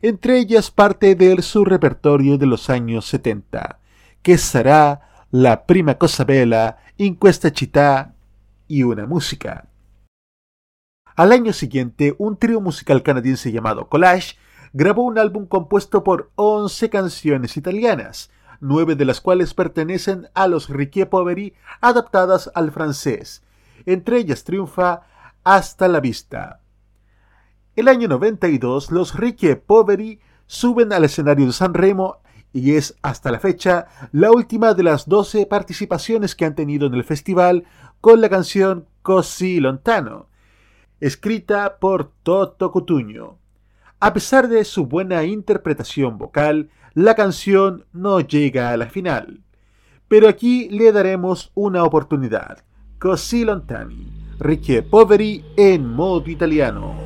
Entre 0.00 0.38
ellas 0.38 0.70
parte 0.70 1.14
de 1.14 1.40
su 1.42 1.64
repertorio 1.64 2.38
de 2.38 2.46
los 2.46 2.70
años 2.70 3.06
70, 3.06 3.78
que 4.22 4.38
será 4.38 5.26
La 5.30 5.64
prima 5.64 5.94
cosa 5.96 6.24
bella, 6.24 6.78
In 6.98 7.16
questa 7.16 7.50
città 7.50 8.14
y 8.68 8.82
una 8.82 9.06
música. 9.06 9.66
Al 11.16 11.32
año 11.32 11.52
siguiente, 11.52 12.14
un 12.18 12.36
trío 12.36 12.60
musical 12.60 13.02
canadiense 13.02 13.50
llamado 13.50 13.88
Collage 13.88 14.36
grabó 14.72 15.02
un 15.02 15.18
álbum 15.18 15.46
compuesto 15.46 16.04
por 16.04 16.30
11 16.36 16.90
canciones 16.90 17.56
italianas, 17.56 18.30
nueve 18.60 18.94
de 18.94 19.04
las 19.04 19.20
cuales 19.20 19.54
pertenecen 19.54 20.28
a 20.34 20.46
los 20.48 20.68
Riquier 20.68 21.08
Poveri 21.08 21.54
adaptadas 21.80 22.50
al 22.54 22.70
francés. 22.70 23.42
Entre 23.86 24.18
ellas 24.18 24.44
triunfa 24.44 25.02
Hasta 25.44 25.88
la 25.88 26.00
vista. 26.00 26.60
El 27.74 27.88
año 27.88 28.06
92, 28.06 28.90
los 28.90 29.14
Riquier 29.14 29.62
Poveri 29.62 30.20
suben 30.46 30.92
al 30.92 31.04
escenario 31.04 31.46
de 31.46 31.52
San 31.52 31.74
Remo 31.74 32.18
y 32.52 32.74
es 32.74 32.96
hasta 33.02 33.30
la 33.30 33.40
fecha 33.40 33.86
la 34.12 34.30
última 34.30 34.74
de 34.74 34.82
las 34.82 35.08
12 35.08 35.46
participaciones 35.46 36.34
que 36.34 36.44
han 36.44 36.54
tenido 36.54 36.86
en 36.86 36.94
el 36.94 37.04
festival 37.04 37.64
con 38.00 38.20
la 38.20 38.28
canción 38.28 38.86
Così 39.02 39.58
lontano. 39.58 40.28
escrita 41.00 41.78
por 41.80 42.12
Toto 42.22 42.70
Cutuño. 42.70 43.38
A 43.98 44.12
pesar 44.12 44.48
de 44.48 44.64
su 44.64 44.86
buena 44.86 45.24
interpretación 45.24 46.18
vocal, 46.18 46.70
la 46.94 47.14
canción 47.14 47.86
no 47.92 48.20
llega 48.20 48.70
a 48.70 48.76
la 48.76 48.86
final. 48.86 49.42
Pero 50.08 50.28
aquí 50.28 50.68
le 50.68 50.92
daremos 50.92 51.50
una 51.54 51.84
oportunidad. 51.84 52.64
Così 53.02 53.42
lontani, 53.42 54.06
Ricche 54.38 54.84
Poveri 54.84 55.42
en 55.56 55.82
modo 55.82 56.30
italiano. 56.30 57.01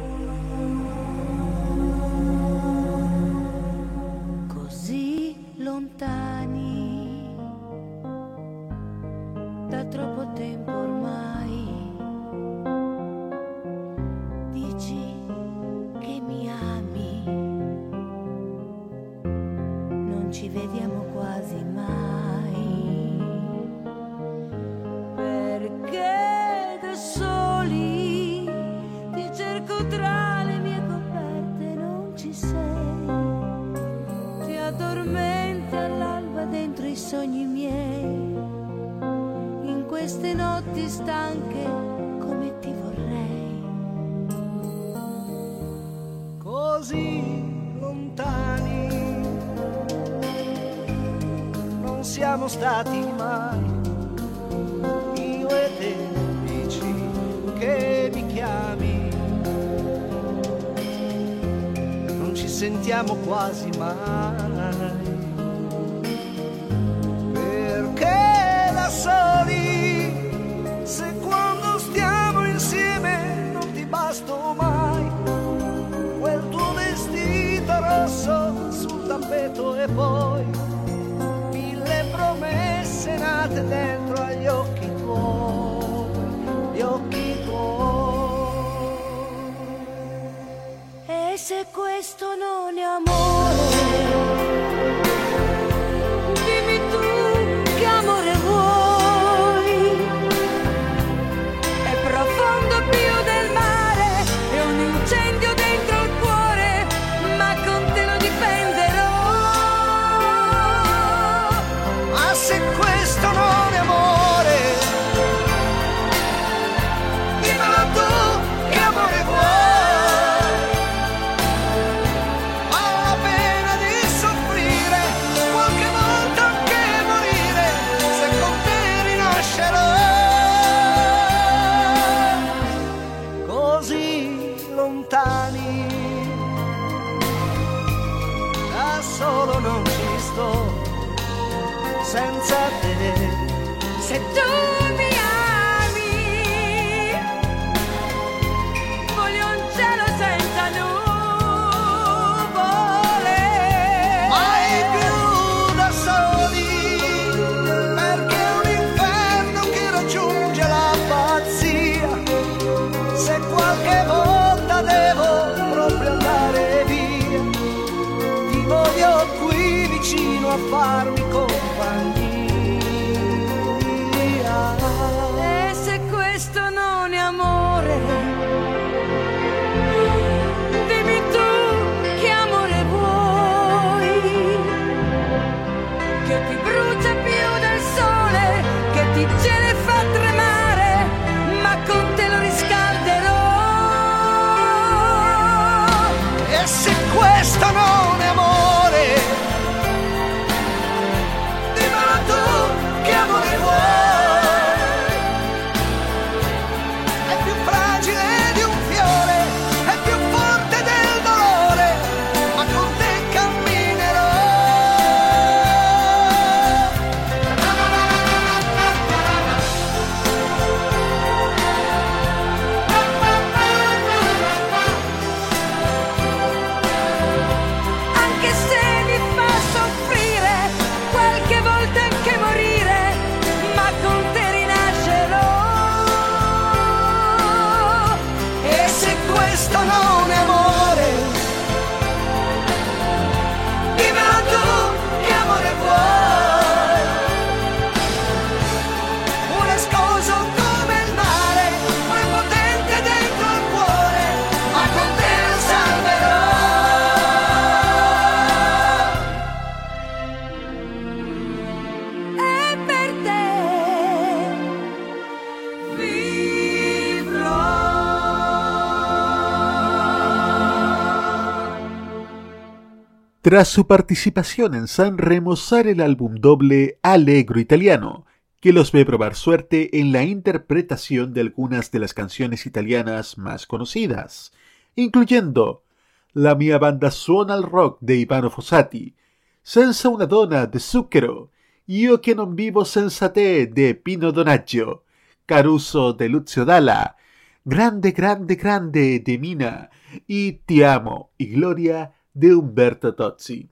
Tras 273.47 273.69
su 273.69 273.87
participación 273.87 274.75
en 274.75 274.89
San 274.89 275.19
Remo 275.19 275.55
sale 275.55 275.93
el 275.93 276.01
álbum 276.01 276.35
doble 276.35 276.99
Allegro 277.03 277.61
Italiano, 277.61 278.27
que 278.59 278.73
los 278.73 278.91
ve 278.91 279.07
probar 279.07 279.37
suerte 279.37 280.01
en 280.01 280.11
la 280.11 280.25
interpretación 280.25 281.33
de 281.33 281.43
algunas 281.43 281.93
de 281.93 282.01
las 282.01 282.13
canciones 282.13 282.67
italianas 282.67 283.39
más 283.39 283.69
conocidas, 283.69 284.51
incluyendo 284.97 285.85
La 286.33 286.57
mia 286.57 286.79
banda 286.79 287.13
suona 287.13 287.55
al 287.55 287.63
rock 287.63 287.99
de 288.01 288.17
Ivano 288.17 288.51
Fossati, 288.51 289.15
Senza 289.63 290.09
una 290.09 290.27
donna 290.27 290.67
de 290.67 290.81
Zucchero, 290.81 291.53
Io 291.87 292.19
che 292.19 292.35
non 292.35 292.57
vivo 292.57 292.83
senza 292.83 293.29
te 293.29 293.69
de 293.69 293.95
Pino 293.95 294.33
Donaggio, 294.33 295.05
Caruso 295.47 296.13
de 296.13 296.29
Lucio 296.29 296.65
Dalla, 296.65 297.15
Grande, 297.63 298.11
grande, 298.11 298.57
grande 298.57 299.21
de 299.21 299.39
Mina 299.39 299.89
y 300.27 300.55
Ti 300.67 300.83
amo 300.83 301.31
y 301.37 301.47
Gloria 301.51 302.13
de 302.37 302.55
Umberto 302.55 303.15
Tozzi. 303.15 303.71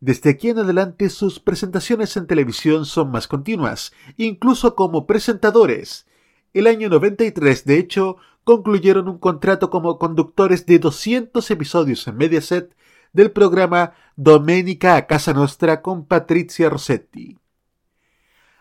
Desde 0.00 0.30
aquí 0.30 0.50
en 0.50 0.58
adelante 0.58 1.08
sus 1.08 1.40
presentaciones 1.40 2.16
en 2.18 2.26
televisión 2.26 2.84
son 2.84 3.10
más 3.10 3.26
continuas, 3.26 3.92
incluso 4.18 4.74
como 4.74 5.06
presentadores. 5.06 6.06
El 6.52 6.66
año 6.66 6.90
93, 6.90 7.64
de 7.64 7.78
hecho, 7.78 8.18
concluyeron 8.44 9.08
un 9.08 9.18
contrato 9.18 9.70
como 9.70 9.98
conductores 9.98 10.66
de 10.66 10.78
200 10.78 11.50
episodios 11.50 12.06
en 12.06 12.18
Mediaset 12.18 12.76
del 13.14 13.30
programa 13.30 13.94
Domenica 14.16 14.96
a 14.96 15.06
Casa 15.06 15.32
Nostra 15.32 15.80
con 15.80 16.04
Patrizia 16.04 16.68
Rossetti. 16.68 17.38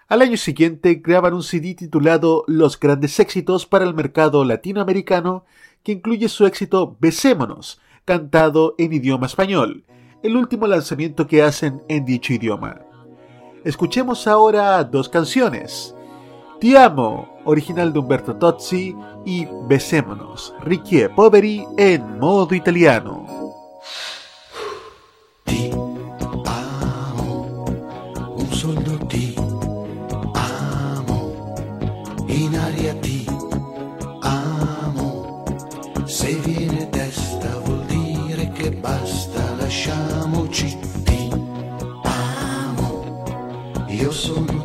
Al 0.07 0.21
año 0.21 0.37
siguiente 0.37 1.01
graban 1.03 1.33
un 1.33 1.43
CD 1.43 1.75
titulado 1.75 2.45
Los 2.47 2.79
grandes 2.79 3.19
éxitos 3.19 3.65
para 3.65 3.83
el 3.83 3.93
mercado 3.93 4.45
latinoamericano, 4.45 5.43
que 5.83 5.91
incluye 5.91 6.29
su 6.29 6.45
éxito 6.45 6.95
Besémonos, 7.01 7.81
cantado 8.05 8.75
en 8.77 8.93
idioma 8.93 9.25
español, 9.25 9.85
el 10.21 10.37
último 10.37 10.67
lanzamiento 10.67 11.27
que 11.27 11.43
hacen 11.43 11.81
en 11.87 12.05
dicho 12.05 12.33
idioma. 12.33 12.81
Escuchemos 13.63 14.27
ahora 14.27 14.83
dos 14.83 15.09
canciones. 15.09 15.95
Ti 16.59 16.75
amo, 16.75 17.39
original 17.45 17.91
de 17.91 17.99
Umberto 17.99 18.35
Tozzi, 18.35 18.95
y 19.25 19.47
Besémonos, 19.67 20.53
Ricky 20.61 21.01
e 21.01 21.09
Poveri 21.09 21.65
en 21.77 22.19
modo 22.19 22.55
italiano. 22.55 23.42
Basta, 38.83 39.55
lasciamoci 39.55 40.77
ti 41.05 41.29
amo, 42.03 43.23
io 43.87 44.11
sono 44.11 44.62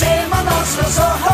Besémonos 0.00 0.78
los 0.78 0.98
ojos, 0.98 1.29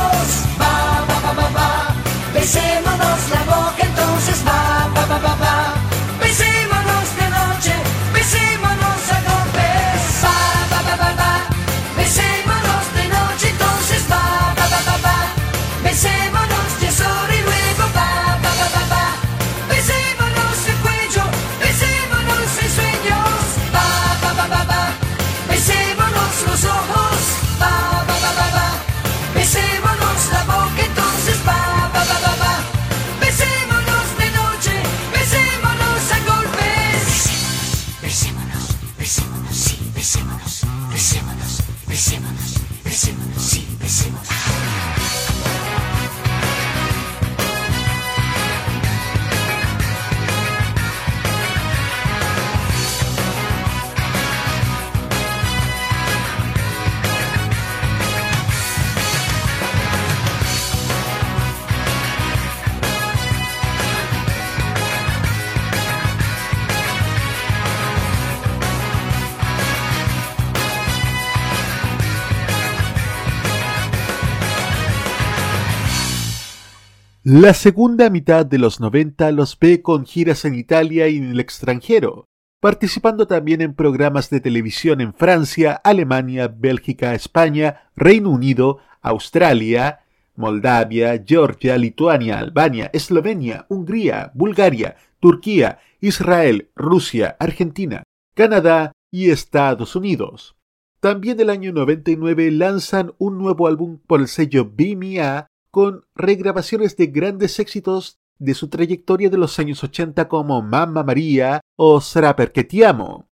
La 77.28 77.54
segunda 77.54 78.08
mitad 78.08 78.46
de 78.46 78.56
los 78.56 78.78
90 78.78 79.32
los 79.32 79.58
ve 79.58 79.82
con 79.82 80.06
giras 80.06 80.44
en 80.44 80.54
Italia 80.54 81.08
y 81.08 81.16
en 81.16 81.32
el 81.32 81.40
extranjero, 81.40 82.26
participando 82.60 83.26
también 83.26 83.62
en 83.62 83.74
programas 83.74 84.30
de 84.30 84.38
televisión 84.38 85.00
en 85.00 85.12
Francia, 85.12 85.72
Alemania, 85.72 86.46
Bélgica, 86.46 87.16
España, 87.16 87.90
Reino 87.96 88.30
Unido, 88.30 88.78
Australia, 89.02 90.04
Moldavia, 90.36 91.20
Georgia, 91.26 91.76
Lituania, 91.76 92.38
Albania, 92.38 92.90
Eslovenia, 92.92 93.66
Hungría, 93.68 94.30
Bulgaria, 94.34 94.94
Turquía, 95.18 95.80
Israel, 95.98 96.70
Rusia, 96.76 97.34
Argentina, 97.40 98.04
Canadá 98.36 98.92
y 99.10 99.30
Estados 99.30 99.96
Unidos. 99.96 100.54
También 101.00 101.40
el 101.40 101.50
año 101.50 101.72
99 101.72 102.52
lanzan 102.52 103.14
un 103.18 103.36
nuevo 103.36 103.66
álbum 103.66 103.98
por 104.06 104.20
el 104.20 104.28
sello 104.28 104.64
BMA 104.64 105.48
con 105.76 106.06
regrabaciones 106.14 106.96
de 106.96 107.08
grandes 107.08 107.58
éxitos 107.58 108.18
de 108.38 108.54
su 108.54 108.68
trayectoria 108.68 109.28
de 109.28 109.36
los 109.36 109.58
años 109.58 109.84
80 109.84 110.26
como 110.26 110.62
Mamma 110.62 111.02
María 111.02 111.60
o 111.76 112.00
Sarà 112.00 112.34
perché 112.34 112.64
ti 112.64 112.82
amo. 112.82 113.28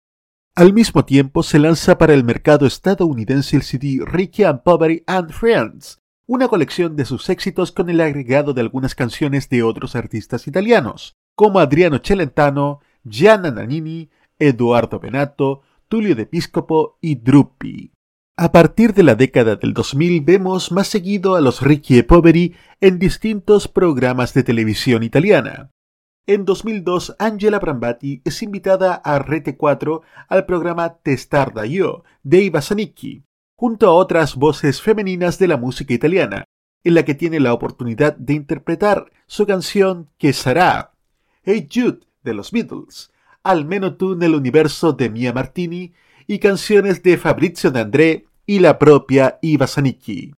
Al 0.53 0.73
mismo 0.73 1.05
tiempo 1.05 1.41
se 1.41 1.57
lanza 1.57 1.97
para 1.97 2.13
el 2.13 2.25
mercado 2.25 2.65
estadounidense 2.65 3.55
el 3.55 3.63
CD 3.63 4.03
Ricky 4.05 4.43
and 4.43 4.61
Poverty 4.61 5.03
and 5.07 5.31
Friends, 5.31 6.01
una 6.25 6.49
colección 6.49 6.97
de 6.97 7.05
sus 7.05 7.29
éxitos 7.29 7.71
con 7.71 7.89
el 7.89 8.01
agregado 8.01 8.53
de 8.53 8.59
algunas 8.59 8.93
canciones 8.93 9.47
de 9.47 9.63
otros 9.63 9.95
artistas 9.95 10.45
italianos, 10.45 11.15
como 11.35 11.59
Adriano 11.59 12.01
Celentano, 12.03 12.81
Gianna 13.05 13.51
Nannini, 13.51 14.09
Eduardo 14.37 14.99
Benato, 14.99 15.61
Tulio 15.87 16.13
de 16.13 16.25
Piscopo 16.25 16.97
y 16.99 17.15
Drupi. 17.15 17.92
A 18.35 18.51
partir 18.51 18.95
de 18.95 19.03
la 19.03 19.13
década 19.13 19.57
del 19.57 19.75
2000 19.75 20.21
vemos 20.21 20.71
más 20.71 20.87
seguido 20.87 21.35
a 21.35 21.41
los 21.41 21.61
Ricky 21.61 21.99
e 21.99 22.03
Poveri 22.03 22.55
en 22.81 22.97
distintos 22.97 23.67
programas 23.67 24.33
de 24.33 24.41
televisión 24.41 25.03
italiana. 25.03 25.69
En 26.25 26.43
2002, 26.43 27.15
Angela 27.19 27.59
Brambati 27.59 28.23
es 28.25 28.41
invitada 28.41 28.95
a 28.95 29.19
Rete 29.19 29.55
4 29.55 30.01
al 30.29 30.47
programa 30.47 30.97
Testarda 30.97 31.67
Io 31.67 32.05
de 32.23 32.41
Iva 32.41 32.63
Zanicchi, 32.63 33.23
junto 33.55 33.87
a 33.87 33.93
otras 33.93 34.35
voces 34.35 34.81
femeninas 34.81 35.37
de 35.37 35.49
la 35.49 35.57
música 35.57 35.93
italiana, 35.93 36.45
en 36.83 36.95
la 36.95 37.05
que 37.05 37.13
tiene 37.13 37.39
la 37.39 37.53
oportunidad 37.53 38.17
de 38.17 38.33
interpretar 38.33 39.11
su 39.27 39.45
canción 39.45 40.09
Que 40.17 40.31
sarà, 40.31 40.93
Hey 41.43 41.69
Jude 41.71 41.99
de 42.23 42.33
los 42.33 42.51
Beatles, 42.51 43.11
Almeno 43.43 43.97
tú 43.97 44.15
nel 44.15 44.35
universo 44.35 44.93
de 44.93 45.09
Mia 45.09 45.33
Martini 45.33 45.93
y 46.27 46.39
canciones 46.39 47.03
de 47.03 47.17
Fabrizio 47.17 47.71
De 47.71 47.81
André 47.81 48.25
y 48.45 48.59
la 48.59 48.79
propia 48.79 49.39
Iva 49.41 49.67
Zanicchi. 49.67 50.33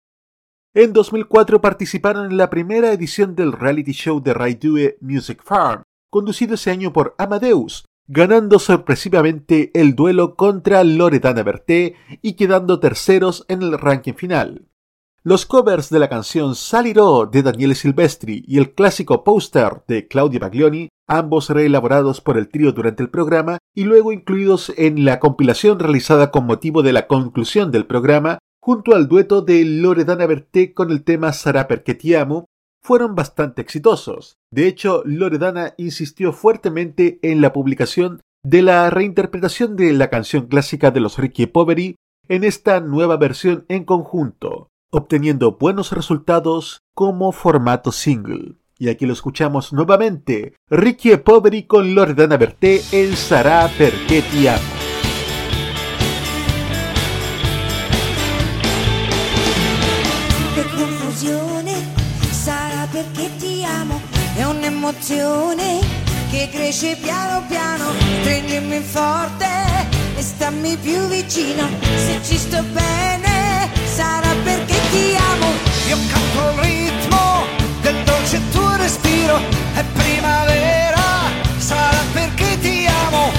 En 0.76 0.92
2004 0.92 1.62
participaron 1.62 2.32
en 2.32 2.38
la 2.38 2.50
primera 2.50 2.92
edición 2.92 3.36
del 3.36 3.52
reality 3.52 3.92
show 3.92 4.22
de 4.22 4.34
Rai 4.34 4.56
Due 4.56 4.98
Music 5.02 5.42
Farm, 5.44 5.84
conducido 6.10 6.56
ese 6.56 6.72
año 6.72 6.92
por 6.92 7.16
Amadeus, 7.18 7.86
ganando 8.08 8.60
sorpresivamente 8.60 9.72
el 9.74 9.96
duelo 9.96 10.36
contra 10.36 10.84
Loredana 10.84 11.44
Berté 11.44 11.96
y 12.22 12.34
quedando 12.34 12.80
terceros 12.80 13.46
en 13.48 13.62
el 13.62 13.78
ranking 13.78 14.14
final. 14.14 14.68
Los 15.26 15.46
covers 15.46 15.90
de 15.90 16.00
la 16.00 16.10
canción 16.10 16.54
Salirò 16.54 17.26
de 17.26 17.44
Daniele 17.44 17.76
Silvestri 17.76 18.44
y 18.46 18.58
el 18.58 18.74
clásico 18.74 19.24
Poster 19.24 19.84
de 19.88 20.08
Claudio 20.08 20.40
Baglioni, 20.42 20.90
ambos 21.08 21.50
reelaborados 21.50 22.22
por 22.22 22.38
el 22.38 22.50
trío 22.50 22.72
durante 22.72 23.04
el 23.04 23.10
programa 23.10 23.58
y 23.76 23.84
luego 23.84 24.12
incluidos 24.12 24.72
en 24.78 25.06
la 25.06 25.20
compilación 25.20 25.80
realizada 25.80 26.32
con 26.32 26.46
motivo 26.46 26.84
de 26.84 26.94
la 26.94 27.08
conclusión 27.08 27.72
del 27.72 27.86
programa, 27.86 28.40
junto 28.62 28.96
al 28.96 29.08
dueto 29.08 29.42
de 29.42 29.66
Loredana 29.66 30.26
Berté 30.26 30.74
con 30.74 30.92
el 30.92 31.04
tema 31.04 31.30
Sarà 31.30 31.68
perché 31.68 31.96
ti 31.96 32.16
amo, 32.16 32.46
fueron 32.82 33.16
bastante 33.16 33.62
exitosos. 33.62 34.38
De 34.52 34.68
hecho, 34.68 35.04
Loredana 35.06 35.74
insistió 35.78 36.34
fuertemente 36.34 37.20
en 37.22 37.42
la 37.42 37.54
publicación 37.54 38.22
de 38.44 38.62
la 38.62 38.90
reinterpretación 38.90 39.76
de 39.76 39.94
la 39.94 40.10
canción 40.10 40.48
clásica 40.48 40.92
de 40.92 41.00
los 41.00 41.18
Ricky 41.18 41.46
Poveri 41.46 41.96
en 42.28 42.44
esta 42.44 42.80
nueva 42.82 43.18
versión 43.18 43.66
en 43.70 43.86
conjunto, 43.86 44.68
obteniendo 44.92 45.58
buenos 45.58 45.92
resultados 45.92 46.80
como 46.94 47.32
formato 47.32 47.92
single. 47.92 48.56
Y 48.84 48.90
aquí 48.90 49.06
lo 49.06 49.14
escuchamos 49.14 49.72
nuevamente. 49.72 50.56
Ricky 50.70 51.12
e 51.12 51.18
Poveri 51.18 51.66
con 51.66 51.96
Loredana 51.96 52.36
Berté 52.36 52.84
en 52.92 53.16
Sarà 53.16 53.70
perché 53.78 54.22
ti 54.30 54.46
amo. 54.46 54.82
che 66.30 66.50
cresce 66.52 66.98
piano 67.00 67.46
piano, 67.48 67.86
prendimi 68.24 68.80
forte 68.80 69.46
e 70.18 70.22
stammi 70.22 70.76
più 70.78 71.08
vicino, 71.08 71.70
se 71.96 72.20
ci 72.24 72.38
sto 72.38 72.62
bene 72.64 73.70
sarà 73.86 74.34
perché 74.44 74.76
ti 74.92 75.16
amo, 75.16 75.48
io 75.88 75.98
canto 76.10 76.50
il 76.50 76.64
ritmo 76.64 77.03
respiro, 79.24 79.40
è 79.76 79.84
primavera, 79.94 81.02
sarà 81.58 82.04
perché 82.12 82.60
ti 82.60 82.86
amo, 82.86 83.32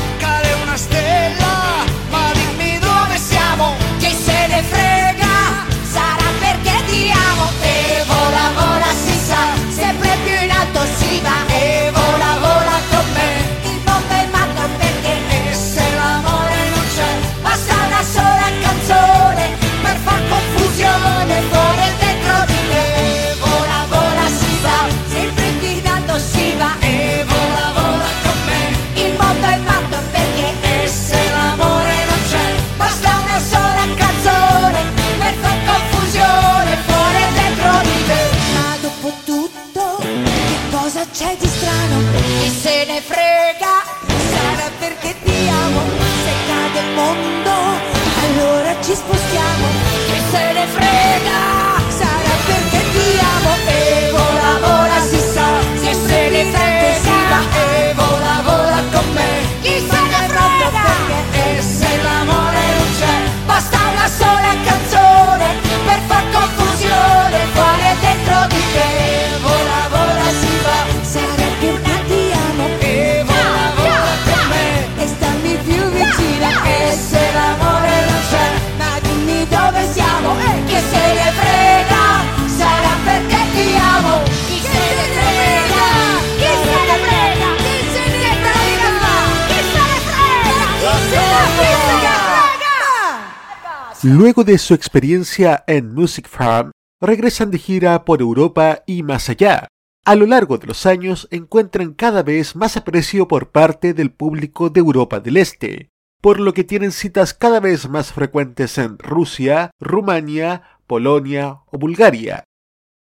Luego 94.06 94.44
de 94.44 94.58
su 94.58 94.74
experiencia 94.74 95.64
en 95.66 95.94
Music 95.94 96.28
Farm, 96.28 96.72
regresan 97.00 97.50
de 97.50 97.56
gira 97.56 98.04
por 98.04 98.20
Europa 98.20 98.82
y 98.86 99.02
más 99.02 99.30
allá. 99.30 99.66
A 100.04 100.14
lo 100.14 100.26
largo 100.26 100.58
de 100.58 100.66
los 100.66 100.84
años 100.84 101.26
encuentran 101.30 101.94
cada 101.94 102.22
vez 102.22 102.54
más 102.54 102.76
aprecio 102.76 103.26
por 103.26 103.50
parte 103.50 103.94
del 103.94 104.10
público 104.10 104.68
de 104.68 104.80
Europa 104.80 105.20
del 105.20 105.38
Este, 105.38 105.88
por 106.20 106.38
lo 106.38 106.52
que 106.52 106.64
tienen 106.64 106.92
citas 106.92 107.32
cada 107.32 107.60
vez 107.60 107.88
más 107.88 108.12
frecuentes 108.12 108.76
en 108.76 108.98
Rusia, 108.98 109.70
Rumania, 109.80 110.80
Polonia 110.86 111.60
o 111.72 111.78
Bulgaria. 111.78 112.44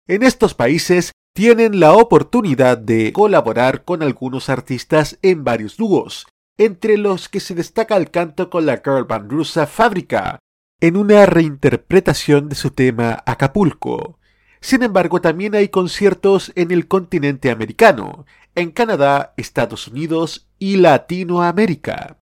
En 0.07 0.23
estos 0.23 0.55
países 0.55 1.11
tienen 1.35 1.81
la 1.81 1.95
oportunidad 1.95 2.79
de 2.79 3.13
colaborar 3.13 3.83
con 3.83 4.01
algunos 4.01 4.49
artistas 4.49 5.19
en 5.23 5.43
varios 5.43 5.77
dúos, 5.77 6.29
entre 6.57 6.99
los 6.99 7.29
que 7.29 7.41
se 7.41 7.57
destaca 7.57 7.97
el 7.97 8.13
canto 8.13 8.49
con 8.49 8.65
la 8.65 8.77
girl 8.77 9.07
band 9.07 9.29
rusa 9.33 9.67
Fábrica, 9.67 10.39
en 10.87 10.99
una 10.99 11.25
reinterpretación 11.25 12.51
de 12.51 12.57
su 12.57 12.69
tema 12.69 13.23
Acapulco. 13.25 14.19
Sin 14.61 14.83
embargo, 14.83 15.23
también 15.23 15.55
hay 15.55 15.71
conciertos 15.71 16.53
en 16.57 16.73
el 16.73 16.89
continente 16.89 17.51
americano, 17.51 18.27
en 18.55 18.71
Canadá, 18.71 19.33
Estados 19.39 19.89
Unidos 19.89 20.47
y 20.59 20.77
Latinoamérica. 20.77 22.19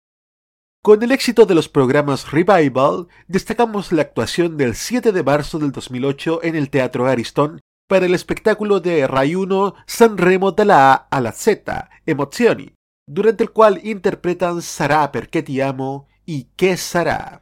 Con 0.84 1.02
el 1.02 1.12
éxito 1.12 1.48
de 1.48 1.56
los 1.56 1.70
programas 1.70 2.30
Revival, 2.30 3.08
destacamos 3.28 3.92
la 3.92 4.04
actuación 4.04 4.58
del 4.58 4.76
7 4.76 5.12
de 5.12 5.24
marzo 5.24 5.58
del 5.58 5.72
2008 5.72 6.42
en 6.44 6.56
el 6.56 6.70
Teatro 6.70 7.08
Ariston 7.08 7.62
para 7.90 8.06
el 8.06 8.14
espectáculo 8.14 8.80
de 8.80 9.08
Rayuno 9.08 9.74
Sanremo 9.88 10.52
de 10.52 10.66
la 10.66 10.94
A 10.94 11.08
a 11.10 11.20
la 11.20 11.32
Z, 11.32 11.90
Emozioni, 12.06 12.76
durante 13.08 13.44
el 13.44 13.50
cual 13.50 13.82
interpretan 13.84 14.62
Sarà 14.62 15.12
perché 15.12 15.42
ti 15.42 15.60
amo 15.62 16.08
y 16.28 16.50
¿Qué 16.56 16.78
sarà? 16.78 17.41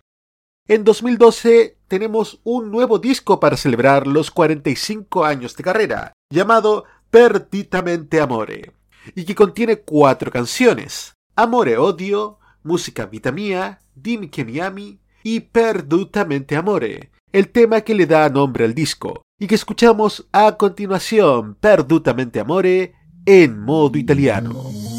En 0.70 0.84
2012 0.84 1.78
tenemos 1.88 2.42
un 2.44 2.70
nuevo 2.70 3.00
disco 3.00 3.40
para 3.40 3.58
celebrar 3.58 4.06
los 4.06 4.30
45 4.30 5.26
años 5.26 5.56
de 5.56 5.64
carrera, 5.64 6.14
llamado 6.30 6.84
Perditamente 7.10 8.22
Amore, 8.22 8.74
y 9.16 9.24
que 9.24 9.34
contiene 9.34 9.78
cuatro 9.78 10.32
canciones: 10.32 11.16
Amore 11.36 11.80
Odio, 11.80 12.38
Música 12.62 13.08
Vita 13.08 13.32
Mia, 13.32 13.80
Dimmi 13.96 14.30
che 14.30 14.46
mi 14.46 15.00
y 15.24 15.40
Perdutamente 15.40 16.56
Amore, 16.56 17.10
el 17.32 17.50
tema 17.50 17.82
que 17.82 17.96
le 17.96 18.06
da 18.06 18.30
nombre 18.30 18.66
al 18.66 18.76
disco, 18.76 19.24
y 19.40 19.48
que 19.48 19.56
escuchamos 19.56 20.28
a 20.32 20.56
continuación, 20.56 21.56
Perdutamente 21.56 22.40
Amore, 22.40 22.94
en 23.26 23.60
modo 23.60 23.98
italiano. 23.98 24.99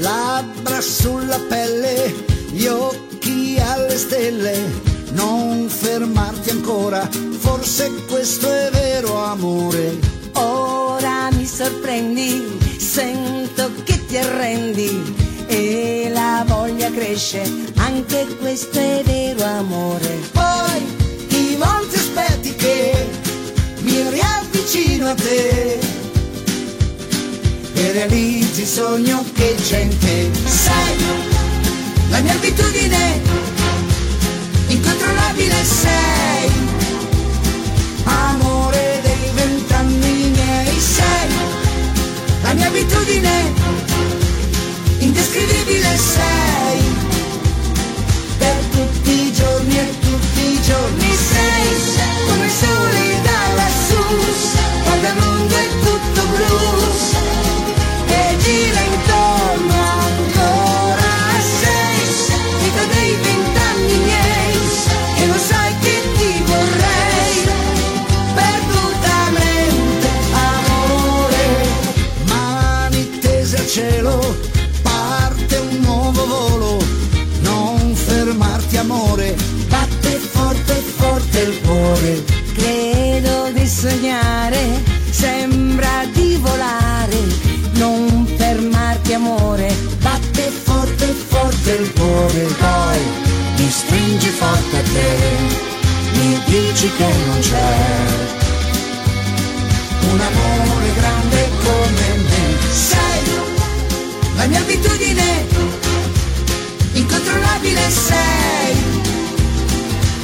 Labbra 0.00 0.80
sulla 0.80 1.38
pelle, 1.46 2.24
gli 2.52 2.64
occhi 2.64 3.58
alle 3.60 3.98
stelle, 3.98 4.64
non 5.10 5.68
fermarti 5.68 6.48
ancora, 6.48 7.06
forse 7.38 7.92
questo 8.08 8.50
è 8.50 8.70
vero 8.72 9.22
amore. 9.22 9.98
Ora 10.32 11.28
mi 11.32 11.44
sorprendi, 11.44 12.58
sento 12.78 13.70
che 13.84 14.06
ti 14.06 14.16
arrendi 14.16 15.44
e 15.46 16.10
la 16.10 16.44
voglia 16.46 16.90
cresce, 16.90 17.42
anche 17.76 18.26
questo 18.40 18.78
è 18.78 19.02
vero 19.04 19.44
amore. 19.44 20.18
Poi 20.32 21.26
di 21.28 21.58
monti 21.58 21.96
aspetti 21.96 22.54
che 22.54 23.06
mi 23.80 24.08
riavvicino 24.08 25.10
a 25.10 25.14
te 25.14 25.89
realizzi 27.92 28.62
il 28.62 28.66
sogno 28.66 29.24
che 29.34 29.54
c'è 29.56 29.78
in 29.78 29.98
te. 29.98 30.30
Sai, 30.44 30.96
la 32.10 32.20
mia 32.20 32.32
abitudine 32.32 33.20
incontrollabile 34.68 35.64
sei, 35.64 36.50
amore 38.04 39.00
dei 39.02 39.30
vent'anni 39.34 40.30
miei 40.30 40.78
sei, 40.78 41.28
la 42.42 42.52
mia 42.54 42.66
abitudine 42.68 43.52
indescrivibile 44.98 45.96
sei, 45.96 46.80
per 48.38 48.56
tutti 48.70 49.10
i 49.10 49.32
giorni 49.32 49.78
e 49.78 49.98
tutti 50.00 50.40
i 50.40 50.60
giorni 50.62 51.16
sei, 51.32 51.68
come 52.28 52.44
il 52.44 52.50
sole 52.50 53.20
da 53.22 53.54
lassù, 53.54 54.02
quando 54.84 55.06
il 55.06 55.14
mondo 55.18 55.54
è 55.56 55.68
tutto 55.82 56.22
blu 56.34 57.19
gira 58.50 58.80
intorno 58.80 59.74
ancora 60.06 61.12
sei 61.60 62.02
vita 62.60 62.84
dei 62.92 63.12
vent'anni 63.22 63.96
miei 64.06 64.54
e 65.18 65.26
lo 65.26 65.38
sai 65.38 65.72
che 65.78 65.96
ti 66.16 66.42
vorrei 66.50 67.32
perdutamente 68.34 70.08
amore. 70.32 71.44
Mani 72.24 73.18
tese 73.20 73.56
al 73.58 73.68
cielo 73.68 74.36
parte 74.82 75.56
un 75.56 75.80
nuovo 75.80 76.26
volo 76.26 76.82
non 77.42 77.94
fermarti 77.94 78.76
amore. 78.78 79.36
Batte 79.68 80.10
forte 80.18 80.74
forte 80.74 81.40
il 81.40 81.60
cuore. 81.60 82.24
Credo 82.54 83.50
di 83.52 83.66
sognare, 83.66 84.89
amore, 89.20 89.74
batte 90.00 90.50
forte 90.50 91.06
forte 91.06 91.70
il 91.72 91.92
cuore 91.92 92.42
poi 92.58 92.98
mi 93.56 93.70
stringi 93.70 94.28
forte 94.28 94.76
a 94.76 94.82
te 94.82 95.68
c'è 97.40 97.66
un 100.12 100.20
amore 100.20 100.92
grande 100.94 101.48
come 101.64 102.16
me. 102.28 102.72
Sei 102.72 103.22
la 104.36 104.46
mia 104.46 104.60
abitudine, 104.60 105.46
incontrollabile 106.92 107.90
sei, 107.90 108.76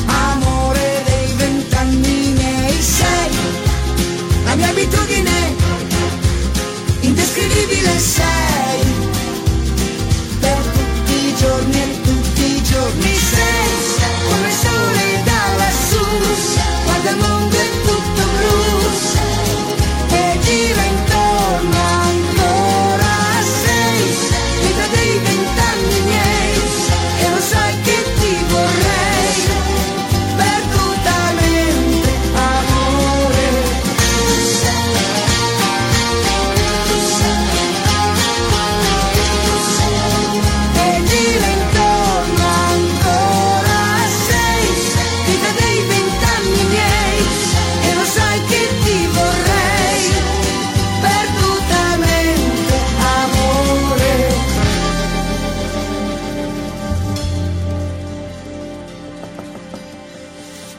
amore 0.07 1.03
dei 1.05 1.33
vent'anni 1.37 2.33
miei. 2.33 2.83
Sei 2.83 3.31
la 4.45 4.55
mia 4.55 4.69
abitudine, 4.69 5.55
indescrivibile 7.01 7.99
sei, 7.99 8.56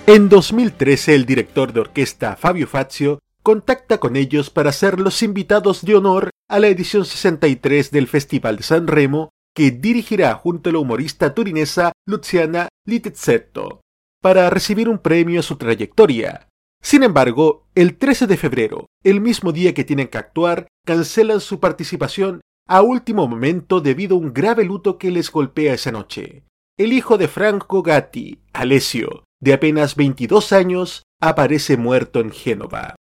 En 0.10 0.30
2013 0.30 1.16
el 1.16 1.26
director 1.26 1.74
de 1.74 1.82
orquesta 1.82 2.38
Fabio 2.38 2.66
Fazio 2.66 3.20
contacta 3.44 3.98
con 3.98 4.16
ellos 4.16 4.50
para 4.50 4.72
ser 4.72 5.02
los 5.02 5.22
invitados 5.22 5.84
de 5.84 5.96
honor 5.96 6.30
a 6.48 6.60
la 6.60 6.70
edición 6.70 7.04
63 7.04 7.92
del 7.92 8.08
Festival 8.08 8.56
de 8.56 8.64
San 8.64 8.88
Remo 8.88 9.32
que 9.54 9.70
dirigirá 9.70 10.34
junto 10.36 10.70
a 10.70 10.74
la 10.74 10.80
humorista 10.80 11.36
turinesa 11.36 11.92
Luciana 12.06 12.70
Littizzetto 12.86 13.82
para 14.22 14.50
recibir 14.50 14.88
un 14.88 15.00
premio 15.00 15.42
a 15.42 15.44
su 15.44 15.58
trayectoria. 15.58 16.48
Sin 16.82 17.04
embargo, 17.04 17.68
el 17.76 17.98
13 17.98 18.28
de 18.28 18.38
febrero, 18.38 18.86
el 19.04 19.20
mismo 19.20 19.52
día 19.52 19.74
que 19.74 19.84
tienen 19.84 20.08
que 20.08 20.20
actuar, 20.20 20.70
cancelan 20.86 21.42
su 21.42 21.60
participación 21.60 22.40
a 22.66 22.82
último 22.82 23.28
momento 23.28 23.82
debido 23.82 24.16
a 24.16 24.20
un 24.20 24.34
grave 24.34 24.64
luto 24.64 24.98
que 24.98 25.12
les 25.12 25.30
golpea 25.30 25.74
esa 25.74 25.92
noche. 25.92 26.46
El 26.78 26.94
hijo 26.94 27.18
de 27.18 27.28
Franco 27.28 27.84
Gatti, 27.84 28.40
Alessio, 28.54 29.26
de 29.40 29.54
apenas 29.54 29.96
22 29.96 30.52
años, 30.54 31.04
aparece 31.22 31.78
muerto 31.78 32.20
en 32.20 32.32
Génova. 32.32 32.96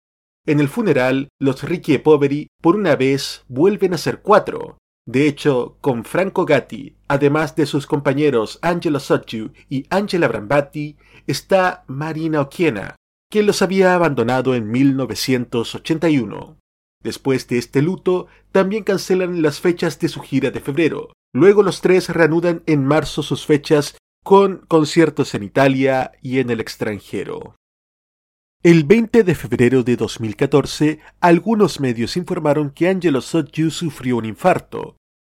En 0.45 0.59
el 0.59 0.67
funeral, 0.67 1.29
los 1.39 1.63
Ricci 1.63 1.93
e 1.93 1.99
Poveri 1.99 2.47
por 2.61 2.75
una 2.75 2.95
vez 2.95 3.43
vuelven 3.47 3.93
a 3.93 3.97
ser 3.97 4.21
cuatro. 4.21 4.77
De 5.05 5.27
hecho, 5.27 5.77
con 5.81 6.03
Franco 6.05 6.45
Gatti, 6.45 6.95
además 7.07 7.55
de 7.55 7.65
sus 7.65 7.87
compañeros 7.87 8.59
Angelo 8.61 8.99
Sotgiu 8.99 9.51
y 9.69 9.85
Angela 9.89 10.27
Brambati, 10.27 10.97
está 11.27 11.83
Marina 11.87 12.41
Occhiena, 12.41 12.95
quien 13.29 13.45
los 13.45 13.61
había 13.61 13.95
abandonado 13.95 14.55
en 14.55 14.69
1981. 14.69 16.57
Después 17.01 17.47
de 17.47 17.57
este 17.57 17.81
luto, 17.81 18.27
también 18.51 18.83
cancelan 18.83 19.41
las 19.41 19.59
fechas 19.59 19.99
de 19.99 20.07
su 20.07 20.21
gira 20.21 20.51
de 20.51 20.61
febrero. 20.61 21.11
Luego 21.33 21.63
los 21.63 21.81
tres 21.81 22.09
reanudan 22.09 22.63
en 22.65 22.85
marzo 22.85 23.23
sus 23.23 23.45
fechas 23.45 23.97
con 24.23 24.65
conciertos 24.67 25.35
en 25.35 25.43
Italia 25.43 26.13
y 26.21 26.39
en 26.39 26.49
el 26.49 26.59
extranjero. 26.59 27.55
El 28.63 28.85
20 28.85 29.23
de 29.23 29.35
febrero 29.35 29.83
de 29.83 29.97
2014, 29.97 30.99
algunos 31.19 31.81
medios 31.81 32.15
informaron 32.15 32.71
que 32.71 32.87
Angelo 32.87 33.19
Sotgiu 33.19 33.69
sufrió 33.69 34.17
un 34.17 34.25
infarto. 34.25 34.95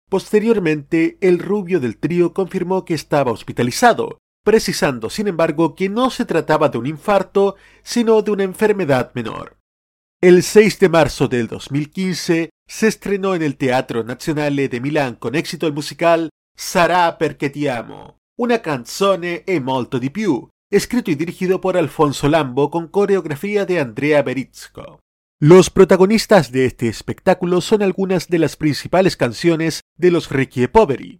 Posteriormente, 0.09 1.17
el 1.19 1.39
rubio 1.39 1.81
del 1.81 1.97
trío 1.97 2.33
confirmó 2.33 2.85
que 2.85 2.93
estaba 2.93 3.33
hospitalizado, 3.33 4.19
precisando, 4.45 5.09
sin 5.09 5.27
embargo, 5.27 5.75
que 5.75 5.89
no 5.89 6.09
se 6.09 6.23
trataba 6.23 6.69
de 6.69 6.77
un 6.77 6.85
infarto, 6.85 7.57
sino 7.83 8.21
de 8.21 8.31
una 8.31 8.43
enfermedad 8.43 9.11
menor. 9.13 9.57
El 10.21 10.41
6 10.41 10.79
de 10.79 10.87
marzo 10.87 11.27
del 11.27 11.47
2015 11.47 12.49
se 12.65 12.87
estrenó 12.87 13.35
en 13.35 13.43
el 13.43 13.57
Teatro 13.57 14.05
Nazionale 14.05 14.69
de 14.69 14.79
Milán 14.79 15.15
con 15.15 15.35
éxito 15.35 15.67
el 15.67 15.73
musical 15.73 16.29
Sarà 16.57 17.15
perché 17.19 17.51
ti 17.51 17.67
amo, 17.67 18.17
una 18.37 18.61
canzone 18.61 19.43
e 19.45 19.59
molto 19.59 19.97
di 19.97 20.11
più, 20.11 20.47
escrito 20.71 21.09
y 21.09 21.15
dirigido 21.15 21.59
por 21.59 21.75
Alfonso 21.75 22.29
Lambo 22.29 22.69
con 22.69 22.87
coreografía 22.87 23.65
de 23.65 23.79
Andrea 23.79 24.21
Berizco. 24.21 24.99
Los 25.39 25.71
protagonistas 25.71 26.51
de 26.51 26.65
este 26.65 26.87
espectáculo 26.87 27.61
son 27.61 27.81
algunas 27.81 28.27
de 28.27 28.37
las 28.37 28.55
principales 28.55 29.17
canciones 29.17 29.81
de 29.97 30.11
los 30.11 30.29
e 30.31 30.67
Poveri. 30.67 31.19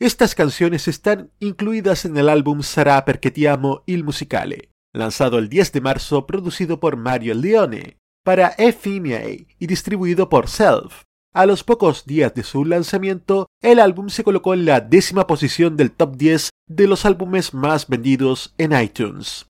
Estas 0.00 0.34
canciones 0.34 0.88
están 0.88 1.30
incluidas 1.38 2.06
en 2.06 2.16
el 2.16 2.30
álbum 2.30 2.62
Sarà 2.62 3.04
perché 3.04 3.30
ti 3.30 3.46
amo 3.46 3.82
il 3.86 4.02
musicale, 4.02 4.70
lanzado 4.94 5.38
el 5.38 5.50
10 5.50 5.72
de 5.72 5.80
marzo 5.82 6.26
producido 6.26 6.80
por 6.80 6.96
Mario 6.96 7.34
Leone 7.34 7.98
para 8.24 8.54
FMA 8.56 9.46
y 9.58 9.66
distribuido 9.66 10.30
por 10.30 10.48
Self. 10.48 11.02
A 11.36 11.46
los 11.46 11.64
pocos 11.64 12.06
días 12.06 12.32
de 12.34 12.44
su 12.44 12.64
lanzamiento, 12.64 13.48
el 13.60 13.80
álbum 13.80 14.08
se 14.08 14.22
colocó 14.22 14.54
en 14.54 14.64
la 14.64 14.80
décima 14.80 15.26
posición 15.26 15.76
del 15.76 15.90
top 15.90 16.14
10 16.14 16.50
de 16.68 16.86
los 16.86 17.04
álbumes 17.04 17.52
más 17.52 17.88
vendidos 17.88 18.54
en 18.56 18.72
iTunes. 18.80 19.46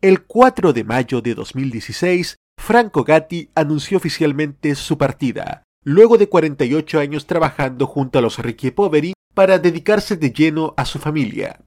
El 0.00 0.24
4 0.24 0.72
de 0.72 0.82
mayo 0.82 1.20
de 1.20 1.36
2016, 1.36 2.36
Franco 2.58 3.04
Gatti 3.04 3.48
anunció 3.54 3.98
oficialmente 3.98 4.74
su 4.74 4.98
partida, 4.98 5.62
luego 5.84 6.18
de 6.18 6.28
48 6.28 6.98
años 6.98 7.26
trabajando 7.28 7.86
junto 7.86 8.18
a 8.18 8.22
los 8.22 8.36
e 8.40 8.72
Poveri 8.72 9.12
para 9.32 9.60
dedicarse 9.60 10.16
de 10.16 10.32
lleno 10.32 10.74
a 10.76 10.84
su 10.84 10.98
familia. 10.98 11.60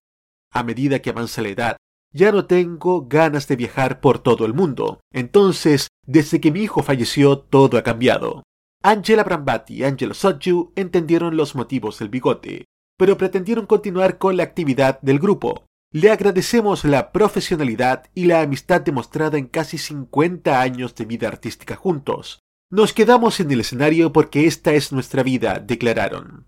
A 0.52 0.64
medida 0.64 0.99
que 0.99 1.11
avanza 1.11 1.41
la 1.41 1.48
edad, 1.48 1.77
ya 2.11 2.34
no 2.34 2.48
tengo 2.48 3.07
ganas 3.07 3.48
de 3.48 3.56
viajar 3.56 4.02
por 4.02 4.19
todo 4.19 4.45
el 4.45 4.53
mundo. 4.53 4.99
Entonces, 5.14 5.88
desde 6.06 6.41
que 6.41 6.52
mi 6.52 6.64
hijo 6.64 6.84
falleció, 6.84 7.40
todo 7.40 7.77
ha 7.77 7.84
cambiado. 7.84 8.44
Angela 8.85 9.23
Brambati 9.23 9.76
y 9.76 9.84
Angelo 9.85 10.14
Sotgiu 10.14 10.73
entendieron 10.76 11.38
los 11.38 11.55
motivos 11.55 11.99
del 11.99 12.10
bigote, 12.10 12.65
pero 12.97 13.18
pretendieron 13.18 13.65
continuar 13.65 14.18
con 14.18 14.35
la 14.35 14.43
actividad 14.43 14.99
del 15.01 15.19
grupo. 15.19 15.65
Le 15.93 16.11
agradecemos 16.11 16.84
la 16.84 17.14
profesionalidad 17.14 18.10
y 18.14 18.26
la 18.26 18.41
amistad 18.41 18.81
demostrada 18.81 19.38
en 19.38 19.47
casi 19.47 19.77
50 19.77 20.60
años 20.60 20.95
de 20.95 21.05
vida 21.05 21.30
artística 21.30 21.77
juntos. 21.77 22.39
Nos 22.69 22.91
quedamos 22.91 23.39
en 23.39 23.51
el 23.51 23.61
escenario 23.61 24.11
porque 24.11 24.47
esta 24.47 24.73
es 24.73 24.91
nuestra 24.91 25.23
vida, 25.23 25.60
declararon. 25.60 26.47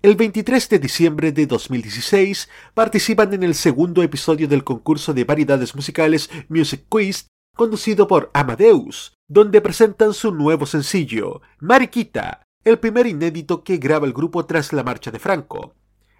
El 0.00 0.16
23 0.16 0.70
de 0.70 0.78
diciembre 0.78 1.32
de 1.32 1.46
2016 1.46 2.48
participan 2.72 3.34
en 3.34 3.42
el 3.42 3.54
segundo 3.54 4.02
episodio 4.02 4.48
del 4.48 4.64
concurso 4.64 5.12
de 5.12 5.24
variedades 5.24 5.74
musicales 5.74 6.30
Music 6.48 6.86
Quiz 6.88 7.26
conducido 7.56 8.06
por 8.06 8.30
Amadeus, 8.32 9.17
donde 9.28 9.60
presentan 9.60 10.14
su 10.14 10.32
nuevo 10.32 10.66
sencillo, 10.66 11.42
Mariquita, 11.60 12.42
el 12.64 12.78
primer 12.78 13.06
inédito 13.06 13.62
que 13.62 13.76
graba 13.76 14.06
el 14.06 14.12
grupo 14.12 14.46
tras 14.46 14.72
la 14.72 14.82
marcha 14.82 15.10
de 15.10 15.18
Franco. 15.18 15.74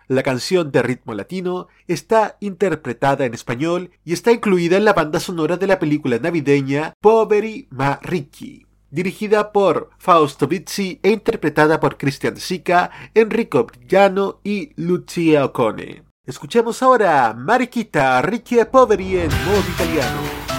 La 0.07 0.23
canción 0.23 0.71
de 0.73 0.83
ritmo 0.83 1.13
latino 1.13 1.69
está 1.87 2.37
interpretada 2.41 3.27
en 3.27 3.35
español 3.35 3.91
y 4.05 4.15
está 4.15 4.33
incluida 4.33 4.77
en 4.77 4.85
la 4.87 4.95
banda 4.95 5.21
sonora 5.21 5.57
de 5.57 5.67
la 5.67 5.79
película 5.79 6.19
navideña 6.19 6.95
Poveri 7.01 7.69
ma 7.71 7.99
Ricchi, 8.03 8.67
dirigida 8.91 9.53
por 9.53 9.91
Fausto 9.99 10.47
Bizzi 10.47 11.01
e 11.03 11.11
interpretada 11.11 11.79
por 11.79 11.99
Cristian 11.99 12.39
Sica, 12.39 12.91
Enrico 13.13 13.65
Brillano 13.65 14.41
y 14.43 14.73
Lucia 14.77 15.45
Ocone. 15.45 16.05
Escuchemos 16.25 16.83
ahora 16.83 17.35
Mariquita 17.35 18.21
Ricchi 18.23 18.59
e 18.59 18.65
Poveri 18.65 19.19
en 19.19 19.31
modo 19.45 19.65
italiano. 19.75 20.58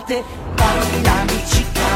Estate. 0.00 0.24
Baila 0.56 1.24
mi 1.24 1.38
chica, 1.50 1.88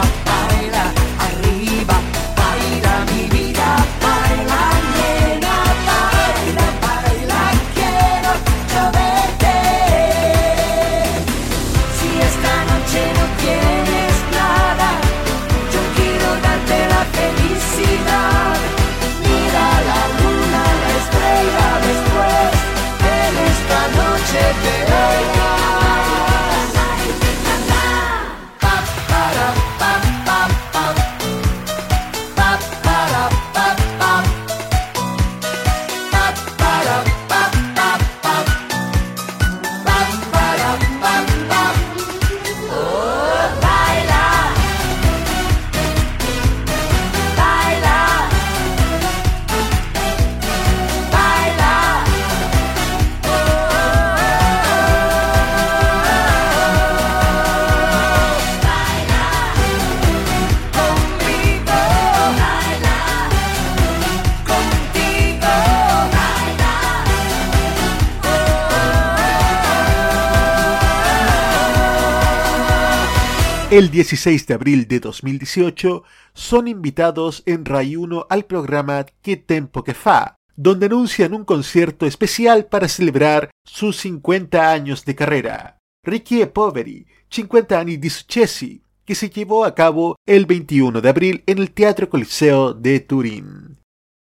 El 73.75 73.91
16 73.91 74.47
de 74.47 74.55
abril 74.55 74.87
de 74.87 75.01
2018 75.01 76.05
son 76.33 76.69
invitados 76.69 77.43
en 77.45 77.65
Ray 77.65 77.97
1 77.97 78.29
al 78.31 78.45
programa 78.45 79.05
Que 79.21 79.37
Tempo 79.37 79.83
Que 79.83 79.95
Fa, 79.95 80.37
donde 80.55 80.87
anuncian 80.87 81.35
un 81.35 81.45
concierto 81.45 82.07
especial 82.07 82.67
para 82.67 82.87
celebrar 82.87 83.51
sus 83.65 83.97
50 83.97 84.71
años 84.71 85.05
de 85.05 85.17
carrera. 85.17 85.79
Ricky 86.05 86.43
e 86.43 86.47
Poveri, 86.47 87.05
50 87.31 87.81
anni 87.81 87.97
di 87.97 88.11
successi, 88.11 88.81
que 89.05 89.17
se 89.17 89.29
llevó 89.29 89.65
a 89.65 89.75
cabo 89.75 90.15
el 90.25 90.47
21 90.47 91.01
de 91.01 91.09
abril 91.09 91.43
en 91.49 91.59
el 91.59 91.73
Teatro 91.73 92.09
Coliseo 92.09 92.75
de 92.75 93.01
Turín. 93.01 93.81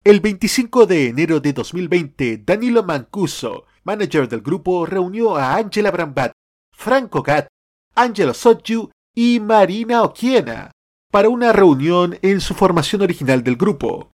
El 0.04 0.20
25 0.20 0.84
de 0.84 1.06
enero 1.06 1.40
de 1.40 1.54
2020, 1.54 2.42
Danilo 2.44 2.82
Mancuso, 2.82 3.64
manager 3.84 4.28
del 4.28 4.42
grupo, 4.42 4.84
reunió 4.84 5.34
a 5.34 5.56
Angela 5.56 5.90
Brambat, 5.90 6.32
Franco 6.76 7.22
Gat, 7.22 7.46
Angelo 7.94 8.34
Sotju 8.34 8.90
y 9.14 9.40
Marina 9.40 10.02
Oquiena 10.02 10.72
para 11.10 11.28
una 11.28 11.52
reunión 11.52 12.18
en 12.22 12.40
su 12.40 12.54
formación 12.54 13.02
original 13.02 13.42
del 13.42 13.56
grupo. 13.56 14.12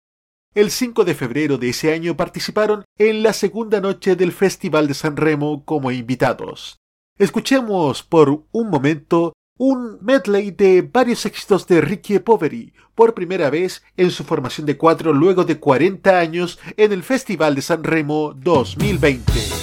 El 0.53 0.69
5 0.69 1.05
de 1.05 1.15
febrero 1.15 1.57
de 1.57 1.69
ese 1.69 1.93
año 1.93 2.17
participaron 2.17 2.83
en 2.97 3.23
la 3.23 3.31
segunda 3.31 3.79
noche 3.79 4.17
del 4.17 4.33
Festival 4.33 4.87
de 4.87 4.93
San 4.93 5.15
Remo 5.15 5.63
como 5.63 5.91
invitados. 5.91 6.77
Escuchemos 7.17 8.03
por 8.03 8.45
un 8.51 8.69
momento 8.69 9.33
un 9.57 9.99
medley 10.01 10.51
de 10.51 10.81
varios 10.81 11.25
éxitos 11.25 11.67
de 11.67 11.81
Ricky 11.81 12.19
Poveri, 12.19 12.73
por 12.95 13.13
primera 13.13 13.49
vez 13.49 13.83
en 13.95 14.11
su 14.11 14.23
formación 14.23 14.65
de 14.65 14.75
cuatro 14.75 15.13
luego 15.13 15.45
de 15.45 15.59
40 15.59 16.17
años 16.17 16.59
en 16.77 16.91
el 16.91 17.03
Festival 17.03 17.55
de 17.55 17.61
San 17.61 17.83
Remo 17.83 18.33
2020. 18.35 19.60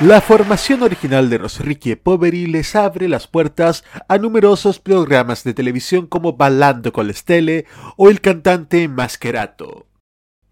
La 0.00 0.22
formación 0.22 0.82
original 0.82 1.28
de 1.28 1.38
los 1.38 1.60
Ricky 1.60 1.94
Poveri 1.94 2.46
les 2.46 2.74
abre 2.74 3.06
las 3.06 3.26
puertas 3.26 3.84
a 4.08 4.16
numerosos 4.16 4.78
programas 4.78 5.44
de 5.44 5.52
televisión 5.52 6.06
como 6.06 6.38
Ballando 6.38 6.90
con 6.90 7.06
la 7.06 7.12
Stelle 7.12 7.66
o 7.98 8.08
El 8.08 8.22
cantante 8.22 8.88
Masquerato. 8.88 9.88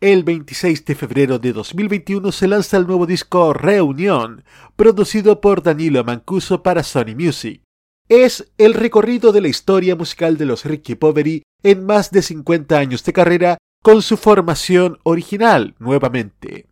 El 0.03 0.23
26 0.23 0.85
de 0.85 0.95
febrero 0.95 1.39
de 1.39 1.55
2021 1.55 2.31
se 2.31 2.47
lanza 2.47 2.77
el 2.77 2.87
nuevo 2.87 3.07
disco 3.07 3.55
Reunión, 3.55 4.45
producido 4.77 5.41
por 5.41 5.63
Danilo 5.63 6.05
Mancuso 6.05 6.63
para 6.63 6.83
Sony 6.83 7.17
Music. 7.17 7.63
Es 8.11 8.53
el 8.59 8.75
recorrido 8.75 9.33
de 9.33 9.41
la 9.41 9.49
historia 9.49 9.97
musical 9.97 10.37
de 10.37 10.45
los 10.45 10.67
Ricky 10.67 10.95
Poveri 10.95 11.43
en 11.63 11.87
más 11.87 12.11
de 12.11 12.21
50 12.21 12.77
años 12.77 13.03
de 13.03 13.15
carrera 13.15 13.57
con 13.83 14.03
su 14.03 14.19
formación 14.19 14.99
original 15.05 15.75
nuevamente. 15.79 16.68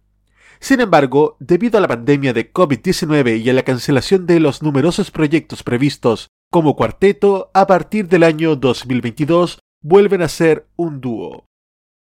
Sin 0.67 0.81
embargo, 0.81 1.37
debido 1.39 1.79
a 1.79 1.81
la 1.81 1.87
pandemia 1.87 2.33
de 2.33 2.53
COVID-19 2.53 3.41
y 3.41 3.49
a 3.49 3.53
la 3.53 3.63
cancelación 3.63 4.27
de 4.27 4.41
los 4.41 4.65
numerosos 4.65 5.13
proyectos 5.13 5.63
previstos 5.63 6.27
como 6.51 6.75
cuarteto, 6.75 7.53
a 7.55 7.69
partir 7.69 8.09
del 8.09 8.25
año 8.25 8.57
2022 8.57 9.61
vuelven 9.81 10.23
a 10.23 10.29
ser 10.29 10.67
un 10.75 11.01
dúo. 11.01 11.45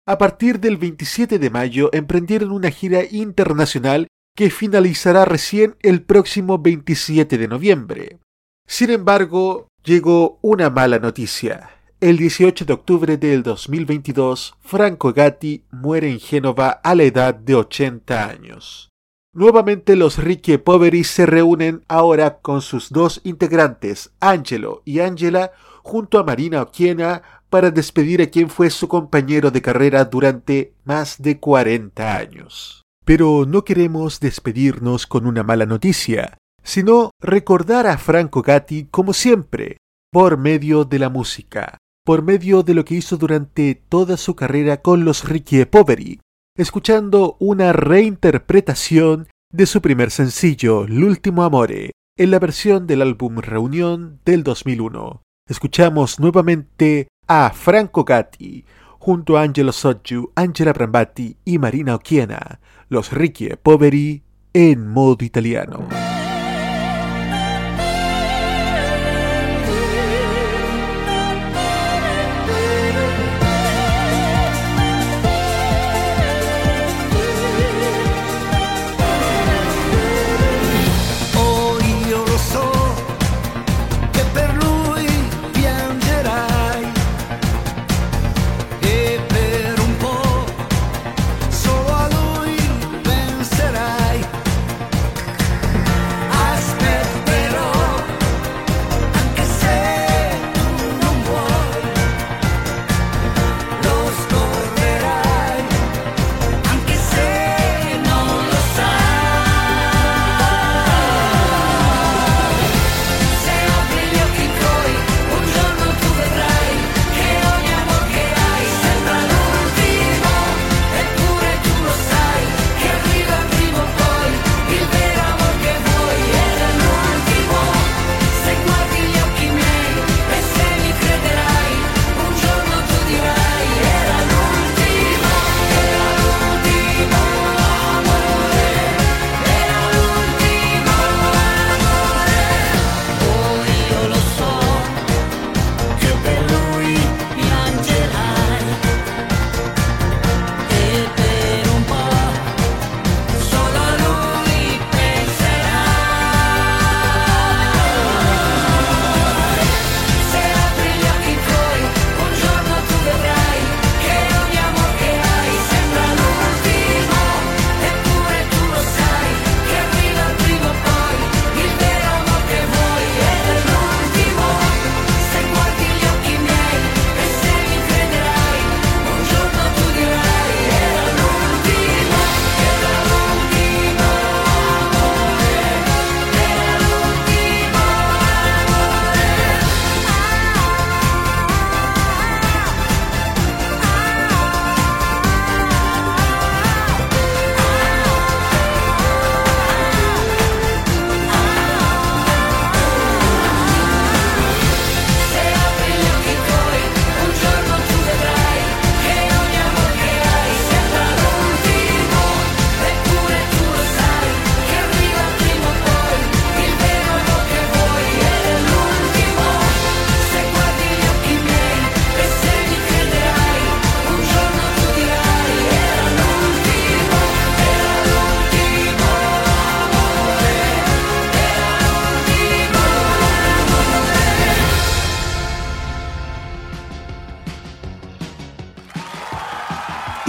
A 0.07 0.19
partir 0.19 0.61
del 0.61 0.77
27 0.77 1.41
de 1.41 1.51
mayo 1.51 1.91
emprendieron 1.93 2.53
una 2.53 2.71
gira 2.71 3.01
internacional 3.11 4.07
que 4.37 4.51
finalizará 4.51 5.25
recién 5.25 5.75
el 5.83 6.05
próximo 6.05 6.61
27 6.61 7.37
de 7.37 7.49
noviembre. 7.49 8.21
Sin 8.69 8.91
embargo, 8.91 9.67
llegó 9.83 10.39
una 10.43 10.71
mala 10.71 11.01
noticia. 11.01 11.74
El 12.05 12.19
18 12.19 12.67
de 12.67 12.75
octubre 12.75 13.17
del 13.17 13.43
2022, 13.43 14.57
Franco 14.61 15.15
Gatti 15.15 15.65
muere 15.71 16.11
en 16.11 16.21
Génova 16.21 16.69
a 16.69 16.95
la 16.95 17.05
edad 17.05 17.35
de 17.35 17.55
80 17.55 18.29
años. 18.29 18.91
Nuevamente 19.33 19.97
los 19.97 20.19
Ricky 20.19 20.59
Poveri 20.59 21.03
se 21.03 21.25
reúnen 21.25 21.83
ahora 21.89 22.41
con 22.41 22.61
sus 22.61 22.91
dos 22.91 23.23
integrantes, 23.25 24.13
Angelo 24.21 24.83
y 24.85 25.01
Angela, 25.01 25.53
junto 25.83 26.19
a 26.19 26.25
Marina 26.25 26.61
Oquiena 26.61 27.23
para 27.49 27.71
despedir 27.71 28.21
a 28.21 28.27
quien 28.27 28.51
fue 28.51 28.69
su 28.69 28.87
compañero 28.87 29.51
de 29.51 29.63
carrera 29.63 30.05
durante 30.05 30.75
más 30.85 31.23
de 31.23 31.41
40 31.41 32.19
años. 32.19 32.83
Pero 33.07 33.47
no 33.49 33.65
queremos 33.65 34.21
despedirnos 34.21 35.07
con 35.07 35.27
una 35.27 35.43
mala 35.43 35.65
noticia, 35.65 36.37
sino 36.63 37.13
recordar 37.19 37.87
a 37.87 37.97
Franco 37.97 38.43
Gatti 38.43 38.89
como 38.91 39.15
siempre, 39.15 39.79
por 40.13 40.37
medio 40.37 40.85
de 40.85 40.99
la 40.99 41.09
música, 41.09 41.79
por 42.05 42.23
medio 42.23 42.63
de 42.63 42.75
lo 42.75 42.85
que 42.85 42.97
hizo 42.97 43.17
durante 43.17 43.75
toda 43.75 44.17
su 44.17 44.37
carrera 44.37 44.83
con 44.83 45.05
los 45.05 45.25
Ricky 45.25 45.65
Poveri, 45.65 46.21
escuchando 46.57 47.37
una 47.41 47.73
reinterpretación 47.73 49.29
de 49.51 49.67
su 49.67 49.81
primer 49.81 50.11
sencillo, 50.11 50.87
L'ultimo 50.87 51.45
amore, 51.45 51.93
en 52.19 52.31
la 52.31 52.39
versión 52.39 52.87
del 52.87 53.03
álbum 53.03 53.39
Reunión 53.39 54.21
del 54.25 54.43
2001. 54.43 55.23
Escuchamos 55.49 56.21
nuevamente 56.21 57.09
a 57.27 57.51
Franco 57.51 58.05
Gatti, 58.05 58.65
junto 58.99 59.39
a 59.39 59.43
Angelo 59.43 59.73
Soggiu, 59.73 60.31
Angela 60.35 60.73
Brambati 60.73 61.37
y 61.45 61.59
Marina 61.59 61.95
Oquiena, 61.95 62.61
los 62.89 63.13
Ricky 63.13 63.51
Poveri 63.63 64.23
en 64.53 64.87
modo 64.89 65.25
italiano. 65.25 66.04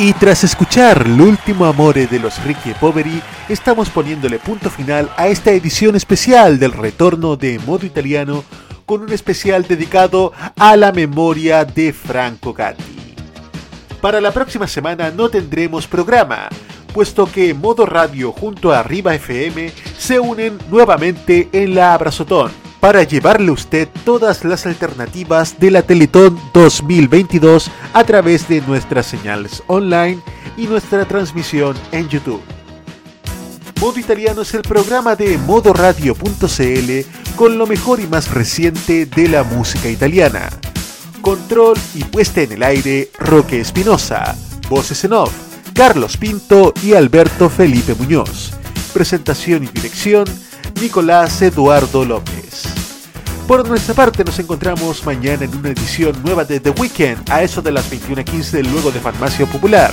Y 0.06 0.14
tras 0.14 0.44
escuchar 0.44 1.08
L'ultimo 1.08 1.66
amore 1.66 2.06
de 2.06 2.20
los 2.20 2.44
Ricky 2.44 2.76
Poveri, 2.80 3.24
estamos 3.50 3.90
poniéndole 3.90 4.38
punto 4.38 4.70
final 4.70 5.10
a 5.18 5.30
esta 5.30 5.50
edición 5.50 5.96
especial 5.96 6.60
del 6.60 6.74
retorno 6.74 7.36
de 7.38 7.58
modo 7.66 7.88
italiano 7.88 8.44
con 8.86 9.02
un 9.02 9.12
especial 9.12 9.64
dedicado 9.64 10.32
a 10.60 10.76
la 10.76 10.92
memoria 10.92 11.66
de 11.66 11.92
Franco 11.92 12.54
Gatti. 12.54 12.84
Para 14.00 14.22
la 14.22 14.32
próxima 14.32 14.68
semana 14.68 15.10
no 15.10 15.28
tendremos 15.30 15.88
programa, 15.88 16.50
puesto 16.94 17.26
que 17.26 17.56
Modo 17.56 17.88
Radio 17.88 18.32
junto 18.32 18.72
a 18.72 18.82
Arriba 18.82 19.16
FM 19.16 19.72
se 19.98 20.20
unen 20.20 20.60
nuevamente 20.70 21.50
en 21.52 21.74
la 21.74 21.96
Abrazotón 21.96 22.65
para 22.80 23.04
llevarle 23.04 23.50
a 23.50 23.54
usted 23.54 23.88
todas 24.04 24.44
las 24.44 24.66
alternativas 24.66 25.60
de 25.60 25.72
la 25.72 25.82
Teletón 25.82 26.40
2022 26.54 27.72
a 27.94 28.04
través 28.04 28.48
de 28.48 28.62
nuestras 28.62 29.06
señales 29.06 29.64
online 29.68 30.20
y 30.58 30.68
nuestra 30.68 31.06
transmisión 31.06 31.76
en 31.92 32.08
YouTube. 32.10 32.42
Modo 33.82 34.00
Italiano 34.00 34.42
es 34.42 34.54
el 34.54 34.62
programa 34.62 35.16
de 35.16 35.38
modoradio.cl 35.38 37.36
con 37.36 37.58
lo 37.58 37.68
mejor 37.68 38.00
y 38.00 38.08
más 38.08 38.32
reciente 38.32 39.06
de 39.06 39.28
la 39.28 39.44
música 39.44 39.90
italiana. 39.90 40.50
Control 41.22 41.78
y 41.94 42.04
puesta 42.04 42.42
en 42.42 42.54
el 42.54 42.64
aire 42.64 43.12
Roque 43.20 43.60
Espinosa. 43.60 44.36
Voces 44.70 45.04
en 45.04 45.14
off 45.14 45.32
Carlos 45.74 46.16
Pinto 46.16 46.74
y 46.82 46.94
Alberto 46.94 47.50
Felipe 47.50 47.96
Muñoz. 47.96 48.54
Presentación 48.94 49.66
y 49.66 49.68
dirección 49.68 50.26
Nicolás 50.80 51.42
Eduardo 51.42 52.04
López. 52.06 52.64
Por 53.48 53.68
nuestra 53.68 53.94
parte 53.94 54.24
nos 54.24 54.38
encontramos 54.40 55.06
mañana 55.06 55.46
en 55.46 55.56
una 55.56 55.70
edición 55.70 56.16
nueva 56.24 56.44
de 56.44 56.60
The 56.60 56.72
Weekend 56.72 57.30
a 57.30 57.44
eso 57.44 57.62
de 57.62 57.72
las 57.72 57.92
21.15 57.92 58.64
luego 58.72 58.92
de 58.92 59.00
Farmacia 59.00 59.46
Popular. 59.46 59.92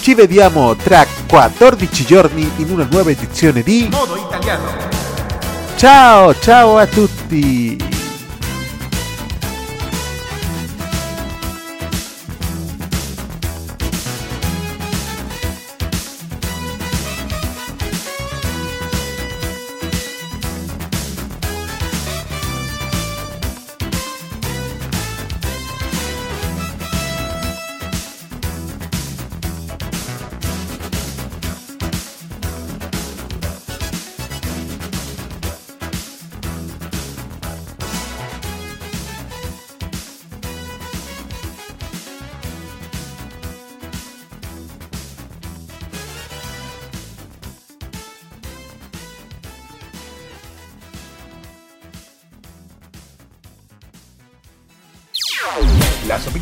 Ci 0.00 0.14
vediamo 0.14 0.76
tra 0.76 1.06
14 1.26 2.04
giorni 2.04 2.50
in 2.58 2.70
una 2.70 2.86
nuova 2.90 3.10
edizione 3.10 3.62
di 3.62 3.88
Modo 3.90 4.16
Italiano. 4.16 4.64
Ciao, 5.76 6.34
ciao 6.38 6.78
a 6.78 6.86
tutti! 6.86 7.89